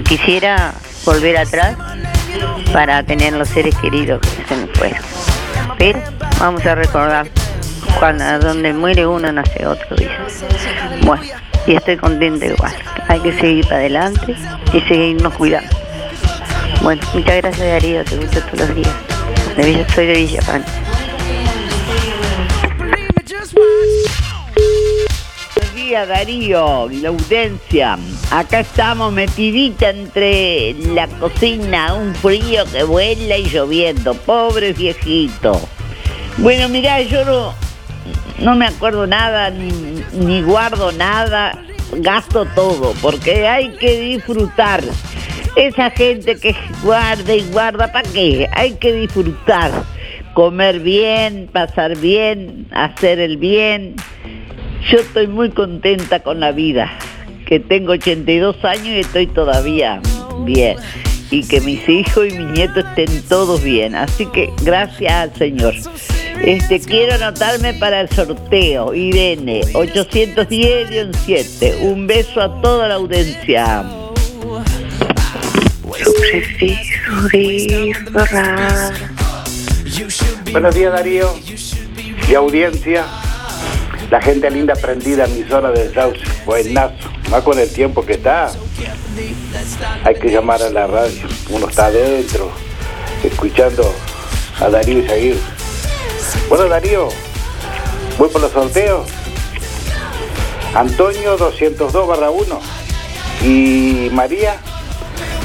quisiera 0.06 0.74
volver 1.08 1.38
atrás 1.38 1.76
para 2.74 3.02
tener 3.02 3.32
los 3.34 3.48
seres 3.48 3.74
queridos 3.78 4.20
que 4.22 4.44
se 4.48 4.56
me 4.58 4.68
fueron. 4.68 5.00
Pero 5.78 6.00
vamos 6.38 6.66
a 6.66 6.76
recordar, 6.76 7.28
cuando 7.98 8.40
donde 8.40 8.74
muere 8.74 9.08
uno 9.08 9.32
nace 9.32 9.66
otro, 9.66 9.96
dice. 9.96 10.12
Bueno, 11.04 11.24
y 11.66 11.76
estoy 11.76 11.96
contenta 11.96 12.46
igual. 12.46 12.74
Hay 13.08 13.22
que 13.22 13.32
seguir 13.40 13.64
para 13.66 13.78
adelante 13.78 14.36
y 14.74 14.82
seguirnos 14.82 15.34
cuidando. 15.36 15.70
Bueno, 16.82 17.02
muchas 17.14 17.38
gracias 17.38 17.68
Darío, 17.68 18.04
te 18.04 18.18
gusta 18.18 18.42
todos 18.42 18.68
los 18.68 18.76
días. 18.76 18.94
De 19.56 19.64
Villa- 19.66 19.88
soy 19.96 20.06
de 20.08 20.14
Villa 20.14 20.42
Pancha. 20.46 20.72
Días 25.88 26.10
Darío 26.10 26.92
y 26.92 26.98
la 26.98 27.08
audiencia. 27.08 27.98
Acá 28.30 28.60
estamos 28.60 29.14
metidita 29.14 29.90
entre 29.90 30.74
la 30.74 31.08
cocina, 31.08 31.94
un 31.94 32.14
frío 32.14 32.66
que 32.70 32.84
vuela 32.84 33.38
y 33.38 33.46
lloviendo. 33.46 34.14
Pobre 34.14 34.74
viejito. 34.74 35.62
Bueno, 36.40 36.68
mirá, 36.68 37.02
yo 37.04 37.24
no, 37.24 37.54
no 38.40 38.56
me 38.58 38.66
acuerdo 38.66 39.08
nada, 39.08 39.50
ni, 39.50 39.72
ni 40.12 40.42
guardo 40.42 40.92
nada, 40.92 41.58
gasto 41.94 42.46
todo, 42.54 42.94
porque 43.02 43.48
hay 43.48 43.70
que 43.78 43.98
disfrutar. 43.98 44.84
Esa 45.56 45.90
gente 45.92 46.36
que 46.36 46.54
guarda 46.84 47.34
y 47.34 47.44
guarda, 47.50 47.94
¿para 47.94 48.10
qué? 48.10 48.50
Hay 48.52 48.74
que 48.74 48.92
disfrutar. 48.92 49.72
Comer 50.34 50.82
bien, 50.82 51.50
pasar 51.50 51.98
bien, 51.98 52.68
hacer 52.74 53.20
el 53.20 53.38
bien. 53.38 53.96
Yo 54.90 55.00
estoy 55.00 55.28
muy 55.28 55.50
contenta 55.50 56.22
con 56.22 56.40
la 56.40 56.52
vida, 56.52 56.92
que 57.46 57.60
tengo 57.60 57.94
82 57.94 58.64
años 58.64 58.88
y 58.88 59.00
estoy 59.00 59.26
todavía 59.28 60.02
bien. 60.42 60.78
Y 61.30 61.46
que 61.46 61.60
mis 61.62 61.88
hijos 61.90 62.28
y 62.28 62.32
mis 62.38 62.48
nietos 62.48 62.86
estén 62.86 63.22
todos 63.24 63.62
bien. 63.62 63.96
Así 63.96 64.26
que 64.28 64.50
gracias 64.64 65.14
al 65.14 65.36
Señor. 65.36 65.74
Este, 66.42 66.80
quiero 66.80 67.16
anotarme 67.16 67.74
para 67.74 68.00
el 68.02 68.10
sorteo. 68.10 68.94
Irene, 68.94 69.62
810-7. 69.74 71.82
Un 71.82 72.06
beso 72.08 72.42
a 72.42 72.62
toda 72.62 72.88
la 72.88 72.96
audiencia. 72.96 73.84
Buenos 80.52 80.76
días 80.76 80.94
Darío 80.94 81.34
y 82.30 82.36
audiencia, 82.36 83.06
la 84.10 84.22
gente 84.22 84.50
linda 84.50 84.74
prendida 84.76 85.26
emisora 85.26 85.72
del 85.72 85.94
Sauce, 85.94 86.20
buenazo, 86.46 87.10
más 87.30 87.44
con 87.44 87.60
el 87.60 87.72
tiempo 87.72 88.06
que 88.06 88.14
está, 88.14 88.52
hay 90.04 90.16
que 90.16 90.30
llamar 90.30 90.62
a 90.62 90.70
la 90.70 90.88
radio, 90.88 91.28
uno 91.50 91.68
está 91.68 91.88
adentro, 91.88 92.52
escuchando 93.24 93.94
a 94.60 94.70
Darío 94.70 95.00
y 95.00 95.08
seguir. 95.08 95.40
Bueno 96.50 96.68
Darío, 96.68 97.10
Voy 98.18 98.30
por 98.30 98.42
los 98.42 98.52
sorteos. 98.52 99.08
Antonio 100.74 101.38
202 101.38 102.08
barra 102.08 102.32
1 102.32 102.60
y 103.44 104.10
María 104.12 104.58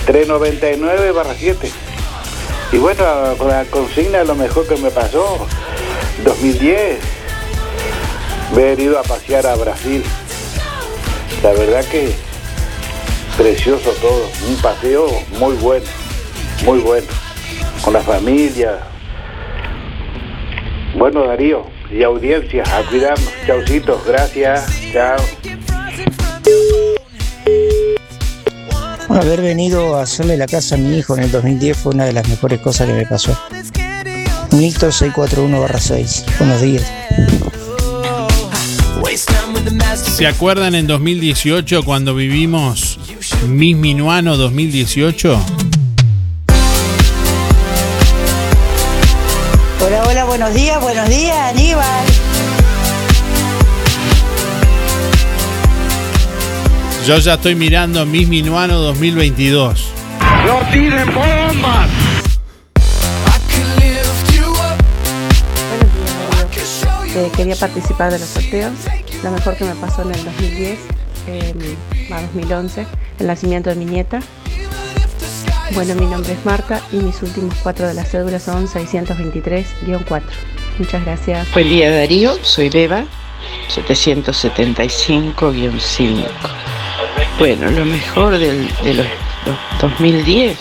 399 0.07 1.13
barra 1.13 1.35
7. 1.37 1.71
Y 2.73 2.79
bueno, 2.79 3.05
la 3.47 3.65
consigna 3.67 4.25
lo 4.25 4.35
mejor 4.35 4.67
que 4.67 4.77
me 4.77 4.91
pasó, 4.91 5.47
2010, 6.25 6.99
haber 8.53 8.79
ido 8.81 8.99
a 8.99 9.03
pasear 9.03 9.47
a 9.47 9.55
Brasil. 9.57 10.03
La 11.43 11.53
verdad 11.53 11.85
que 11.87 12.15
precioso 13.37 13.91
todo, 14.01 14.29
un 14.49 14.57
paseo 14.57 15.07
muy 15.39 15.55
bueno, 15.57 15.87
muy 16.65 16.79
bueno, 16.81 17.07
con 17.83 17.95
la 17.95 18.01
familia. 18.01 18.79
Bueno, 20.97 21.27
Darío 21.27 21.67
y 21.91 22.03
audiencia, 22.03 22.63
a 22.67 22.89
cuidarnos. 22.89 23.33
Chaucitos, 23.47 24.05
gracias, 24.07 24.71
chao. 24.93 25.17
Haber 29.09 29.43
venido 29.43 29.97
a 29.97 30.03
hacerle 30.03 30.37
la 30.37 30.47
casa 30.47 30.75
a 30.75 30.79
mi 30.79 30.99
hijo 30.99 31.17
en 31.17 31.25
el 31.25 31.31
2010 31.31 31.77
fue 31.77 31.93
una 31.93 32.05
de 32.05 32.13
las 32.13 32.29
mejores 32.29 32.61
cosas 32.61 32.87
que 32.87 32.95
me 32.95 33.07
pasó. 33.07 33.37
Milton 34.53 34.91
641-6. 34.91 36.39
Buenos 36.39 36.61
días. 36.61 36.93
¿Se 39.95 40.27
acuerdan 40.27 40.75
en 40.75 40.87
2018 40.87 41.85
cuando 41.85 42.15
vivimos 42.15 42.99
Miss 43.47 43.77
Minuano 43.77 44.37
2018? 44.37 45.41
Hola, 49.85 50.03
hola, 50.05 50.25
buenos 50.25 50.55
días, 50.55 50.81
buenos 50.81 51.09
días, 51.09 51.37
Aníbal. 51.51 52.07
Yo 57.07 57.19
ya 57.19 57.35
estoy 57.35 57.55
mirando 57.55 58.07
Miss 58.07 58.29
Minuano 58.29 58.79
2022. 58.79 59.93
¡No 60.47 60.61
tiren 60.71 61.07
bombas! 61.15 61.89
Eh, 67.15 67.31
quería 67.37 67.57
participar 67.57 68.11
de 68.11 68.19
los 68.19 68.29
sorteos. 68.29 68.73
Lo 69.23 69.31
mejor 69.31 69.57
que 69.57 69.65
me 69.65 69.75
pasó 69.77 70.03
en 70.03 70.13
el 70.13 70.25
2010, 70.25 70.79
eh, 71.29 71.55
a 72.13 72.21
2011, 72.23 72.85
el 73.21 73.27
nacimiento 73.29 73.71
de 73.71 73.77
mi 73.77 73.85
nieta. 73.85 74.19
Bueno, 75.75 75.95
mi 75.95 76.07
nombre 76.07 76.33
es 76.33 76.45
Marta 76.45 76.81
y 76.91 76.97
mis 76.97 77.23
últimos 77.23 77.55
cuatro 77.63 77.87
de 77.87 77.95
las 77.95 78.11
cédulas 78.11 78.43
son 78.43 78.67
623-4. 78.67 80.23
Muchas 80.79 81.05
gracias. 81.05 81.53
Buen 81.53 81.69
día 81.69 81.89
Darío, 81.91 82.37
soy 82.43 82.69
Beba, 82.69 83.05
775-5. 83.69 86.27
Bueno, 87.39 87.71
lo 87.71 87.85
mejor 87.85 88.39
del, 88.39 88.69
de 88.83 88.95
los, 88.95 89.07
los 89.47 89.57
2010, 89.81 90.59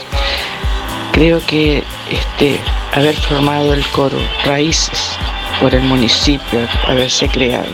creo 1.14 1.44
que 1.48 1.84
este, 2.12 2.60
haber 2.94 3.16
formado 3.16 3.74
el 3.74 3.84
coro 3.88 4.20
Raíces 4.46 5.18
por 5.62 5.76
el 5.76 5.84
municipio, 5.84 6.68
haberse 6.88 7.28
creado 7.30 7.70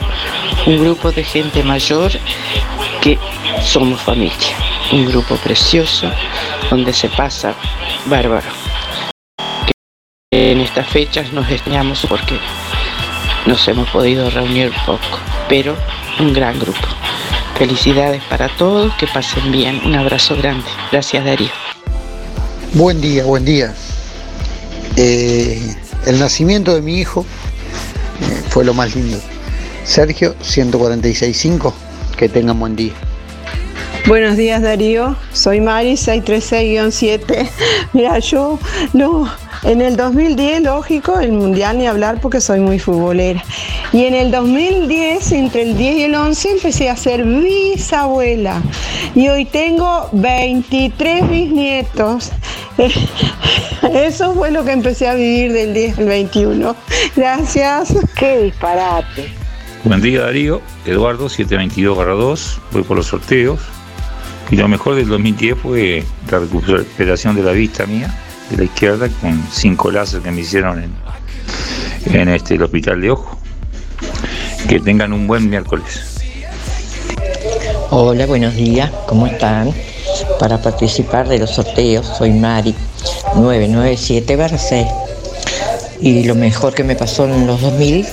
un 0.66 0.78
grupo 0.78 1.12
de 1.12 1.24
gente 1.24 1.64
mayor 1.64 2.12
que 3.02 3.18
somos 3.64 4.02
familia, 4.02 4.56
un 4.92 5.06
grupo 5.06 5.36
precioso 5.38 6.12
donde 6.70 6.92
se 6.92 7.08
pasa 7.08 7.56
bárbaro. 8.06 8.50
Que 10.30 10.52
en 10.52 10.60
estas 10.60 10.88
fechas 10.88 11.32
nos 11.32 11.50
extrañamos 11.50 12.06
porque 12.10 12.38
nos 13.46 13.66
hemos 13.70 13.90
podido 13.90 14.30
reunir 14.30 14.74
poco, 14.86 15.20
pero 15.48 15.74
un 16.20 16.34
gran 16.34 16.60
grupo. 16.60 16.88
Felicidades 17.58 18.22
para 18.24 18.50
todos, 18.50 18.94
que 18.96 19.08
pasen 19.08 19.52
bien. 19.52 19.82
Un 19.86 19.96
abrazo 19.96 20.36
grande. 20.36 20.68
Gracias 20.92 21.24
Darío. 21.24 21.50
Buen 22.74 23.00
día, 23.00 23.24
buen 23.24 23.46
día. 23.46 23.74
Eh, 24.98 25.76
el 26.06 26.20
nacimiento 26.20 26.76
de 26.76 26.82
mi 26.82 27.00
hijo 27.00 27.26
fue 28.50 28.66
lo 28.66 28.74
más 28.74 28.96
lindo. 28.96 29.18
Sergio, 29.84 30.36
146.5. 30.42 31.74
Que 32.18 32.30
tengan 32.30 32.60
buen 32.60 32.76
día. 32.76 32.94
Buenos 34.08 34.38
días 34.38 34.62
Darío, 34.62 35.18
soy 35.34 35.60
Mari 35.60 35.96
636-7. 35.96 37.50
Mira, 37.94 38.20
yo 38.20 38.58
no, 38.94 39.30
en 39.64 39.82
el 39.82 39.98
2010, 39.98 40.62
lógico, 40.62 41.20
el 41.20 41.34
mundial 41.34 41.78
ni 41.78 41.88
hablar 41.88 42.22
porque 42.22 42.40
soy 42.40 42.62
muy 42.62 42.80
futbolera. 42.80 43.44
Y 43.92 44.06
en 44.06 44.14
el 44.14 44.32
2010, 44.32 45.32
entre 45.34 45.64
el 45.64 45.78
10 45.78 45.96
y 45.98 46.04
el 46.04 46.16
11, 46.16 46.52
empecé 46.52 46.90
a 46.90 46.96
ser 46.96 47.26
bisabuela. 47.26 48.62
Y 49.14 49.28
hoy 49.28 49.44
tengo 49.44 50.08
23 50.14 51.30
bisnietos. 51.30 52.32
Eso 53.94 54.34
fue 54.36 54.52
lo 54.52 54.64
que 54.64 54.72
empecé 54.72 55.10
a 55.10 55.16
vivir 55.16 55.52
del 55.52 55.74
10 55.74 55.98
al 55.98 56.06
21. 56.06 56.76
Gracias. 57.14 57.94
Qué 58.16 58.44
disparate. 58.44 59.34
Buen 59.84 60.02
día 60.02 60.22
Darío, 60.22 60.62
Eduardo 60.86 61.28
722-2, 61.28 62.58
voy 62.72 62.84
por 62.84 62.96
los 62.98 63.08
sorteos. 63.08 63.60
Y 64.50 64.56
lo 64.56 64.68
mejor 64.70 64.96
del 64.96 65.10
2010 65.10 65.58
fue 65.58 66.04
la 66.32 66.40
recuperación 66.40 67.36
de 67.36 67.44
la 67.44 67.52
vista 67.52 67.86
mía, 67.86 68.18
de 68.50 68.58
la 68.58 68.64
izquierda, 68.64 69.10
con 69.22 69.44
cinco 69.52 69.92
láser 69.92 70.22
que 70.22 70.32
me 70.32 70.42
hicieron 70.42 70.96
en, 72.06 72.30
este, 72.30 72.56
el 72.56 72.64
hospital 72.64 73.02
de 73.02 73.12
ojo. 73.12 73.38
Que 74.70 74.80
tengan 74.80 75.12
un 75.12 75.28
buen 75.28 75.50
miércoles. 75.50 76.22
Hola, 77.90 78.26
buenos 78.26 78.56
días, 78.56 78.90
¿cómo 79.08 79.28
están? 79.28 79.74
Para 80.40 80.62
participar 80.62 81.28
de 81.28 81.40
los 81.40 81.52
sorteos, 81.52 82.06
soy 82.18 82.32
Mari 82.32 82.74
997-6. 83.36 84.88
Y 86.00 86.24
lo 86.24 86.36
mejor 86.36 86.74
que 86.74 86.84
me 86.84 86.96
pasó 86.96 87.26
en 87.26 87.48
los 87.48 87.60
2000 87.62 88.06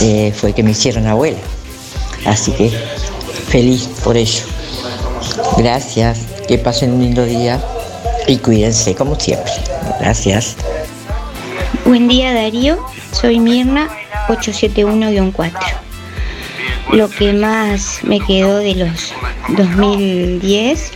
eh, 0.00 0.32
fue 0.34 0.52
que 0.52 0.64
me 0.64 0.72
hicieron 0.72 1.06
abuela. 1.06 1.38
Así 2.24 2.50
que 2.52 2.70
feliz 3.48 3.88
por 4.02 4.16
ello. 4.16 4.53
Gracias, 5.56 6.20
que 6.48 6.58
pasen 6.58 6.92
un 6.92 7.02
lindo 7.02 7.24
día 7.24 7.60
y 8.26 8.38
cuídense 8.38 8.94
como 8.94 9.18
siempre. 9.18 9.52
Gracias. 10.00 10.56
Buen 11.84 12.08
día 12.08 12.34
Darío, 12.34 12.78
soy 13.12 13.38
Mirna 13.38 13.88
871-4. 14.28 15.52
Lo 16.92 17.08
que 17.08 17.32
más 17.32 18.00
me 18.02 18.20
quedó 18.20 18.58
de 18.58 18.74
los 18.74 19.12
2010 19.56 20.92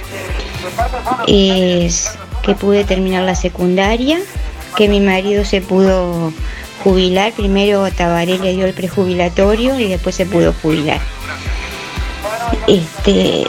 es 1.27 2.11
que 2.43 2.55
pude 2.55 2.85
terminar 2.85 3.25
la 3.25 3.35
secundaria, 3.35 4.19
que 4.77 4.89
mi 4.89 5.01
marido 5.01 5.45
se 5.45 5.61
pudo 5.61 6.33
jubilar, 6.83 7.33
primero 7.33 7.91
Tabaré 7.91 8.39
le 8.39 8.53
dio 8.55 8.67
el 8.67 8.75
prejubilatorio 8.75 9.79
y 9.79 9.89
después 9.89 10.15
se 10.15 10.27
pudo 10.27 10.53
jubilar. 10.63 11.01
Este, 12.67 13.45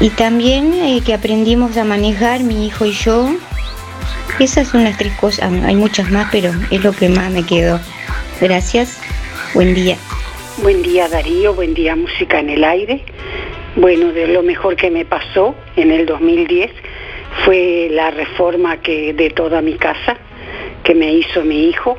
y 0.00 0.10
también 0.10 0.72
eh, 0.74 1.00
que 1.04 1.14
aprendimos 1.14 1.76
a 1.76 1.84
manejar 1.84 2.42
mi 2.42 2.66
hijo 2.66 2.84
y 2.84 2.92
yo. 2.92 3.28
Esas 4.40 4.68
son 4.68 4.84
las 4.84 4.98
tres 4.98 5.12
cosas, 5.14 5.52
hay 5.64 5.76
muchas 5.76 6.10
más, 6.10 6.28
pero 6.32 6.50
es 6.70 6.82
lo 6.82 6.92
que 6.92 7.08
más 7.08 7.30
me 7.30 7.46
quedó. 7.46 7.78
Gracias, 8.40 9.00
buen 9.54 9.74
día. 9.74 9.96
Buen 10.58 10.82
día 10.82 11.08
Darío, 11.08 11.54
buen 11.54 11.74
día 11.74 11.94
Música 11.96 12.40
en 12.40 12.50
el 12.50 12.64
Aire. 12.64 13.02
Bueno, 13.76 14.12
de 14.12 14.28
lo 14.28 14.42
mejor 14.42 14.76
que 14.76 14.90
me 14.90 15.04
pasó 15.04 15.54
en 15.76 15.90
el 15.90 16.06
2010 16.06 16.70
fue 17.44 17.88
la 17.90 18.10
reforma 18.10 18.76
que 18.78 19.12
de 19.12 19.30
toda 19.30 19.60
mi 19.62 19.74
casa 19.74 20.16
que 20.84 20.94
me 20.94 21.12
hizo 21.12 21.42
mi 21.42 21.68
hijo 21.68 21.98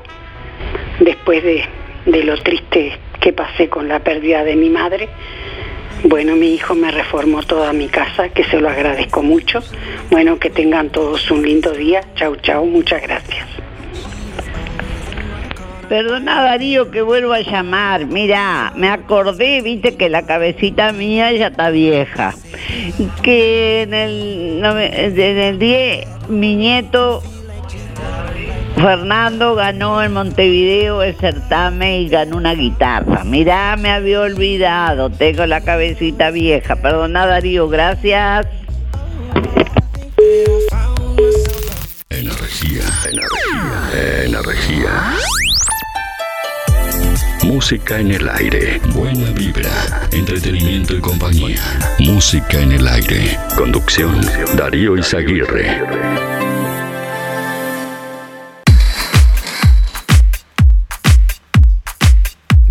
después 0.99 1.43
de, 1.43 1.65
de 2.05 2.23
lo 2.23 2.37
triste 2.41 2.97
que 3.19 3.33
pasé 3.33 3.67
con 3.67 3.87
la 3.87 3.99
pérdida 3.99 4.43
de 4.43 4.55
mi 4.55 4.69
madre. 4.69 5.09
Bueno, 6.07 6.35
mi 6.35 6.53
hijo 6.53 6.75
me 6.75 6.91
reformó 6.91 7.41
toda 7.41 7.73
mi 7.73 7.87
casa, 7.87 8.29
que 8.29 8.43
se 8.43 8.59
lo 8.59 8.69
agradezco 8.69 9.23
mucho. 9.23 9.63
Bueno, 10.11 10.37
que 10.37 10.51
tengan 10.51 10.91
todos 10.91 11.31
un 11.31 11.41
lindo 11.41 11.71
día. 11.71 12.01
Chau, 12.13 12.35
chau, 12.35 12.63
muchas 12.63 13.01
gracias. 13.01 13.47
Perdona 15.89 16.43
Darío 16.43 16.91
que 16.91 17.01
vuelvo 17.01 17.33
a 17.33 17.41
llamar. 17.41 18.05
Mira, 18.05 18.71
me 18.75 18.87
acordé, 18.87 19.63
viste 19.63 19.97
que 19.97 20.09
la 20.09 20.27
cabecita 20.27 20.91
mía 20.91 21.31
ya 21.31 21.47
está 21.47 21.71
vieja. 21.71 22.35
Que 23.23 23.81
en 23.81 23.93
el, 23.95 24.61
en 24.63 25.37
el 25.39 25.57
10 25.57 26.29
mi 26.29 26.55
nieto 26.55 27.23
Fernando 28.75 29.55
ganó 29.55 30.03
en 30.03 30.13
Montevideo 30.13 31.01
el 31.01 31.15
certamen 31.15 32.01
y 32.01 32.09
ganó 32.09 32.37
una 32.37 32.53
guitarra. 32.53 33.23
Mirá, 33.23 33.75
me 33.77 33.89
había 33.89 34.21
olvidado, 34.21 35.09
tengo 35.09 35.45
la 35.45 35.61
cabecita 35.61 36.29
vieja. 36.31 36.75
Perdona 36.75 37.25
Darío, 37.25 37.69
gracias. 37.69 38.47
Energía, 42.09 42.83
energía, 43.09 44.25
energía. 44.25 45.15
Música 47.43 47.99
en 47.99 48.11
el 48.11 48.27
aire. 48.29 48.81
Buena 48.93 49.29
vibra, 49.31 50.07
entretenimiento 50.11 50.95
y 50.95 50.99
compañía. 50.99 51.61
Música 51.99 52.59
en 52.59 52.73
el 52.73 52.87
aire. 52.87 53.37
Conducción, 53.55 54.19
Darío 54.55 54.97
Izaguirre. 54.97 56.44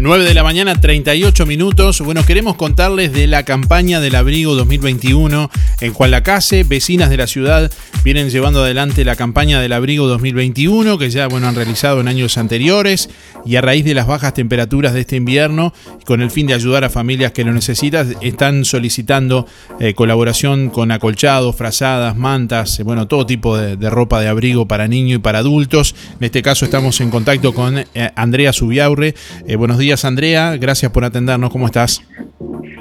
9 0.04 0.24
de 0.24 0.34
la 0.34 0.42
mañana, 0.42 0.78
38 0.78 1.46
minutos. 1.46 2.02
Bueno, 2.02 2.26
queremos 2.26 2.56
contarles 2.56 3.10
de 3.14 3.26
la 3.26 3.42
campaña 3.44 4.00
del 4.00 4.16
abrigo 4.16 4.54
2021, 4.54 5.50
en 5.80 5.92
cual 5.94 6.10
la 6.10 6.22
CASE, 6.22 6.62
vecinas 6.62 7.08
de 7.08 7.16
la 7.16 7.26
ciudad, 7.26 7.72
vienen 8.04 8.28
llevando 8.28 8.62
adelante 8.62 9.02
la 9.06 9.16
campaña 9.16 9.62
del 9.62 9.72
abrigo 9.72 10.06
2021, 10.06 10.98
que 10.98 11.08
ya 11.08 11.26
bueno, 11.26 11.48
han 11.48 11.54
realizado 11.54 12.02
en 12.02 12.08
años 12.08 12.36
anteriores, 12.36 13.08
y 13.46 13.56
a 13.56 13.62
raíz 13.62 13.86
de 13.86 13.94
las 13.94 14.06
bajas 14.06 14.34
temperaturas 14.34 14.92
de 14.92 15.00
este 15.00 15.16
invierno, 15.16 15.72
con 16.04 16.20
el 16.20 16.30
fin 16.30 16.46
de 16.46 16.52
ayudar 16.52 16.84
a 16.84 16.90
familias 16.90 17.32
que 17.32 17.42
lo 17.42 17.54
necesitan, 17.54 18.14
están 18.20 18.66
solicitando 18.66 19.46
eh, 19.80 19.94
colaboración 19.94 20.68
con 20.68 20.92
acolchados, 20.92 21.56
frazadas, 21.56 22.14
mantas, 22.14 22.78
eh, 22.78 22.82
bueno, 22.82 23.08
todo 23.08 23.24
tipo 23.24 23.56
de, 23.56 23.76
ropa 23.88 24.20
de 24.20 24.28
abrigo 24.28 24.68
para 24.68 24.86
niños 24.86 25.16
y 25.16 25.20
para 25.20 25.38
adultos. 25.38 25.94
En 26.20 26.24
este 26.26 26.42
caso 26.42 26.66
estamos 26.66 27.00
en 27.00 27.08
contacto 27.08 27.54
con 27.54 27.78
eh, 27.78 27.86
Andrea 28.16 28.52
Subiaurre. 28.52 29.14
buenos 29.56 29.78
días. 29.78 29.93
Andrea. 30.02 30.56
Gracias 30.56 30.90
por 30.90 31.04
atendernos. 31.04 31.50
¿Cómo 31.50 31.66
estás? 31.66 32.02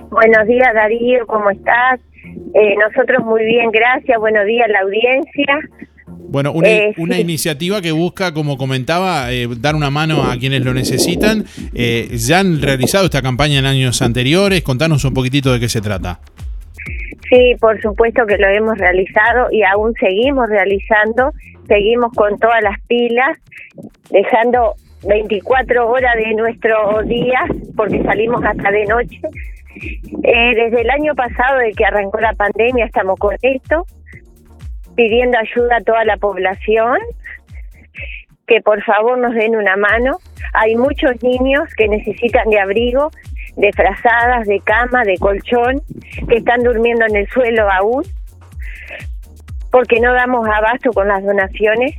Buenos 0.09 0.47
días, 0.47 0.73
Darío. 0.73 1.27
¿Cómo 1.27 1.49
estás? 1.49 1.99
Eh, 2.53 2.75
nosotros 2.77 3.25
muy 3.25 3.43
bien, 3.45 3.71
gracias. 3.71 4.17
Buenos 4.19 4.45
días, 4.45 4.69
la 4.69 4.79
audiencia. 4.79 5.59
Bueno, 6.07 6.51
una, 6.51 6.67
eh, 6.67 6.93
iniciativa 7.19 7.81
que 7.81 7.91
busca, 7.91 8.33
como 8.33 8.57
comentaba, 8.57 9.31
eh, 9.31 9.47
dar 9.59 9.75
una 9.75 9.89
mano 9.89 10.23
a 10.23 10.37
quienes 10.37 10.63
lo 10.63 10.73
necesitan. 10.73 11.45
ya 11.73 12.39
han 12.39 12.61
realizado 12.61 13.05
esta 13.05 13.21
campaña 13.21 13.59
en 13.59 13.65
años 13.65 14.01
anteriores. 14.01 14.61
Contanos 14.63 15.03
un 15.03 15.13
poquitito 15.13 15.51
de 15.51 15.59
qué 15.59 15.69
se 15.69 15.81
trata. 15.81 16.19
Sí, 17.29 17.55
por 17.59 17.81
supuesto 17.81 18.25
que 18.25 18.37
lo 18.37 18.47
hemos 18.47 18.77
realizado 18.77 19.47
y 19.51 19.63
aún 19.63 19.93
seguimos 19.99 20.47
realizando. 20.49 21.31
Seguimos 21.67 22.11
con 22.13 22.37
todas 22.37 22.61
las 22.61 22.79
pilas, 22.87 23.37
dejando 24.11 24.75
24 25.07 25.87
horas 25.87 26.15
de 26.15 26.33
nuestro 26.35 27.01
día, 27.03 27.41
porque 27.75 28.01
salimos 28.03 28.43
hasta 28.43 28.71
de 28.71 28.85
noche. 28.85 29.21
Eh, 30.23 30.55
desde 30.55 30.81
el 30.81 30.89
año 30.89 31.15
pasado, 31.15 31.59
de 31.59 31.71
que 31.71 31.85
arrancó 31.85 32.19
la 32.19 32.33
pandemia, 32.33 32.85
estamos 32.85 33.19
con 33.19 33.35
esto, 33.41 33.85
pidiendo 34.95 35.37
ayuda 35.37 35.77
a 35.77 35.81
toda 35.81 36.05
la 36.05 36.17
población, 36.17 36.97
que 38.47 38.61
por 38.61 38.83
favor 38.83 39.17
nos 39.17 39.33
den 39.33 39.55
una 39.55 39.75
mano. 39.75 40.17
Hay 40.53 40.75
muchos 40.75 41.21
niños 41.23 41.63
que 41.75 41.87
necesitan 41.87 42.49
de 42.49 42.59
abrigo, 42.59 43.11
de 43.55 43.71
frazadas, 43.73 44.47
de 44.47 44.59
cama, 44.59 45.03
de 45.03 45.17
colchón, 45.17 45.81
que 46.27 46.37
están 46.37 46.63
durmiendo 46.63 47.05
en 47.05 47.15
el 47.15 47.27
suelo 47.29 47.69
aún, 47.71 48.03
porque 49.71 49.99
no 49.99 50.13
damos 50.13 50.47
abasto 50.47 50.91
con 50.91 51.07
las 51.07 51.23
donaciones. 51.23 51.95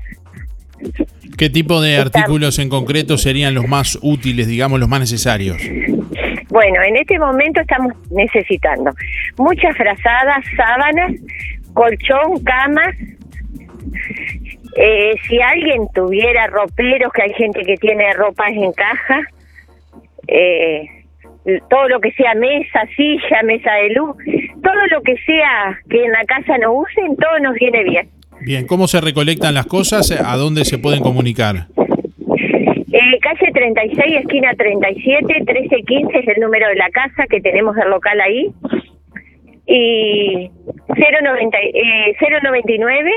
¿Qué 1.37 1.51
tipo 1.51 1.81
de 1.81 1.97
artículos 1.97 2.59
en 2.59 2.69
concreto 2.69 3.19
serían 3.19 3.55
los 3.55 3.67
más 3.67 3.99
útiles, 4.03 4.47
digamos, 4.47 4.79
los 4.79 4.89
más 4.89 5.01
necesarios? 5.01 5.59
Bueno, 6.49 6.83
en 6.83 6.97
este 6.97 7.19
momento 7.19 7.61
estamos 7.61 7.93
necesitando 8.11 8.93
muchas 9.37 9.77
frazadas, 9.77 10.45
sábanas, 10.57 11.13
colchón, 11.73 12.45
camas. 12.45 12.95
Eh, 14.77 15.15
si 15.29 15.41
alguien 15.41 15.89
tuviera 15.95 16.47
roperos, 16.47 17.13
que 17.13 17.23
hay 17.23 17.33
gente 17.35 17.63
que 17.63 17.77
tiene 17.77 18.13
ropas 18.13 18.53
en 18.53 18.73
caja, 18.73 19.21
eh, 20.29 20.89
todo 21.69 21.89
lo 21.89 22.01
que 22.01 22.13
sea 22.13 22.35
mesa, 22.35 22.87
silla, 22.97 23.43
mesa 23.45 23.73
de 23.73 23.91
luz, 23.91 24.17
todo 24.63 24.87
lo 24.91 25.03
que 25.03 25.17
sea 25.27 25.79
que 25.91 26.05
en 26.05 26.13
la 26.13 26.25
casa 26.25 26.57
no 26.59 26.73
usen, 26.73 27.17
todo 27.17 27.39
nos 27.41 27.55
viene 27.55 27.85
bien. 27.85 28.09
Bien, 28.45 28.67
¿cómo 28.67 28.87
se 28.87 29.01
recolectan 29.01 29.55
las 29.55 29.67
cosas? 29.67 30.11
¿A 30.11 30.37
dónde 30.37 30.67
se 30.67 30.77
pueden 30.77 31.01
comunicar? 31.01 31.67
Eh, 32.93 33.19
calle 33.21 33.51
36, 33.53 34.17
esquina 34.21 34.55
37, 34.55 35.25
1315 35.25 36.19
es 36.19 36.29
el 36.29 36.43
número 36.43 36.69
de 36.69 36.75
la 36.75 36.91
casa 36.91 37.25
que 37.29 37.41
tenemos 37.41 37.75
el 37.79 37.89
local 37.89 38.21
ahí. 38.21 38.53
Y 39.67 40.51
090, 40.89 41.59
eh, 41.59 42.15
099 42.43 43.11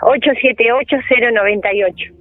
878 0.00 0.96
098. 1.32 2.12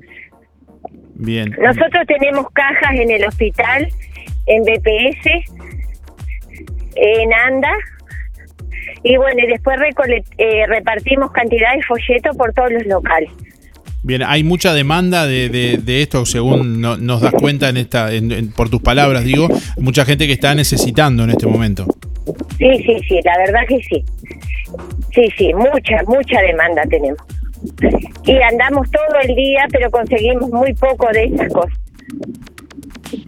Bien. 1.16 1.56
Nosotros 1.60 2.06
tenemos 2.06 2.48
cajas 2.52 2.94
en 2.94 3.10
el 3.10 3.26
hospital, 3.26 3.88
en 4.46 4.62
BPS, 4.62 5.32
en 6.96 7.34
ANDA, 7.34 7.74
y 9.08 9.16
bueno, 9.16 9.42
y 9.42 9.48
después 9.48 9.78
eh, 10.38 10.68
repartimos 10.68 11.32
cantidad 11.32 11.74
de 11.74 11.82
folletos 11.84 12.36
por 12.36 12.54
todos 12.54 12.72
los 12.74 12.86
locales. 12.86 13.30
Bien, 14.04 14.22
hay 14.24 14.44
mucha 14.44 14.74
demanda 14.74 15.26
de, 15.26 15.50
de, 15.50 16.02
esto, 16.02 16.26
según 16.26 16.82
nos 16.82 17.22
das 17.22 17.34
cuenta 17.34 17.70
en 17.70 17.78
esta, 17.78 18.10
por 18.56 18.70
tus 18.70 18.82
palabras, 18.82 19.24
digo, 19.24 19.48
mucha 19.78 20.06
gente 20.06 20.28
que 20.28 20.34
está 20.34 20.56
necesitando 20.56 21.24
en 21.24 21.32
este 21.32 21.48
momento. 21.48 21.86
Sí, 22.58 22.84
sí, 22.86 23.00
sí, 23.08 23.20
la 23.24 23.38
verdad 23.38 23.62
que 23.68 23.78
sí. 23.84 24.06
Sí, 25.14 25.28
sí, 25.38 25.54
mucha, 25.54 26.04
mucha 26.06 26.42
demanda 26.42 26.84
tenemos. 26.90 27.20
Y 28.26 28.38
andamos 28.42 28.90
todo 28.92 29.20
el 29.24 29.36
día, 29.36 29.66
pero 29.72 29.90
conseguimos 29.90 30.50
muy 30.52 30.74
poco 30.74 31.08
de 31.12 31.26
esas 31.26 31.52
cosas. 31.52 31.80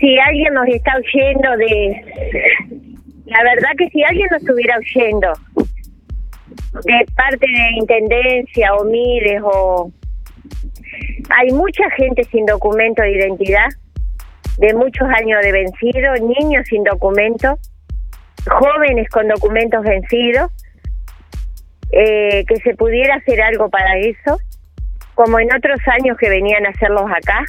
si 0.00 0.18
alguien 0.18 0.54
nos 0.54 0.66
está 0.68 0.92
oyendo 0.96 1.56
de... 1.58 2.04
La 3.26 3.44
verdad 3.44 3.70
que 3.78 3.88
si 3.90 4.02
alguien 4.02 4.26
nos 4.30 4.40
estuviera 4.40 4.76
oyendo 4.78 5.32
de 6.84 7.06
parte 7.14 7.46
de 7.46 7.70
Intendencia 7.78 8.74
o 8.74 8.84
Mides 8.84 9.40
o... 9.44 9.92
Hay 11.30 11.52
mucha 11.52 11.88
gente 11.90 12.24
sin 12.24 12.44
documento 12.46 13.02
de 13.02 13.12
identidad, 13.12 13.68
de 14.58 14.74
muchos 14.74 15.08
años 15.08 15.40
de 15.42 15.52
vencido, 15.52 16.14
niños 16.14 16.66
sin 16.66 16.82
documento, 16.82 17.56
jóvenes 18.48 19.08
con 19.10 19.28
documentos 19.28 19.82
vencidos, 19.84 20.50
eh, 21.92 22.44
que 22.48 22.56
se 22.56 22.74
pudiera 22.74 23.14
hacer 23.16 23.40
algo 23.42 23.70
para 23.70 23.98
eso, 23.98 24.38
como 25.14 25.38
en 25.38 25.54
otros 25.54 25.78
años 25.86 26.16
que 26.18 26.28
venían 26.28 26.66
a 26.66 26.70
hacerlos 26.70 27.08
acá 27.10 27.44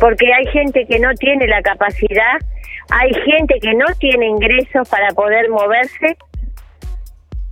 porque 0.00 0.32
hay 0.32 0.46
gente 0.46 0.86
que 0.86 0.98
no 0.98 1.12
tiene 1.14 1.46
la 1.46 1.62
capacidad, 1.62 2.38
hay 2.90 3.12
gente 3.24 3.58
que 3.60 3.74
no 3.74 3.86
tiene 3.98 4.26
ingresos 4.26 4.88
para 4.88 5.08
poder 5.10 5.48
moverse. 5.50 6.16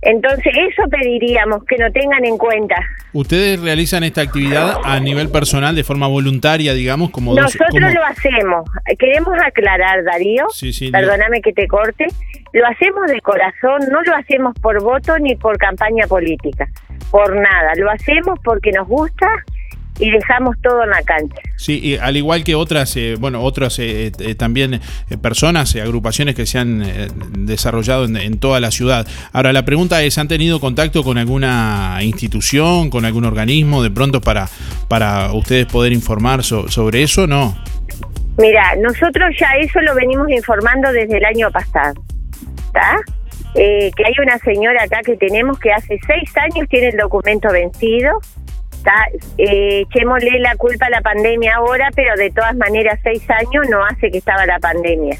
Entonces 0.01 0.53
eso 0.55 0.83
pediríamos 0.87 1.63
que 1.65 1.77
no 1.77 1.91
tengan 1.91 2.23
en 2.25 2.37
cuenta. 2.37 2.75
¿Ustedes 3.11 3.59
realizan 3.59 4.03
esta 4.03 4.21
actividad 4.21 4.77
a 4.83 4.99
nivel 4.99 5.31
personal 5.31 5.75
de 5.75 5.83
forma 5.83 6.07
voluntaria, 6.07 6.75
digamos, 6.75 7.09
como 7.09 7.33
Nosotros 7.33 7.91
lo 7.91 8.03
hacemos. 8.03 8.69
Queremos 8.99 9.33
aclarar, 9.43 10.03
Darío. 10.03 10.45
Sí, 10.53 10.73
sí, 10.73 10.91
perdóname 10.91 11.41
que 11.41 11.53
te 11.53 11.67
corte. 11.67 12.05
Lo 12.53 12.67
hacemos 12.67 13.07
de 13.07 13.19
corazón, 13.21 13.81
no 13.91 14.03
lo 14.03 14.15
hacemos 14.15 14.53
por 14.61 14.81
voto 14.83 15.17
ni 15.17 15.35
por 15.35 15.57
campaña 15.57 16.05
política, 16.07 16.67
por 17.09 17.35
nada. 17.35 17.73
Lo 17.75 17.89
hacemos 17.89 18.37
porque 18.43 18.71
nos 18.71 18.87
gusta 18.87 19.27
y 19.99 20.11
dejamos 20.11 20.55
todo 20.61 20.83
en 20.83 20.89
la 20.89 21.01
cancha. 21.03 21.41
Sí, 21.55 21.79
y 21.81 21.97
al 21.97 22.17
igual 22.17 22.43
que 22.43 22.55
otras, 22.55 22.95
eh, 22.97 23.15
bueno, 23.17 23.41
otras 23.41 23.79
eh, 23.79 24.11
eh, 24.19 24.35
también 24.35 24.81
personas, 25.21 25.75
agrupaciones 25.75 26.35
que 26.35 26.45
se 26.45 26.59
han 26.59 26.83
desarrollado 27.45 28.05
en, 28.05 28.37
toda 28.39 28.59
la 28.59 28.71
ciudad. 28.71 29.07
Ahora, 29.31 29.53
la 29.53 29.63
pregunta 29.63 30.03
es, 30.03 30.17
¿han 30.17 30.27
tenido 30.27 30.59
contacto 30.59 31.03
con 31.03 31.17
alguna 31.17 31.97
institución, 32.01 32.89
con 32.89 33.05
algún 33.05 33.23
organismo 33.23 33.81
de 33.81 33.91
pronto 33.91 34.19
para, 34.19 34.47
para 34.89 35.31
ustedes 35.31 35.65
poder 35.65 35.93
informar 35.93 36.43
sobre 36.43 37.03
eso? 37.03 37.27
No. 37.27 37.57
Mira, 38.37 38.75
nosotros 38.81 39.33
ya 39.39 39.47
eso 39.61 39.79
lo 39.81 39.95
venimos 39.95 40.29
informando 40.29 40.91
desde 40.91 41.17
el 41.17 41.25
año 41.25 41.49
pasado. 41.51 41.93
¿Está? 42.67 42.97
que 43.55 44.03
hay 44.05 44.13
una 44.21 44.37
señora 44.39 44.83
acá 44.83 44.99
que 45.01 45.15
tenemos 45.15 45.57
que 45.59 45.71
hace 45.71 45.97
seis 46.05 46.29
años 46.35 46.67
tiene 46.67 46.89
el 46.89 46.97
documento 46.97 47.49
vencido 47.49 48.19
está, 48.85 49.07
eh, 49.37 49.81
echémosle 49.81 50.39
la 50.39 50.55
culpa 50.55 50.85
a 50.85 50.89
la 50.89 51.01
pandemia 51.01 51.55
ahora, 51.55 51.89
pero 51.95 52.15
de 52.15 52.29
todas 52.31 52.55
maneras 52.55 52.99
seis 53.03 53.23
años 53.29 53.67
no 53.69 53.83
hace 53.83 54.11
que 54.11 54.19
estaba 54.19 54.45
la 54.45 54.59
pandemia. 54.59 55.17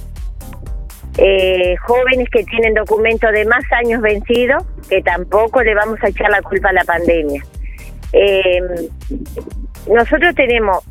eh, 1.18 1.76
jóvenes 1.78 2.30
que 2.30 2.44
tienen 2.44 2.74
documentos 2.74 3.32
de 3.32 3.46
más 3.46 3.64
años 3.72 4.02
vencidos, 4.02 4.66
que 4.90 5.02
tampoco 5.02 5.64
le 5.64 5.74
vamos 5.74 5.98
a 6.04 6.10
echar 6.10 6.30
la 6.30 6.42
culpa 6.42 6.70
a 6.70 6.74
la 6.74 6.84
pandemia. 6.84 7.42
Eh, 8.12 8.60
nosotros 9.88 10.36
tenemos 10.36 10.84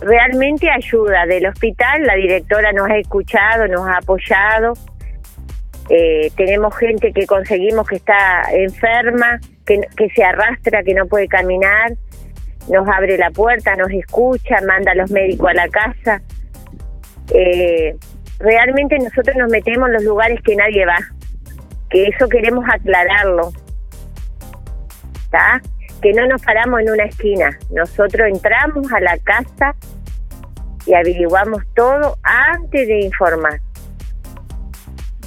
realmente 0.00 0.70
ayuda 0.70 1.26
del 1.26 1.46
hospital, 1.46 2.04
la 2.04 2.14
directora 2.14 2.72
nos 2.72 2.88
ha 2.88 2.96
escuchado, 2.96 3.68
nos 3.68 3.86
ha 3.86 3.98
apoyado, 3.98 4.72
eh, 5.88 6.30
tenemos 6.36 6.76
gente 6.76 7.12
que 7.12 7.26
conseguimos 7.26 7.86
que 7.86 7.96
está 7.96 8.42
enferma, 8.52 9.38
que, 9.64 9.80
se 10.14 10.24
arrastra, 10.24 10.82
que 10.82 10.94
no 10.94 11.06
puede 11.06 11.28
caminar, 11.28 11.92
nos 12.68 12.88
abre 12.88 13.16
la 13.16 13.30
puerta, 13.30 13.76
nos 13.76 13.90
escucha, 13.90 14.56
manda 14.66 14.92
a 14.92 14.94
los 14.96 15.10
médicos 15.10 15.50
a 15.50 15.54
la 15.54 15.68
casa. 15.68 16.22
Eh, 17.32 17.96
realmente 18.38 18.98
nosotros 18.98 19.36
nos 19.36 19.50
metemos 19.50 19.88
en 19.88 19.94
los 19.94 20.04
lugares 20.04 20.40
que 20.42 20.56
nadie 20.56 20.84
va, 20.84 20.98
que 21.88 22.08
eso 22.08 22.28
queremos 22.28 22.64
aclararlo, 22.68 23.52
¿está? 25.22 25.60
Que 26.02 26.12
no 26.12 26.26
nos 26.26 26.42
paramos 26.42 26.80
en 26.80 26.90
una 26.90 27.04
esquina, 27.04 27.56
nosotros 27.70 28.28
entramos 28.28 28.92
a 28.92 29.00
la 29.00 29.16
casa 29.18 29.74
y 30.84 30.94
averiguamos 30.94 31.62
todo 31.74 32.16
antes 32.22 32.86
de 32.88 33.00
informar. 33.00 33.60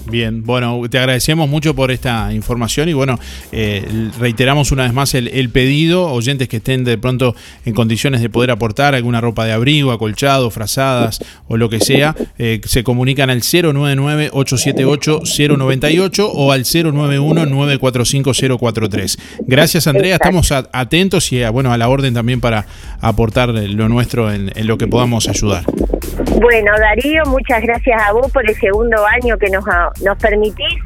Bien, 0.08 0.44
bueno, 0.44 0.82
te 0.90 0.98
agradecemos 0.98 1.48
mucho 1.50 1.76
por 1.76 1.92
esta 1.92 2.34
información 2.34 2.88
y 2.90 2.94
bueno, 2.94 3.20
eh, 3.52 3.86
reiteramos 4.20 4.72
una 4.72 4.84
vez 4.84 4.94
más 4.94 5.14
el, 5.14 5.28
el, 5.28 5.50
pedido, 5.50 6.08
oyentes 6.08 6.48
que 6.48 6.58
estén 6.58 6.84
de 6.84 6.98
pronto 6.98 7.36
en 7.66 7.74
condiciones 7.74 8.22
de 8.22 8.30
poder 8.30 8.52
aportar 8.52 8.96
alguna 8.96 9.22
ropa 9.22 9.46
de 9.46 9.52
abrigo, 9.52 9.92
acolchado, 9.92 10.50
frazadas 10.50 11.20
o 11.48 11.58
lo 11.58 11.70
que 11.70 11.80
sea, 11.80 12.16
eh, 12.38 12.62
se 12.66 12.84
comunican 12.84 13.30
al 13.30 13.42
099-878-098 13.42 16.30
o 16.34 16.52
al 16.52 16.64
091-945-043. 16.64 19.20
Gracias 19.46 19.86
Andrea, 19.88 20.16
estamos 20.16 20.52
a, 20.52 20.68
atentos 20.72 21.32
y 21.32 21.44
a, 21.44 21.52
bueno, 21.52 21.72
a 21.72 21.78
la 21.78 21.90
orden 21.90 22.14
también 22.14 22.42
para 22.42 22.66
aportar 23.02 23.50
lo 23.50 23.90
nuestro 23.90 24.32
en, 24.32 24.52
en 24.56 24.68
lo 24.68 24.78
que 24.78 24.88
podamos 24.88 25.28
ayudar. 25.28 25.66
Bueno, 26.40 26.72
Darío, 26.80 27.26
muchas 27.26 27.62
gracias 27.62 28.02
a 28.02 28.14
vos 28.14 28.32
por 28.32 28.50
el 28.50 28.56
segundo 28.56 29.06
año 29.06 29.38
que 29.38 29.50
nos, 29.50 29.66
nos 30.02 30.18
permitís 30.18 30.80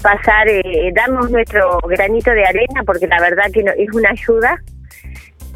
pasar, 0.00 0.46
eh, 0.46 0.92
damos 0.94 1.32
nuestro 1.32 1.80
granito 1.80 2.30
de 2.30 2.44
arena, 2.44 2.84
porque 2.86 3.08
la 3.08 3.20
verdad 3.20 3.46
que 3.52 3.64
no, 3.64 3.72
es 3.72 3.92
una 3.92 4.10
ayuda. 4.10 4.62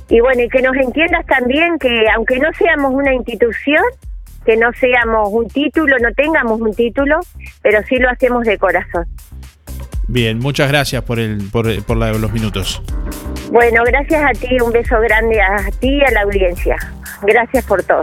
Y 0.08 0.18
bueno, 0.18 0.42
y 0.42 0.48
que 0.48 0.60
nos 0.60 0.74
entiendas 0.74 1.24
también 1.26 1.78
que 1.78 2.06
aunque 2.16 2.40
no 2.40 2.52
seamos 2.54 2.92
una 2.92 3.14
institución, 3.14 3.84
que 4.44 4.56
no 4.56 4.72
seamos 4.72 5.28
un 5.30 5.46
título, 5.46 5.96
no 6.00 6.12
tengamos 6.14 6.60
un 6.60 6.74
título, 6.74 7.20
pero 7.62 7.84
sí 7.84 7.96
lo 7.96 8.10
hacemos 8.10 8.44
de 8.44 8.58
corazón. 8.58 9.06
Bien, 10.08 10.40
muchas 10.40 10.68
gracias 10.68 11.04
por, 11.04 11.20
el, 11.20 11.48
por, 11.52 11.84
por 11.84 11.96
la, 11.96 12.12
los 12.14 12.32
minutos. 12.32 12.82
Bueno, 13.52 13.84
gracias 13.84 14.20
a 14.20 14.32
ti, 14.32 14.60
un 14.60 14.72
beso 14.72 14.98
grande 15.00 15.40
a 15.40 15.70
ti 15.78 15.90
y 15.90 16.02
a 16.02 16.10
la 16.10 16.22
audiencia. 16.22 16.76
Gracias 17.22 17.64
por 17.66 17.84
todo. 17.84 18.02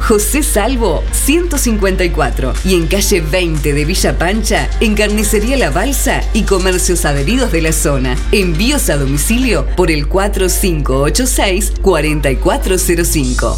José 0.00 0.42
Salvo 0.42 1.02
154 1.12 2.52
y 2.64 2.74
en 2.74 2.86
calle 2.86 3.20
20 3.20 3.72
de 3.72 3.84
Villa 3.84 4.18
Pancha, 4.18 4.68
en 4.80 4.94
Carnicería 4.94 5.56
La 5.56 5.70
Balsa 5.70 6.22
y 6.32 6.42
comercios 6.42 7.04
adheridos 7.04 7.52
de 7.52 7.62
la 7.62 7.72
zona. 7.72 8.16
Envíos 8.32 8.90
a 8.90 8.96
domicilio 8.96 9.66
por 9.76 9.90
el 9.90 10.08
4586 10.08 11.72
4405. 11.82 13.56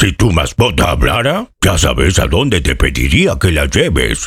Si 0.00 0.12
tu 0.14 0.32
mascota 0.32 0.92
hablara, 0.92 1.50
ya 1.60 1.76
sabes 1.76 2.18
a 2.18 2.26
dónde 2.26 2.62
te 2.62 2.74
pediría 2.74 3.36
que 3.38 3.52
la 3.52 3.66
lleves. 3.66 4.24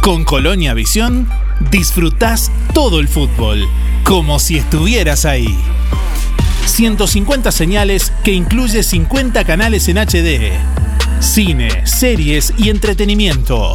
Con 0.00 0.24
Colonia 0.24 0.72
Visión, 0.72 1.28
disfrutás 1.70 2.50
todo 2.72 2.98
el 2.98 3.08
fútbol, 3.08 3.62
como 4.04 4.38
si 4.38 4.56
estuvieras 4.56 5.26
ahí. 5.26 5.54
150 6.64 7.52
señales 7.52 8.10
que 8.24 8.32
incluye 8.32 8.82
50 8.82 9.44
canales 9.44 9.86
en 9.88 9.98
HD. 9.98 10.50
Cine, 11.20 11.86
series 11.86 12.54
y 12.56 12.70
entretenimiento. 12.70 13.74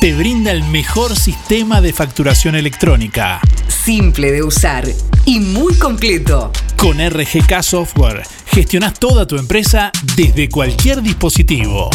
Te 0.00 0.14
brinda 0.14 0.52
el 0.52 0.62
mejor 0.64 1.16
sistema 1.16 1.80
de 1.80 1.92
facturación 1.92 2.54
electrónica. 2.54 3.40
Simple 3.66 4.30
de 4.30 4.44
usar 4.44 4.86
y 5.24 5.40
muy 5.40 5.74
completo. 5.74 6.52
Con 6.76 6.98
RGK 6.98 7.62
Software 7.62 8.22
gestionas 8.46 8.94
toda 8.94 9.26
tu 9.26 9.38
empresa 9.38 9.90
desde 10.16 10.48
cualquier 10.48 11.02
dispositivo. 11.02 11.90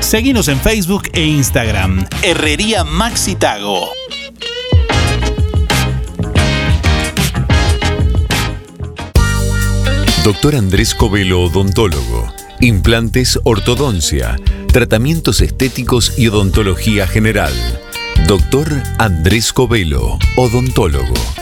Seguinos 0.00 0.48
en 0.48 0.60
Facebook 0.60 1.08
e 1.12 1.24
Instagram. 1.24 2.06
Herrería 2.22 2.84
Maxi 2.84 3.34
Tago. 3.34 3.88
Doctor 10.24 10.54
Andrés 10.54 10.94
Covelo, 10.94 11.42
odontólogo. 11.42 12.32
Implantes, 12.60 13.40
ortodoncia, 13.42 14.36
tratamientos 14.72 15.40
estéticos 15.40 16.16
y 16.16 16.28
odontología 16.28 17.08
general. 17.08 17.52
Doctor 18.28 18.68
Andrés 18.98 19.52
Covelo, 19.52 20.18
odontólogo. 20.36 21.41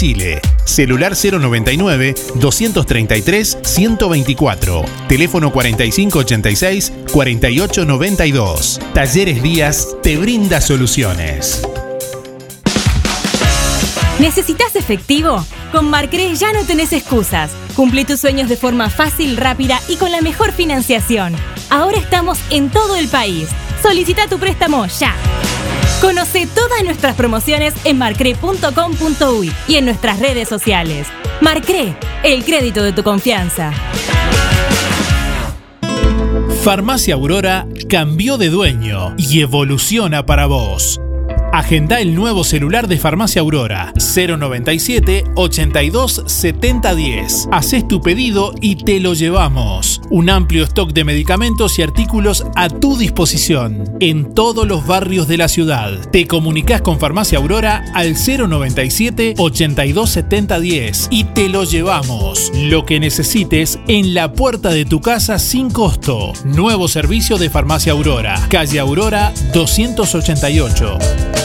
Celular 0.65 1.13
099 1.15 2.15
233 2.35 3.59
124. 3.61 4.83
Teléfono 5.07 5.51
4586 5.51 6.91
4892. 7.11 8.79
Talleres 8.95 9.43
Díaz 9.43 9.89
te 10.01 10.17
brinda 10.17 10.59
soluciones. 10.59 11.61
¿Necesitas 14.19 14.75
efectivo? 14.75 15.45
Con 15.71 15.89
Marcre 15.91 16.33
ya 16.35 16.51
no 16.51 16.65
tenés 16.65 16.93
excusas. 16.93 17.51
Cumple 17.75 18.03
tus 18.03 18.19
sueños 18.19 18.49
de 18.49 18.57
forma 18.57 18.89
fácil, 18.89 19.37
rápida 19.37 19.79
y 19.87 19.97
con 19.97 20.11
la 20.11 20.21
mejor 20.21 20.51
financiación. 20.51 21.35
Ahora 21.69 21.99
estamos 21.99 22.39
en 22.49 22.71
todo 22.71 22.95
el 22.95 23.07
país. 23.07 23.49
Solicita 23.83 24.27
tu 24.27 24.39
préstamo 24.39 24.87
ya. 24.87 25.15
Conoce 26.01 26.47
todas 26.47 26.83
nuestras 26.83 27.15
promociones 27.15 27.75
en 27.85 27.99
marcre.com.uy 27.99 29.51
y 29.67 29.75
en 29.75 29.85
nuestras 29.85 30.19
redes 30.19 30.49
sociales. 30.49 31.07
Marcre, 31.41 31.95
el 32.23 32.43
crédito 32.43 32.81
de 32.81 32.91
tu 32.91 33.03
confianza. 33.03 33.71
Farmacia 36.63 37.13
Aurora 37.13 37.67
cambió 37.87 38.37
de 38.37 38.49
dueño 38.49 39.13
y 39.17 39.41
evoluciona 39.41 40.25
para 40.25 40.47
vos. 40.47 40.99
Agenda 41.53 41.99
el 41.99 42.15
nuevo 42.15 42.45
celular 42.45 42.87
de 42.87 42.97
Farmacia 42.97 43.41
Aurora 43.41 43.93
097 43.97 45.25
82 45.35 46.23
70 46.25 46.95
10. 46.95 47.49
Haces 47.51 47.85
tu 47.89 48.01
pedido 48.01 48.53
y 48.61 48.77
te 48.77 49.01
lo 49.01 49.13
llevamos. 49.13 50.01
Un 50.09 50.29
amplio 50.29 50.63
stock 50.63 50.93
de 50.93 51.03
medicamentos 51.03 51.77
y 51.77 51.81
artículos 51.81 52.45
a 52.55 52.69
tu 52.69 52.97
disposición 52.97 53.83
en 53.99 54.33
todos 54.33 54.65
los 54.65 54.87
barrios 54.87 55.27
de 55.27 55.37
la 55.37 55.49
ciudad. 55.49 56.09
Te 56.09 56.25
comunicas 56.25 56.81
con 56.81 56.99
Farmacia 56.99 57.39
Aurora 57.39 57.83
al 57.93 58.15
097 58.15 59.33
82 59.37 60.09
70 60.09 60.59
10 60.61 61.07
y 61.11 61.25
te 61.25 61.49
lo 61.49 61.65
llevamos. 61.65 62.49
Lo 62.55 62.85
que 62.85 63.01
necesites 63.01 63.77
en 63.89 64.13
la 64.13 64.31
puerta 64.31 64.69
de 64.69 64.85
tu 64.85 65.01
casa 65.01 65.37
sin 65.37 65.69
costo. 65.69 66.31
Nuevo 66.45 66.87
servicio 66.87 67.37
de 67.37 67.49
Farmacia 67.49 67.91
Aurora, 67.91 68.47
calle 68.49 68.79
Aurora 68.79 69.33
288. 69.53 71.40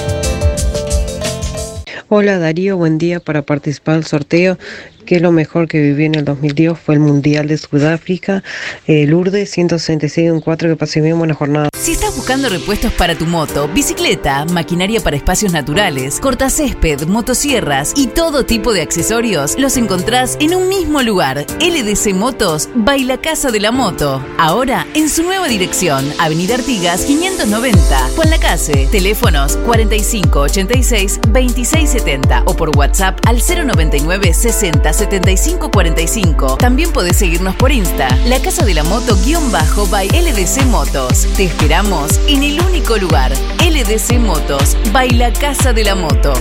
Hola 2.08 2.38
Darío, 2.38 2.76
buen 2.76 2.98
día 2.98 3.18
para 3.18 3.42
participar 3.42 3.96
del 3.96 4.04
sorteo. 4.04 4.58
Que 5.06 5.20
lo 5.20 5.30
mejor 5.30 5.68
que 5.68 5.80
viví 5.80 6.06
en 6.06 6.16
el 6.16 6.24
2010 6.24 6.76
fue 6.76 6.96
el 6.96 7.00
Mundial 7.00 7.46
de 7.46 7.56
Sudáfrica. 7.56 8.42
Eh, 8.88 9.06
Lourdes 9.06 9.48
166 9.52 10.32
un 10.32 10.40
4 10.40 10.68
que 10.70 10.74
pasé 10.74 11.00
bien, 11.00 11.16
buena 11.16 11.32
jornada. 11.32 11.68
Si 11.78 11.92
estás 11.92 12.16
buscando 12.16 12.48
repuestos 12.48 12.92
para 12.92 13.16
tu 13.16 13.24
moto, 13.24 13.68
bicicleta, 13.68 14.44
maquinaria 14.46 15.00
para 15.00 15.16
espacios 15.16 15.52
naturales, 15.52 16.18
cortacésped, 16.18 17.06
motosierras 17.06 17.92
y 17.94 18.08
todo 18.08 18.44
tipo 18.44 18.72
de 18.72 18.82
accesorios, 18.82 19.56
los 19.60 19.76
encontrás 19.76 20.36
en 20.40 20.56
un 20.56 20.68
mismo 20.68 21.00
lugar. 21.02 21.46
LDC 21.60 22.12
Motos, 22.12 22.68
Baila 22.74 23.18
Casa 23.18 23.52
de 23.52 23.60
la 23.60 23.70
Moto. 23.70 24.20
Ahora 24.38 24.88
en 24.94 25.08
su 25.08 25.22
nueva 25.22 25.46
dirección, 25.46 26.04
Avenida 26.18 26.56
Artigas 26.56 27.04
590, 27.04 28.08
Juan 28.16 28.30
Lacase. 28.30 28.88
Teléfonos 28.90 29.56
4586 29.58 31.20
2670 31.28 32.42
o 32.46 32.56
por 32.56 32.76
WhatsApp 32.76 33.20
al 33.24 33.36
099 33.36 34.34
60 34.34 34.95
75 34.96 35.70
45. 35.70 36.56
También 36.56 36.90
podés 36.90 37.16
seguirnos 37.16 37.54
por 37.56 37.70
Insta, 37.70 38.08
La 38.26 38.40
Casa 38.40 38.64
de 38.64 38.74
la 38.74 38.82
Moto 38.82 39.16
guion 39.24 39.52
bajo 39.52 39.86
by 39.86 40.08
LDC 40.08 40.64
Motos. 40.66 41.26
Te 41.36 41.44
esperamos 41.44 42.18
en 42.28 42.42
el 42.42 42.60
único 42.62 42.96
lugar, 42.96 43.32
LDC 43.60 44.18
Motos, 44.18 44.76
by 44.92 45.10
La 45.10 45.32
Casa 45.32 45.72
de 45.74 45.84
la 45.84 45.94
Moto. 45.94 46.32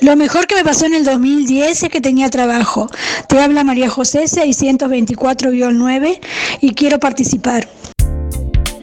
Lo 0.00 0.16
mejor 0.16 0.46
que 0.46 0.54
me 0.54 0.64
pasó 0.64 0.86
en 0.86 0.94
el 0.94 1.04
2010 1.04 1.84
es 1.84 1.88
que 1.88 2.00
tenía 2.00 2.28
trabajo. 2.30 2.90
Te 3.28 3.40
habla 3.40 3.64
María 3.64 3.88
José 3.88 4.24
624-9 4.24 6.20
y 6.60 6.74
quiero 6.74 6.98
participar. 6.98 7.68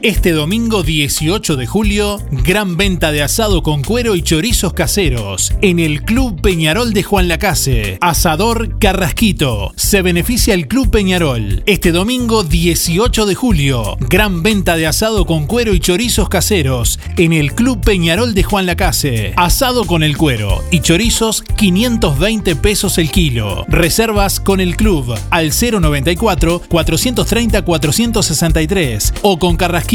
Este 0.04 0.32
domingo 0.32 0.82
18 0.82 1.56
de 1.56 1.66
julio, 1.66 2.20
gran 2.30 2.76
venta 2.76 3.10
de 3.10 3.22
asado 3.22 3.62
con 3.62 3.82
cuero 3.82 4.16
y 4.16 4.20
chorizos 4.20 4.74
caseros 4.74 5.54
en 5.62 5.78
el 5.78 6.02
Club 6.02 6.42
Peñarol 6.42 6.92
de 6.92 7.02
Juan 7.02 7.26
Lacase. 7.26 7.96
Asador 8.02 8.78
Carrasquito. 8.78 9.72
Se 9.76 10.02
beneficia 10.02 10.52
el 10.52 10.68
Club 10.68 10.90
Peñarol. 10.90 11.62
Este 11.64 11.90
domingo 11.90 12.44
18 12.44 13.24
de 13.24 13.34
julio, 13.34 13.96
gran 13.98 14.42
venta 14.42 14.76
de 14.76 14.86
asado 14.86 15.24
con 15.24 15.46
cuero 15.46 15.72
y 15.72 15.80
chorizos 15.80 16.28
caseros 16.28 17.00
en 17.16 17.32
el 17.32 17.54
Club 17.54 17.80
Peñarol 17.82 18.34
de 18.34 18.42
Juan 18.42 18.66
Lacase. 18.66 19.32
Asado 19.38 19.86
con 19.86 20.02
el 20.02 20.18
cuero 20.18 20.62
y 20.70 20.80
chorizos 20.80 21.40
520 21.56 22.56
pesos 22.56 22.98
el 22.98 23.10
kilo. 23.10 23.64
Reservas 23.68 24.38
con 24.38 24.60
el 24.60 24.76
club 24.76 25.18
al 25.30 25.50
094 25.50 26.60
430 26.68 27.62
463 27.62 29.14
o 29.22 29.38
con 29.38 29.56
Carrasquito 29.56 29.93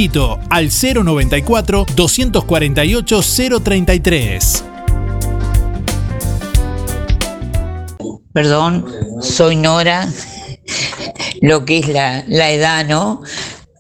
al 0.50 0.70
094 0.72 1.86
248 1.94 3.22
033. 3.62 4.64
Perdón, 8.32 8.86
soy 9.22 9.58
Nora, 9.58 10.08
lo 11.42 11.66
que 11.66 11.80
es 11.80 11.90
la, 11.90 12.24
la 12.28 12.50
edad, 12.52 12.86
¿no? 12.88 13.24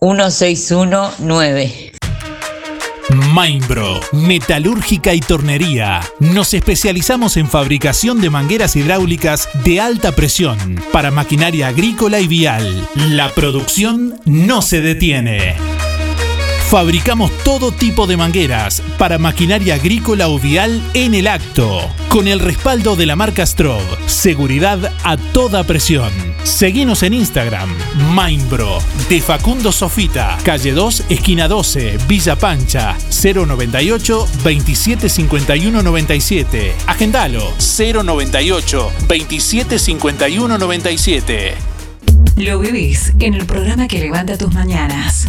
1619. 0.01 1.93
Mainbro, 3.33 4.01
metalúrgica 4.11 5.13
y 5.13 5.21
tornería. 5.21 6.01
Nos 6.19 6.53
especializamos 6.53 7.37
en 7.37 7.47
fabricación 7.47 8.19
de 8.19 8.29
mangueras 8.29 8.75
hidráulicas 8.75 9.47
de 9.63 9.79
alta 9.79 10.11
presión 10.11 10.83
para 10.91 11.11
maquinaria 11.11 11.69
agrícola 11.69 12.19
y 12.19 12.27
vial. 12.27 12.89
La 12.95 13.29
producción 13.29 14.19
no 14.25 14.61
se 14.61 14.81
detiene. 14.81 15.78
Fabricamos 16.69 17.31
todo 17.43 17.71
tipo 17.71 18.05
de 18.05 18.15
mangueras 18.15 18.83
para 18.99 19.17
maquinaria 19.17 19.73
agrícola 19.73 20.29
o 20.29 20.37
vial 20.37 20.83
en 20.93 21.15
el 21.15 21.25
acto, 21.25 21.79
con 22.09 22.27
el 22.27 22.39
respaldo 22.39 22.95
de 22.95 23.07
la 23.07 23.15
marca 23.15 23.43
Stroh. 23.43 23.81
Seguridad 24.05 24.93
a 25.03 25.17
toda 25.17 25.63
presión. 25.63 26.11
Seguinos 26.43 27.01
en 27.01 27.15
Instagram, 27.15 27.69
Mindbro, 28.15 28.77
de 29.09 29.19
Facundo 29.19 29.71
Sofita, 29.71 30.37
calle 30.43 30.71
2, 30.73 31.05
esquina 31.09 31.47
12, 31.47 31.97
Villa 32.07 32.35
Pancha, 32.35 32.95
098 33.09 34.27
2751 34.43 35.81
97. 35.81 36.75
Agendalo, 36.85 37.51
098 37.57 38.91
2751 39.07 40.57
97. 40.59 41.68
Lo 42.35 42.59
vivís 42.59 43.13
en 43.19 43.33
el 43.33 43.45
programa 43.45 43.87
que 43.87 43.99
levanta 43.99 44.37
tus 44.37 44.53
mañanas. 44.53 45.27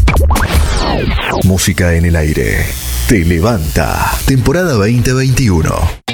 Música 1.45 1.95
en 1.95 2.05
el 2.05 2.17
aire. 2.17 2.67
Te 3.09 3.25
levanta. 3.25 4.13
Temporada 4.27 4.73
2021. 4.75 6.10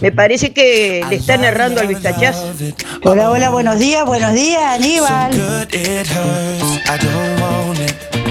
Me 0.00 0.12
parece 0.12 0.52
que 0.52 1.04
le 1.08 1.16
están 1.16 1.44
errando 1.44 1.80
al 1.80 1.86
vistachazo. 1.86 2.52
Hola, 3.04 3.30
hola, 3.30 3.50
buenos 3.50 3.78
días, 3.78 4.04
buenos 4.06 4.32
días, 4.32 4.62
Aníbal. 4.62 5.32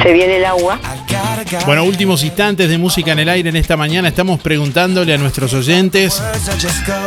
Se 0.02 0.14
viene 0.14 0.38
el 0.38 0.46
agua. 0.46 0.80
Bueno, 1.66 1.84
últimos 1.84 2.24
instantes 2.24 2.70
de 2.70 2.78
música 2.78 3.12
en 3.12 3.20
el 3.20 3.30
aire 3.30 3.50
en 3.50 3.56
esta 3.56 3.78
mañana. 3.78 4.08
Estamos 4.08 4.40
preguntándole 4.42 5.14
a 5.14 5.18
nuestros 5.18 5.54
oyentes 5.54 6.22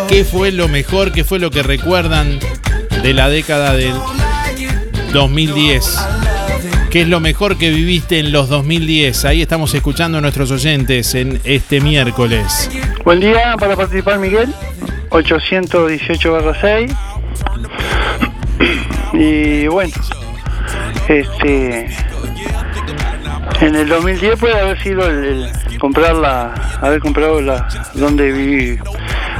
qué 0.08 0.24
fue 0.24 0.52
lo 0.52 0.68
mejor, 0.68 1.12
qué 1.12 1.24
fue 1.24 1.38
lo 1.38 1.50
que 1.50 1.62
recuerdan 1.62 2.38
de 3.02 3.14
la 3.14 3.28
década 3.28 3.74
del 3.74 3.94
2010. 5.12 5.98
¿Qué 6.90 7.02
es 7.02 7.08
lo 7.08 7.18
mejor 7.18 7.58
que 7.58 7.70
viviste 7.70 8.20
en 8.20 8.30
los 8.30 8.48
2010? 8.48 9.24
Ahí 9.24 9.42
estamos 9.42 9.74
escuchando 9.74 10.18
a 10.18 10.20
nuestros 10.20 10.52
oyentes 10.52 11.16
en 11.16 11.40
este 11.42 11.80
miércoles. 11.80 12.70
Buen 13.04 13.20
día 13.20 13.56
para 13.58 13.76
participar 13.76 14.18
Miguel, 14.18 14.54
818-6. 15.10 16.96
Y 19.12 19.68
bueno, 19.68 19.92
este 21.06 21.88
en 23.60 23.76
el 23.76 23.88
2010 23.88 24.40
puede 24.40 24.58
haber 24.58 24.82
sido 24.82 25.06
el, 25.06 25.50
el 25.70 25.78
comprar 25.78 26.16
la, 26.16 26.54
haber 26.80 27.00
comprado 27.00 27.40
la 27.40 27.68
donde 27.94 28.32
viví 28.32 28.78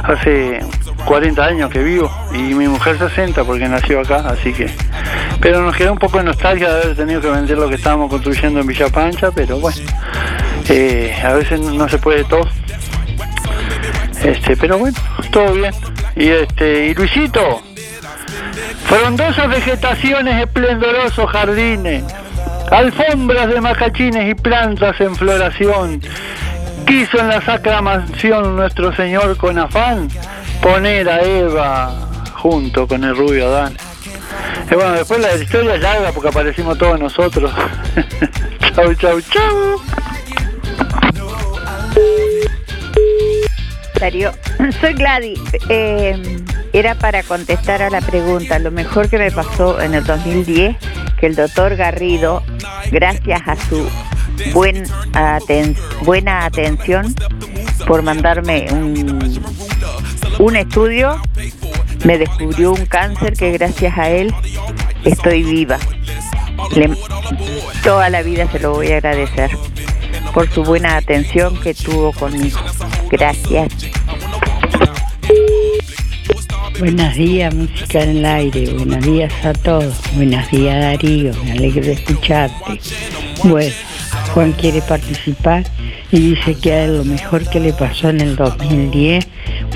hace 0.03 0.59
40 1.05 1.43
años 1.43 1.69
que 1.69 1.83
vivo 1.83 2.09
y 2.33 2.53
mi 2.53 2.67
mujer 2.67 2.97
60 2.97 3.43
porque 3.43 3.67
nació 3.67 3.99
acá, 3.99 4.23
así 4.29 4.53
que 4.53 4.69
pero 5.41 5.61
nos 5.61 5.75
queda 5.75 5.91
un 5.91 5.99
poco 5.99 6.19
de 6.19 6.23
nostalgia 6.23 6.71
de 6.71 6.83
haber 6.83 6.95
tenido 6.95 7.19
que 7.19 7.29
vender 7.29 7.57
lo 7.57 7.67
que 7.67 7.75
estábamos 7.75 8.09
construyendo 8.09 8.61
en 8.61 8.67
Villa 8.67 8.87
Pancha, 8.89 9.31
pero 9.31 9.59
bueno, 9.59 9.77
eh, 10.69 11.13
a 11.23 11.33
veces 11.33 11.59
no 11.59 11.89
se 11.89 11.97
puede 11.97 12.23
todo. 12.23 12.47
Este, 14.25 14.57
pero 14.57 14.79
bueno, 14.79 14.97
todo 15.31 15.53
bien. 15.53 15.71
Y 16.15 16.29
este, 16.29 16.87
y 16.87 16.93
Luisito, 16.95 17.61
frondosas 18.87 19.47
vegetaciones, 19.49 20.43
esplendorosos 20.43 21.29
jardines, 21.29 22.03
alfombras 22.71 23.49
de 23.49 23.61
macachines 23.61 24.31
y 24.31 24.33
plantas 24.33 24.99
en 24.99 25.15
floración. 25.15 26.01
Quiso 26.87 27.19
en 27.19 27.27
la 27.27 27.41
sacra 27.41 27.83
mansión 27.83 28.55
nuestro 28.55 28.95
Señor 28.95 29.37
con 29.37 29.59
afán 29.59 30.07
poner 30.59 31.07
a 31.07 31.21
Eva 31.21 31.93
junto 32.33 32.87
con 32.87 33.03
el 33.03 33.15
rubio 33.15 33.47
Adán. 33.47 33.77
Y 34.71 34.73
bueno, 34.73 34.93
después 34.93 35.19
la 35.19 35.35
historia 35.35 35.75
es 35.75 35.81
larga 35.81 36.11
porque 36.11 36.29
aparecimos 36.29 36.79
todos 36.79 36.99
nosotros. 36.99 37.51
chau, 38.75 38.95
chau, 38.95 39.21
chau. 39.21 39.81
Soy 44.81 44.93
Gladys. 44.93 45.39
Eh, 45.69 46.41
era 46.73 46.95
para 46.95 47.23
contestar 47.23 47.81
a 47.81 47.89
la 47.89 48.01
pregunta. 48.01 48.59
Lo 48.59 48.71
mejor 48.71 49.09
que 49.09 49.17
me 49.17 49.31
pasó 49.31 49.79
en 49.81 49.93
el 49.93 50.03
2010, 50.05 50.75
que 51.19 51.25
el 51.27 51.35
doctor 51.35 51.75
Garrido, 51.75 52.43
gracias 52.91 53.41
a 53.45 53.55
su 53.55 53.87
buen 54.53 54.83
aten- 55.13 55.77
buena 56.03 56.45
atención 56.45 57.13
por 57.87 58.01
mandarme 58.01 58.67
un, 58.71 59.41
un 60.39 60.55
estudio, 60.55 61.21
me 62.03 62.17
descubrió 62.17 62.73
un 62.73 62.85
cáncer 62.85 63.33
que 63.33 63.51
gracias 63.51 63.97
a 63.97 64.09
él 64.09 64.33
estoy 65.05 65.43
viva. 65.43 65.77
Toda 67.83 68.09
la 68.09 68.21
vida 68.23 68.49
se 68.51 68.59
lo 68.59 68.73
voy 68.73 68.91
a 68.91 68.97
agradecer 68.97 69.51
por 70.33 70.49
su 70.49 70.63
buena 70.63 70.97
atención 70.97 71.57
que 71.61 71.73
tuvo 71.73 72.11
conmigo. 72.11 72.59
Gracias. 73.09 73.69
Buenos 76.79 77.15
días, 77.15 77.55
música 77.55 78.03
en 78.03 78.17
el 78.17 78.25
aire. 78.25 78.73
Buenos 78.73 79.05
días 79.05 79.33
a 79.45 79.53
todos. 79.53 79.95
Buenos 80.15 80.49
días, 80.51 80.81
Darío. 80.81 81.31
Me 81.45 81.53
alegro 81.53 81.85
de 81.85 81.93
escucharte. 81.93 82.79
Bueno, 83.45 83.73
Juan 84.33 84.51
quiere 84.51 84.81
participar 84.81 85.63
y 86.11 86.19
dice 86.19 86.53
que 86.55 86.73
a 86.73 86.87
lo 86.87 87.05
mejor 87.05 87.49
que 87.49 87.61
le 87.61 87.71
pasó 87.71 88.09
en 88.09 88.19
el 88.19 88.35
2010 88.35 89.25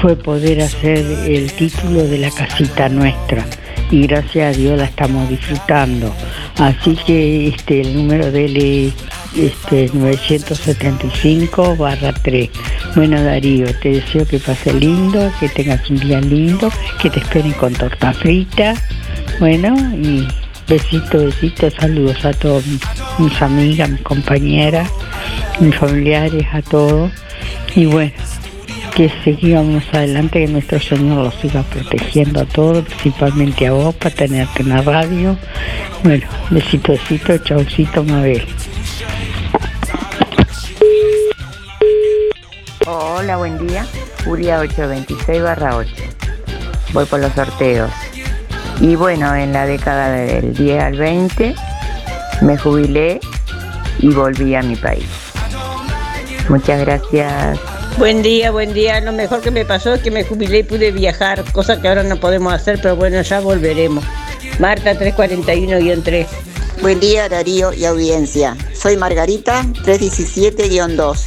fue 0.01 0.17
poder 0.17 0.61
hacer 0.61 0.97
el 1.25 1.51
título 1.53 2.03
de 2.03 2.17
la 2.17 2.31
casita 2.31 2.89
nuestra. 2.89 3.45
Y 3.91 4.07
gracias 4.07 4.55
a 4.55 4.57
Dios 4.57 4.77
la 4.77 4.85
estamos 4.85 5.27
disfrutando. 5.29 6.13
Así 6.57 6.95
que 7.07 7.47
este 7.47 7.81
el 7.81 7.95
número 7.95 8.31
de 8.31 8.45
él 8.45 8.57
es 8.57 8.93
este, 9.35 9.89
975 9.93 11.75
barra 11.75 12.13
3. 12.13 12.49
Bueno 12.95 13.21
Darío, 13.23 13.67
te 13.79 13.93
deseo 13.93 14.27
que 14.27 14.39
pase 14.39 14.73
lindo, 14.73 15.31
que 15.39 15.49
tengas 15.49 15.89
un 15.89 15.99
día 15.99 16.21
lindo, 16.21 16.71
que 17.01 17.09
te 17.09 17.19
esperen 17.19 17.53
con 17.53 17.73
torta 17.73 18.13
frita. 18.13 18.75
Bueno, 19.39 19.75
y 19.95 20.27
besitos, 20.67 21.25
besitos, 21.25 21.73
saludos 21.73 22.23
a 22.25 22.33
todos 22.33 22.63
mis 23.17 23.41
amigas, 23.41 23.89
mis 23.89 24.01
compañeras, 24.01 24.89
mis 25.59 25.75
familiares, 25.75 26.45
a 26.51 26.61
todos. 26.61 27.11
Y 27.75 27.85
bueno, 27.85 28.11
que 28.99 29.09
sigamos 29.23 29.85
adelante, 29.93 30.45
que 30.45 30.51
nuestro 30.51 30.77
Señor 30.77 31.23
los 31.23 31.35
siga 31.35 31.63
protegiendo 31.63 32.41
a 32.41 32.45
todos, 32.45 32.83
principalmente 32.83 33.65
a 33.65 33.71
vos, 33.71 33.95
para 33.95 34.13
tenerte 34.13 34.61
en 34.61 34.67
la 34.67 34.81
radio. 34.81 35.37
Bueno, 36.03 36.27
besito, 36.49 36.91
besito, 36.91 37.37
chaucito, 37.37 38.03
Mabel. 38.03 38.45
Hola, 42.85 43.37
buen 43.37 43.65
día. 43.65 43.85
Furia 44.25 44.59
826 44.59 45.43
barra 45.43 45.77
8. 45.77 45.89
Voy 46.91 47.05
por 47.05 47.21
los 47.21 47.31
sorteos. 47.31 47.91
Y 48.81 48.97
bueno, 48.97 49.33
en 49.33 49.53
la 49.53 49.65
década 49.65 50.11
del 50.11 50.53
10 50.53 50.83
al 50.83 50.97
20 50.97 51.55
me 52.41 52.57
jubilé 52.57 53.21
y 53.99 54.09
volví 54.09 54.55
a 54.55 54.61
mi 54.61 54.75
país. 54.75 55.07
Muchas 56.49 56.81
gracias. 56.81 57.68
Buen 57.97 58.21
día, 58.21 58.51
buen 58.51 58.73
día. 58.73 59.01
Lo 59.01 59.11
mejor 59.11 59.41
que 59.41 59.51
me 59.51 59.65
pasó 59.65 59.93
es 59.93 60.01
que 60.01 60.11
me 60.11 60.23
jubilé 60.23 60.59
y 60.59 60.63
pude 60.63 60.91
viajar, 60.91 61.43
cosa 61.51 61.81
que 61.81 61.87
ahora 61.87 62.03
no 62.03 62.19
podemos 62.19 62.53
hacer, 62.53 62.79
pero 62.81 62.95
bueno, 62.95 63.21
ya 63.21 63.39
volveremos. 63.39 64.03
Marta 64.59 64.93
341-3. 64.93 66.27
Buen 66.81 66.99
día 66.99 67.27
Darío 67.27 67.73
y 67.73 67.83
audiencia. 67.83 68.55
Soy 68.73 68.95
Margarita 68.95 69.63
317-2. 69.83 71.25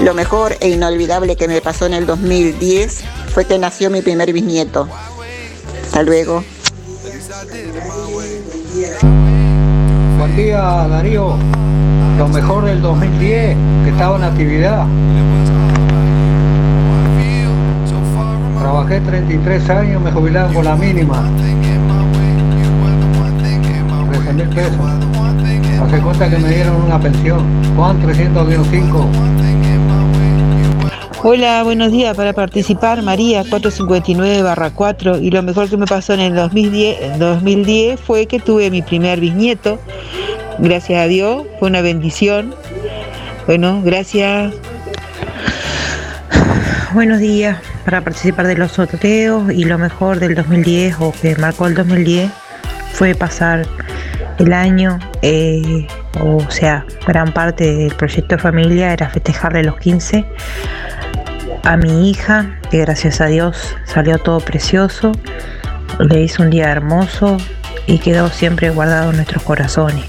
Lo 0.00 0.14
mejor 0.14 0.56
e 0.60 0.68
inolvidable 0.68 1.34
que 1.34 1.48
me 1.48 1.60
pasó 1.60 1.86
en 1.86 1.94
el 1.94 2.06
2010 2.06 3.02
fue 3.34 3.44
que 3.44 3.58
nació 3.58 3.90
mi 3.90 4.02
primer 4.02 4.32
bisnieto. 4.32 4.88
Hasta 5.84 6.02
luego. 6.02 6.44
Buen 10.18 10.36
día, 10.36 10.60
Darío. 10.88 11.36
Lo 12.18 12.28
mejor 12.28 12.64
del 12.64 12.80
2010, 12.80 13.56
que 13.84 13.90
estaba 13.90 14.16
en 14.16 14.24
actividad. 14.24 14.86
Trabajé 18.66 19.00
33 19.00 19.70
años, 19.70 20.02
me 20.02 20.10
jubilaron 20.10 20.52
con 20.52 20.64
la 20.64 20.74
mínima. 20.74 21.22
13 24.10 24.32
mil 24.32 24.48
pesos. 24.48 24.80
Hace 25.84 25.98
cuenta 26.00 26.28
que 26.28 26.36
me 26.36 26.48
dieron 26.48 26.82
una 26.82 26.98
pensión. 26.98 27.44
Juan 27.76 28.02
305. 28.02 29.06
Hola, 31.22 31.62
buenos 31.62 31.92
días. 31.92 32.16
Para 32.16 32.32
participar, 32.32 33.02
María 33.02 33.44
459-4. 33.44 35.22
Y 35.22 35.30
lo 35.30 35.44
mejor 35.44 35.70
que 35.70 35.76
me 35.76 35.86
pasó 35.86 36.14
en 36.14 36.20
el 36.20 36.34
2010, 36.34 37.02
en 37.02 37.18
2010 37.20 38.00
fue 38.00 38.26
que 38.26 38.40
tuve 38.40 38.72
mi 38.72 38.82
primer 38.82 39.20
bisnieto. 39.20 39.78
Gracias 40.58 41.04
a 41.04 41.06
Dios, 41.06 41.44
fue 41.60 41.68
una 41.68 41.82
bendición. 41.82 42.52
Bueno, 43.46 43.80
gracias. 43.84 44.52
Buenos 46.96 47.18
días. 47.18 47.58
Para 47.84 48.00
participar 48.00 48.46
de 48.46 48.56
los 48.56 48.72
sorteos 48.72 49.52
y 49.52 49.64
lo 49.64 49.76
mejor 49.76 50.18
del 50.18 50.34
2010 50.34 50.96
o 51.00 51.12
que 51.12 51.36
marcó 51.36 51.66
el 51.66 51.74
2010 51.74 52.30
fue 52.94 53.14
pasar 53.14 53.66
el 54.38 54.54
año, 54.54 54.98
eh, 55.20 55.86
o 56.22 56.50
sea, 56.50 56.86
gran 57.06 57.34
parte 57.34 57.76
del 57.76 57.94
proyecto 57.94 58.36
de 58.36 58.42
familia 58.42 58.94
era 58.94 59.10
festejarle 59.10 59.62
los 59.62 59.76
15 59.76 60.24
a 61.64 61.76
mi 61.76 62.08
hija, 62.08 62.58
que 62.70 62.78
gracias 62.78 63.20
a 63.20 63.26
Dios 63.26 63.76
salió 63.84 64.16
todo 64.16 64.40
precioso, 64.40 65.12
le 65.98 66.22
hizo 66.22 66.44
un 66.44 66.48
día 66.48 66.72
hermoso 66.72 67.36
y 67.86 67.98
quedó 67.98 68.30
siempre 68.30 68.70
guardado 68.70 69.10
en 69.10 69.16
nuestros 69.16 69.42
corazones. 69.42 70.06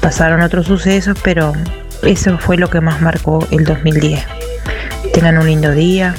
Pasaron 0.00 0.42
otros 0.42 0.66
sucesos, 0.66 1.18
pero 1.24 1.54
eso 2.04 2.38
fue 2.38 2.56
lo 2.56 2.70
que 2.70 2.80
más 2.80 3.02
marcó 3.02 3.44
el 3.50 3.64
2010. 3.64 4.38
Tengan 5.18 5.38
un 5.38 5.46
lindo 5.46 5.72
día. 5.72 6.14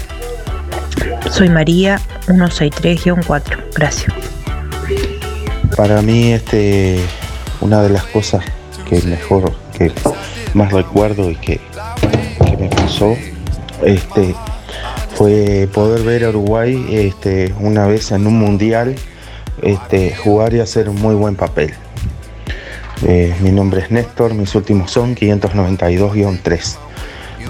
Soy 1.32 1.48
María 1.48 2.02
163-4. 2.28 3.64
Gracias. 3.74 4.14
Para 5.78 6.02
mí, 6.02 6.34
este, 6.34 7.00
una 7.62 7.82
de 7.82 7.92
las 7.92 8.04
cosas 8.04 8.44
que 8.90 9.02
mejor, 9.04 9.54
que 9.78 9.94
más 10.54 10.74
recuerdo 10.74 11.32
y 11.32 11.36
que, 11.38 11.62
me 12.60 12.68
pasó, 12.68 13.16
este, 13.86 14.36
fue 15.16 15.70
poder 15.74 16.04
ver 16.04 16.26
a 16.26 16.30
Uruguay 16.32 16.86
este, 16.92 17.54
una 17.62 17.88
vez 17.88 18.12
en 18.12 18.28
un 18.28 18.38
mundial 18.38 18.98
este, 19.62 20.14
jugar 20.14 20.54
y 20.54 20.60
hacer 20.60 20.90
un 20.90 21.00
muy 21.00 21.16
buen 21.16 21.38
papel. 21.38 21.74
Eh, 23.08 23.34
mi 23.40 23.54
nombre 23.54 23.80
es 23.80 23.92
Néstor, 23.92 24.34
mis 24.34 24.54
últimos 24.56 24.92
son 24.92 25.16
592-3. 25.16 26.89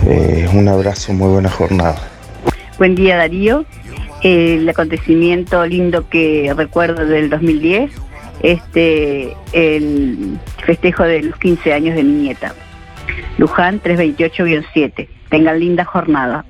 Eh, 0.08 0.48
un 0.54 0.68
abrazo, 0.68 1.14
muy 1.14 1.30
buena 1.30 1.50
jornada. 1.50 1.98
Buen 2.78 2.96
día 2.96 3.18
Darío. 3.18 3.66
El 4.24 4.68
acontecimiento 4.68 5.66
lindo 5.66 6.10
que 6.10 6.54
recuerdo 6.56 7.06
del 7.06 7.30
2010, 7.30 7.92
este, 8.42 9.36
el 9.54 10.38
festejo 10.66 11.04
de 11.04 11.24
los 11.24 11.40
15 11.40 11.74
años 11.74 11.96
de 11.96 12.04
mi 12.04 12.24
nieta. 12.24 12.54
Luján 13.38 13.82
328-7. 13.82 15.08
Tengan 15.30 15.60
linda 15.60 15.86
jornada. 15.86 16.46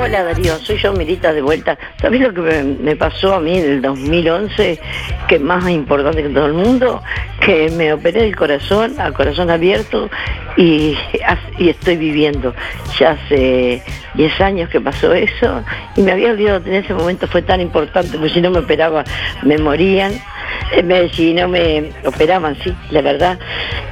Hola 0.00 0.24
Darío, 0.24 0.58
soy 0.58 0.76
yo 0.76 0.92
Mirita 0.92 1.32
de 1.32 1.40
vuelta. 1.40 1.78
¿Sabes 2.00 2.20
lo 2.20 2.34
que 2.34 2.40
me, 2.62 2.96
pasó 2.96 3.34
a 3.34 3.40
mí 3.40 3.56
en 3.56 3.64
el 3.64 3.82
2011? 3.82 4.80
Que 5.28 5.38
más 5.38 5.68
importante 5.70 6.22
que 6.22 6.30
todo 6.30 6.46
el 6.46 6.52
mundo, 6.52 7.00
que 7.40 7.70
me 7.70 7.92
operé 7.92 8.26
el 8.26 8.34
corazón, 8.34 9.00
a 9.00 9.12
corazón 9.12 9.50
abierto 9.50 10.10
y, 10.56 10.96
y 11.58 11.68
estoy 11.68 11.96
viviendo. 11.96 12.52
Ya 12.98 13.12
hace 13.12 13.82
10 14.14 14.40
años 14.40 14.68
que 14.68 14.80
pasó 14.80 15.14
eso 15.14 15.62
y 15.96 16.02
me 16.02 16.10
había 16.10 16.32
olvidado 16.32 16.66
en 16.66 16.74
ese 16.74 16.92
momento 16.92 17.28
fue 17.28 17.42
tan 17.42 17.60
importante, 17.60 18.18
porque 18.18 18.34
si 18.34 18.40
no 18.40 18.50
me 18.50 18.58
operaba 18.58 19.04
me 19.42 19.58
morían. 19.58 20.12
Eh, 20.72 20.82
me, 20.82 21.08
si 21.10 21.34
no 21.34 21.48
me 21.48 21.90
operaban, 22.04 22.56
sí, 22.62 22.74
la 22.90 23.02
verdad, 23.02 23.38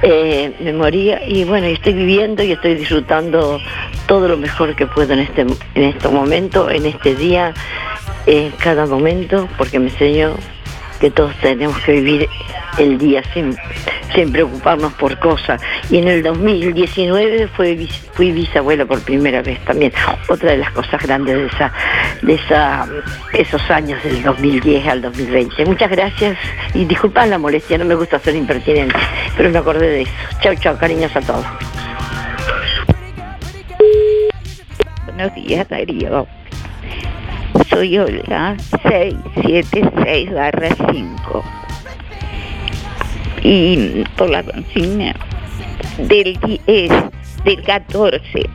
eh, 0.03 0.53
me 0.61 0.73
moría 0.73 1.27
y 1.27 1.45
bueno, 1.45 1.67
estoy 1.67 1.93
viviendo 1.93 2.43
y 2.43 2.53
estoy 2.53 2.75
disfrutando 2.75 3.61
todo 4.07 4.29
lo 4.29 4.37
mejor 4.37 4.75
que 4.75 4.87
puedo 4.87 5.13
en 5.13 5.21
este, 5.21 5.43
en 5.43 5.83
este 5.83 6.09
momento, 6.09 6.71
en 6.71 6.87
este 6.87 7.15
día, 7.15 7.53
en 8.27 8.51
cada 8.53 8.87
momento, 8.87 9.49
porque 9.57 9.79
me 9.79 9.89
enseñó 9.89 10.35
que 11.03 11.11
todos 11.11 11.35
tenemos 11.41 11.77
que 11.81 11.95
vivir 11.95 12.29
el 12.79 12.97
día 12.97 13.25
sin, 13.35 13.57
preocuparnos 14.31 14.93
por 14.93 15.19
cosas. 15.19 15.61
Y 15.91 15.99
en 15.99 16.07
el 16.07 16.23
2019 16.23 17.49
fui, 17.49 17.89
fui 18.13 18.31
bisabuela 18.31 18.87
por 18.87 19.03
primera 19.03 19.43
vez 19.43 19.59
también. 19.65 19.93
Otra 20.29 20.53
de 20.53 20.59
las 20.59 20.71
cosas 20.71 21.03
grandes 21.03 21.37
de 21.37 21.47
esa, 21.47 21.73
de 22.23 22.35
esa, 22.35 22.87
esos 23.33 23.69
años 23.69 24.01
del 24.05 24.23
2010 24.23 24.87
al 24.87 25.03
2020. 25.03 25.65
Muchas 25.65 25.91
gracias 25.91 26.39
y 26.73 26.85
disculpad 26.85 27.29
la 27.29 27.39
molestia, 27.39 27.79
no 27.79 27.85
me 27.85 27.97
gusta 27.97 28.21
ser 28.21 28.37
impertinente, 28.37 28.95
pero 29.37 29.51
me 29.51 29.59
acordé 29.59 29.89
de 29.89 30.03
eso. 30.03 30.13
Chao, 30.41 30.55
chao, 30.55 30.79
cariños 30.79 31.17
a 31.17 31.21
todos. 31.21 31.45
Buenos 35.07 35.35
días, 35.35 35.69
Darío. 35.69 36.29
Soy 37.69 37.99
Olga 37.99 38.57
676-5. 38.85 41.43
Y 43.43 44.05
por 44.17 44.31
la 44.31 44.43
consigna 44.43 45.15
del 45.99 46.41
10, 46.41 46.91
del 47.45 47.63
14 47.63 48.49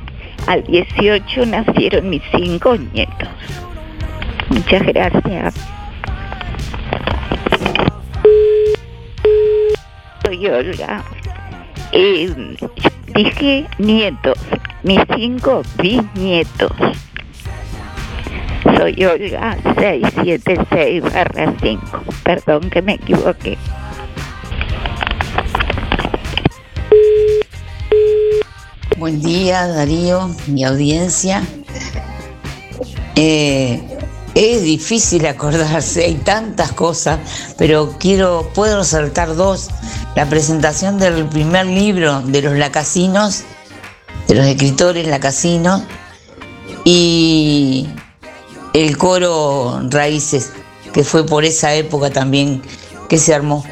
al 0.47 0.63
18 0.63 1.45
nacieron 1.45 2.09
mis 2.09 2.23
cinco 2.35 2.75
nietos. 2.77 3.29
Muchas 4.49 4.81
gracias. 4.83 5.53
Soy 10.23 10.47
Olga. 10.47 11.03
Eh, 11.91 12.55
dije 13.13 13.67
nietos, 13.77 14.39
mis 14.83 15.01
cinco 15.15 15.61
bisnietos. 15.81 16.71
Soy 18.75 19.05
Olga 19.05 19.57
676 19.77 21.01
barra 21.01 21.53
5. 21.61 22.03
Perdón 22.23 22.69
que 22.69 22.81
me 22.81 22.93
equivoqué. 22.95 23.57
Buen 28.97 29.21
día 29.21 29.67
Darío, 29.67 30.29
mi 30.47 30.63
audiencia. 30.63 31.43
Eh, 33.15 33.81
es 34.35 34.63
difícil 34.63 35.25
acordarse, 35.25 36.05
hay 36.05 36.15
tantas 36.15 36.71
cosas, 36.73 37.19
pero 37.57 37.95
quiero, 37.99 38.51
puedo 38.53 38.79
resaltar 38.79 39.35
dos. 39.35 39.69
La 40.15 40.27
presentación 40.27 40.97
del 40.99 41.27
primer 41.27 41.67
libro 41.67 42.21
de 42.21 42.41
los 42.41 42.57
lacasinos, 42.57 43.43
de 44.27 44.35
los 44.35 44.45
escritores 44.45 45.07
lacasinos, 45.07 45.83
y 46.83 47.87
el 48.73 48.97
coro 48.97 49.81
Raíces, 49.89 50.53
que 50.93 51.03
fue 51.03 51.25
por 51.25 51.45
esa 51.45 51.73
época 51.73 52.09
también 52.09 52.61
que 53.09 53.17
se 53.17 53.33
armó. 53.33 53.63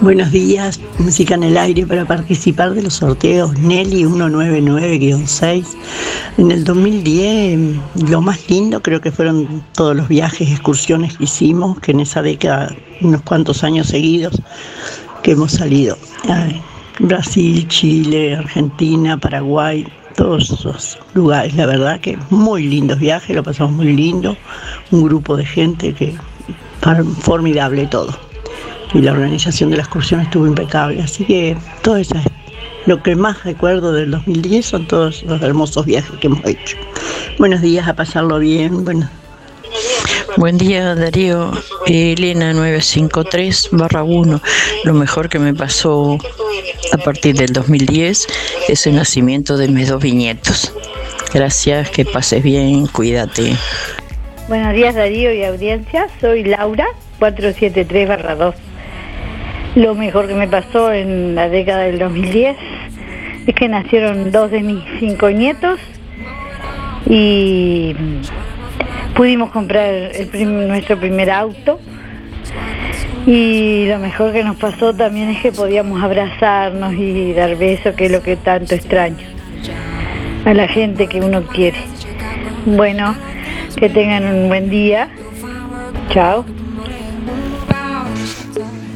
Buenos 0.03 0.33
días, 0.33 0.81
música 0.99 1.37
en 1.37 1.45
el 1.45 1.57
aire 1.57 1.87
para 1.87 2.05
participar 2.05 2.75
de 2.75 2.83
los 2.83 2.95
sorteos 2.95 3.57
Nelly 3.57 4.03
199-6. 4.03 5.65
En 6.39 6.51
el 6.51 6.65
2010 6.65 8.11
lo 8.11 8.21
más 8.21 8.51
lindo 8.51 8.83
creo 8.83 9.01
que 9.01 9.13
fueron 9.13 9.63
todos 9.77 9.95
los 9.95 10.09
viajes, 10.09 10.51
excursiones 10.51 11.17
que 11.17 11.25
hicimos, 11.25 11.79
que 11.79 11.93
en 11.93 12.01
esa 12.01 12.21
década, 12.21 12.75
unos 13.01 13.23
cuantos 13.23 13.63
años 13.63 13.87
seguidos, 13.87 14.43
que 15.23 15.31
hemos 15.31 15.53
salido. 15.53 15.97
Brasil, 16.99 17.69
Chile, 17.69 18.35
Argentina, 18.35 19.17
Paraguay, 19.17 19.87
todos 20.17 20.51
esos 20.51 20.99
lugares, 21.15 21.55
la 21.55 21.67
verdad 21.67 22.01
que 22.01 22.19
muy 22.29 22.67
lindos 22.67 22.99
viajes, 22.99 23.37
lo 23.37 23.45
pasamos 23.45 23.75
muy 23.75 23.93
lindo, 23.93 24.37
un 24.91 25.05
grupo 25.05 25.37
de 25.37 25.47
gente 25.47 25.95
que 25.95 26.13
formidable 27.21 27.87
todo 27.87 28.32
y 28.95 29.01
la 29.01 29.13
organización 29.13 29.71
de 29.71 29.77
la 29.77 29.83
excursión 29.83 30.21
estuvo 30.21 30.47
impecable. 30.47 31.03
Así 31.03 31.25
que 31.25 31.57
todo 31.83 31.97
eso 31.97 32.15
es 32.17 32.25
lo 32.87 33.03
que 33.03 33.15
más 33.15 33.45
recuerdo 33.45 33.93
del 33.93 34.11
2010 34.11 34.67
son 34.67 34.87
todos 34.87 35.23
los 35.23 35.41
hermosos 35.43 35.87
viajes 35.87 36.19
que 36.19 36.27
hemos 36.27 36.45
hecho. 36.45 36.77
Buenos 37.39 37.61
días, 37.61 37.87
a 37.89 37.95
pasarlo 37.95 38.39
bien. 38.39 38.85
Bueno. 38.85 39.09
Buen 40.37 40.57
día 40.57 40.95
Darío, 40.95 41.53
Elena 41.87 42.53
953 42.53 43.69
barra 43.73 44.03
1. 44.03 44.41
Lo 44.85 44.95
mejor 44.95 45.29
que 45.29 45.39
me 45.39 45.55
pasó 45.55 46.19
a 46.93 46.97
partir 46.99 47.37
del 47.37 47.53
2010 47.53 48.27
es 48.69 48.87
el 48.87 48.97
nacimiento 48.97 49.57
de 49.57 49.69
mis 49.69 49.89
dos 49.89 50.03
viñetos. 50.03 50.73
Gracias, 51.35 51.91
que 51.91 52.05
pases 52.05 52.43
bien, 52.43 52.87
cuídate. 52.87 53.57
Buenos 54.49 54.75
días 54.75 54.95
Darío 54.95 55.33
y 55.33 55.45
audiencia, 55.45 56.09
soy 56.21 56.45
Laura 56.45 56.87
473 57.19 58.09
barra 58.09 58.35
2. 58.35 58.72
Lo 59.75 59.95
mejor 59.95 60.29
que 60.29 60.35
me 60.35 60.49
pasó 60.49 60.93
en 60.93 61.35
la 61.35 61.49
década 61.49 61.85
del 61.85 61.99
2010 61.99 62.57
es 63.47 63.55
que 63.55 63.69
nacieron 63.69 64.31
dos 64.31 64.51
de 64.51 64.61
mis 64.61 64.85
cinco 65.01 65.31
nietos 65.31 65.81
y 67.09 67.95
pudimos 69.15 69.51
comprar 69.51 70.11
nuestro 70.35 70.99
primer 70.99 71.31
auto. 71.31 71.81
Y 73.27 73.87
lo 73.87 73.99
mejor 73.99 74.33
que 74.33 74.45
nos 74.45 74.57
pasó 74.57 74.93
también 74.93 75.31
es 75.31 75.41
que 75.41 75.53
podíamos 75.53 76.03
abrazarnos 76.03 76.93
y 76.95 77.33
dar 77.33 77.57
besos, 77.57 77.95
que 77.95 78.07
es 78.07 78.13
lo 78.13 78.23
que 78.23 78.37
tanto 78.37 78.75
extraño 78.75 79.27
a 80.45 80.53
la 80.53 80.69
gente 80.69 81.07
que 81.07 81.21
uno 81.21 81.43
quiere. 81.45 81.79
Bueno, 82.67 83.15
que 83.77 83.89
tengan 83.89 84.25
un 84.25 84.49
buen 84.49 84.69
día. 84.69 85.09
Chao. 86.11 86.45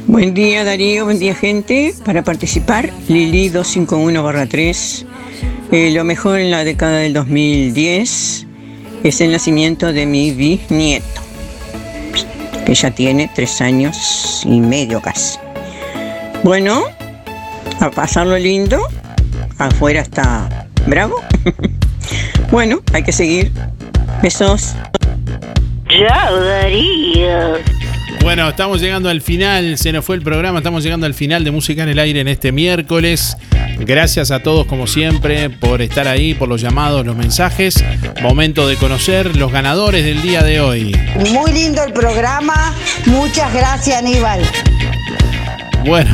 Buen 0.07 0.33
día 0.33 0.63
Darío, 0.63 1.03
buen 1.03 1.19
día 1.19 1.35
gente. 1.35 1.93
Para 2.05 2.23
participar, 2.23 2.89
Lili 3.09 3.49
251-3. 3.49 5.05
Eh, 5.73 5.91
lo 5.91 6.05
mejor 6.05 6.39
en 6.39 6.49
la 6.49 6.63
década 6.63 6.99
del 6.99 7.11
2010 7.11 8.47
es 9.03 9.21
el 9.21 9.33
nacimiento 9.33 9.91
de 9.91 10.05
mi 10.05 10.31
bisnieto, 10.31 11.21
que 12.65 12.73
ya 12.73 12.91
tiene 12.91 13.29
tres 13.35 13.59
años 13.59 14.43
y 14.45 14.61
medio 14.61 15.01
casi. 15.01 15.39
Bueno, 16.41 16.83
a 17.81 17.91
pasarlo 17.91 18.37
lindo. 18.37 18.79
Afuera 19.57 19.99
está 19.99 20.67
bravo. 20.87 21.21
bueno, 22.49 22.79
hay 22.93 23.03
que 23.03 23.11
seguir. 23.11 23.51
Besos. 24.23 24.73
Chao 25.89 26.39
Darío. 26.39 27.76
Bueno, 28.27 28.43
estamos 28.49 28.81
llegando 28.81 29.07
al 29.07 29.21
final, 29.21 29.77
se 29.77 29.93
nos 29.93 30.03
fue 30.03 30.17
el 30.17 30.21
programa, 30.21 30.57
estamos 30.57 30.83
llegando 30.83 31.05
al 31.05 31.13
final 31.13 31.45
de 31.45 31.51
Música 31.51 31.83
en 31.83 31.89
el 31.89 31.97
Aire 31.97 32.19
en 32.19 32.27
este 32.27 32.51
miércoles. 32.51 33.37
Gracias 33.79 34.31
a 34.31 34.43
todos 34.43 34.67
como 34.67 34.85
siempre 34.85 35.49
por 35.49 35.81
estar 35.81 36.09
ahí, 36.09 36.33
por 36.33 36.49
los 36.49 36.59
llamados, 36.59 37.05
los 37.05 37.15
mensajes. 37.15 37.81
Momento 38.21 38.67
de 38.67 38.75
conocer 38.75 39.37
los 39.37 39.53
ganadores 39.53 40.03
del 40.03 40.21
día 40.21 40.43
de 40.43 40.59
hoy. 40.59 40.93
Muy 41.31 41.53
lindo 41.53 41.81
el 41.81 41.93
programa, 41.93 42.75
muchas 43.05 43.53
gracias 43.53 43.99
Aníbal. 43.99 44.41
Bueno, 45.85 46.11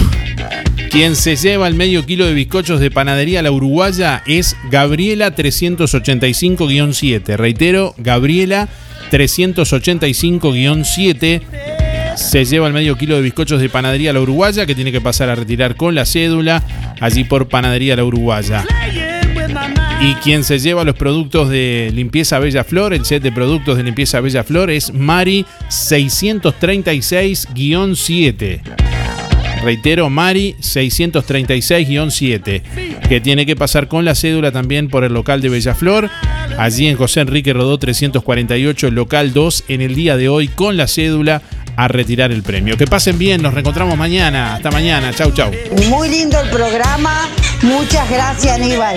quien 0.91 1.15
se 1.15 1.35
lleva 1.35 1.67
el 1.67 1.73
medio 1.73 2.05
kilo 2.05 2.27
de 2.27 2.35
bizcochos 2.35 2.79
de 2.79 2.91
panadería 2.91 3.41
La 3.41 3.49
Uruguaya 3.49 4.21
es 4.27 4.55
Gabriela 4.69 5.35
385-7. 5.35 7.37
Reitero, 7.37 7.95
Gabriela 7.97 8.69
385-7 9.11 11.72
se 12.15 12.45
lleva 12.45 12.67
el 12.67 12.73
medio 12.73 12.95
kilo 12.97 13.15
de 13.15 13.21
bizcochos 13.21 13.61
de 13.61 13.69
Panadería 13.69 14.11
La 14.13 14.21
Uruguaya 14.21 14.65
que 14.65 14.73
tiene 14.75 14.91
que 14.91 15.01
pasar 15.01 15.29
a 15.29 15.35
retirar 15.35 15.75
con 15.75 15.93
la 15.95 16.05
cédula 16.05 16.63
allí 16.99 17.23
por 17.23 17.47
Panadería 17.47 17.95
La 17.95 18.03
Uruguaya. 18.03 18.65
Y 20.01 20.13
quien 20.15 20.43
se 20.43 20.59
lleva 20.59 20.83
los 20.83 20.95
productos 20.95 21.49
de 21.49 21.91
limpieza 21.93 22.39
Bella 22.39 22.63
Flor, 22.63 22.93
el 22.93 23.05
set 23.05 23.21
de 23.23 23.31
productos 23.31 23.77
de 23.77 23.83
limpieza 23.83 24.19
Bella 24.19 24.43
Flor 24.43 24.69
es 24.69 24.93
Mari 24.93 25.45
636-7. 25.69 28.59
Reitero, 29.63 30.09
Mari 30.09 30.55
636-7, 30.59 32.61
que 33.07 33.21
tiene 33.21 33.45
que 33.45 33.55
pasar 33.55 33.87
con 33.87 34.03
la 34.03 34.13
cédula 34.13 34.51
también 34.51 34.89
por 34.89 35.05
el 35.05 35.13
local 35.13 35.39
de 35.39 35.47
Bellaflor, 35.47 36.09
allí 36.57 36.87
en 36.87 36.97
José 36.97 37.21
Enrique 37.21 37.53
Rodó 37.53 37.77
348, 37.77 38.87
el 38.87 38.95
local 38.95 39.31
2, 39.31 39.63
en 39.69 39.79
el 39.79 39.95
día 39.95 40.17
de 40.17 40.27
hoy 40.27 40.49
con 40.49 40.75
la 40.75 40.89
cédula 40.89 41.41
a 41.75 41.87
retirar 41.87 42.31
el 42.31 42.43
premio. 42.43 42.77
Que 42.77 42.85
pasen 42.85 43.17
bien, 43.17 43.41
nos 43.41 43.53
reencontramos 43.53 43.97
mañana. 43.97 44.55
Hasta 44.55 44.71
mañana, 44.71 45.13
chau, 45.13 45.31
chau. 45.31 45.51
Muy 45.89 46.09
lindo 46.09 46.39
el 46.39 46.49
programa, 46.49 47.29
muchas 47.61 48.09
gracias 48.09 48.55
Aníbal. 48.55 48.95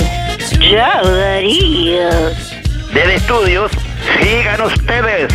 Chao 0.61 1.09
Darío. 1.09 2.09
Del 2.95 3.11
estudios, 3.11 3.71
sigan 4.21 4.61
ustedes. 4.63 5.33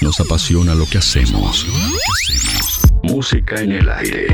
Nos 0.00 0.20
apasiona 0.20 0.74
lo 0.74 0.84
que 0.86 0.98
hacemos. 0.98 1.66
Música 3.02 3.60
en 3.60 3.72
el 3.72 3.88
aire. 3.88 4.26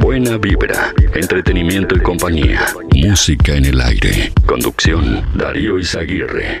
Buena 0.00 0.36
vibra, 0.38 0.92
entretenimiento 1.14 1.96
y 1.96 2.00
compañía. 2.00 2.66
Música 2.94 3.54
en 3.54 3.64
el 3.64 3.80
aire. 3.80 4.32
Conducción, 4.46 5.24
Darío 5.34 5.78
Izaguirre. 5.78 6.60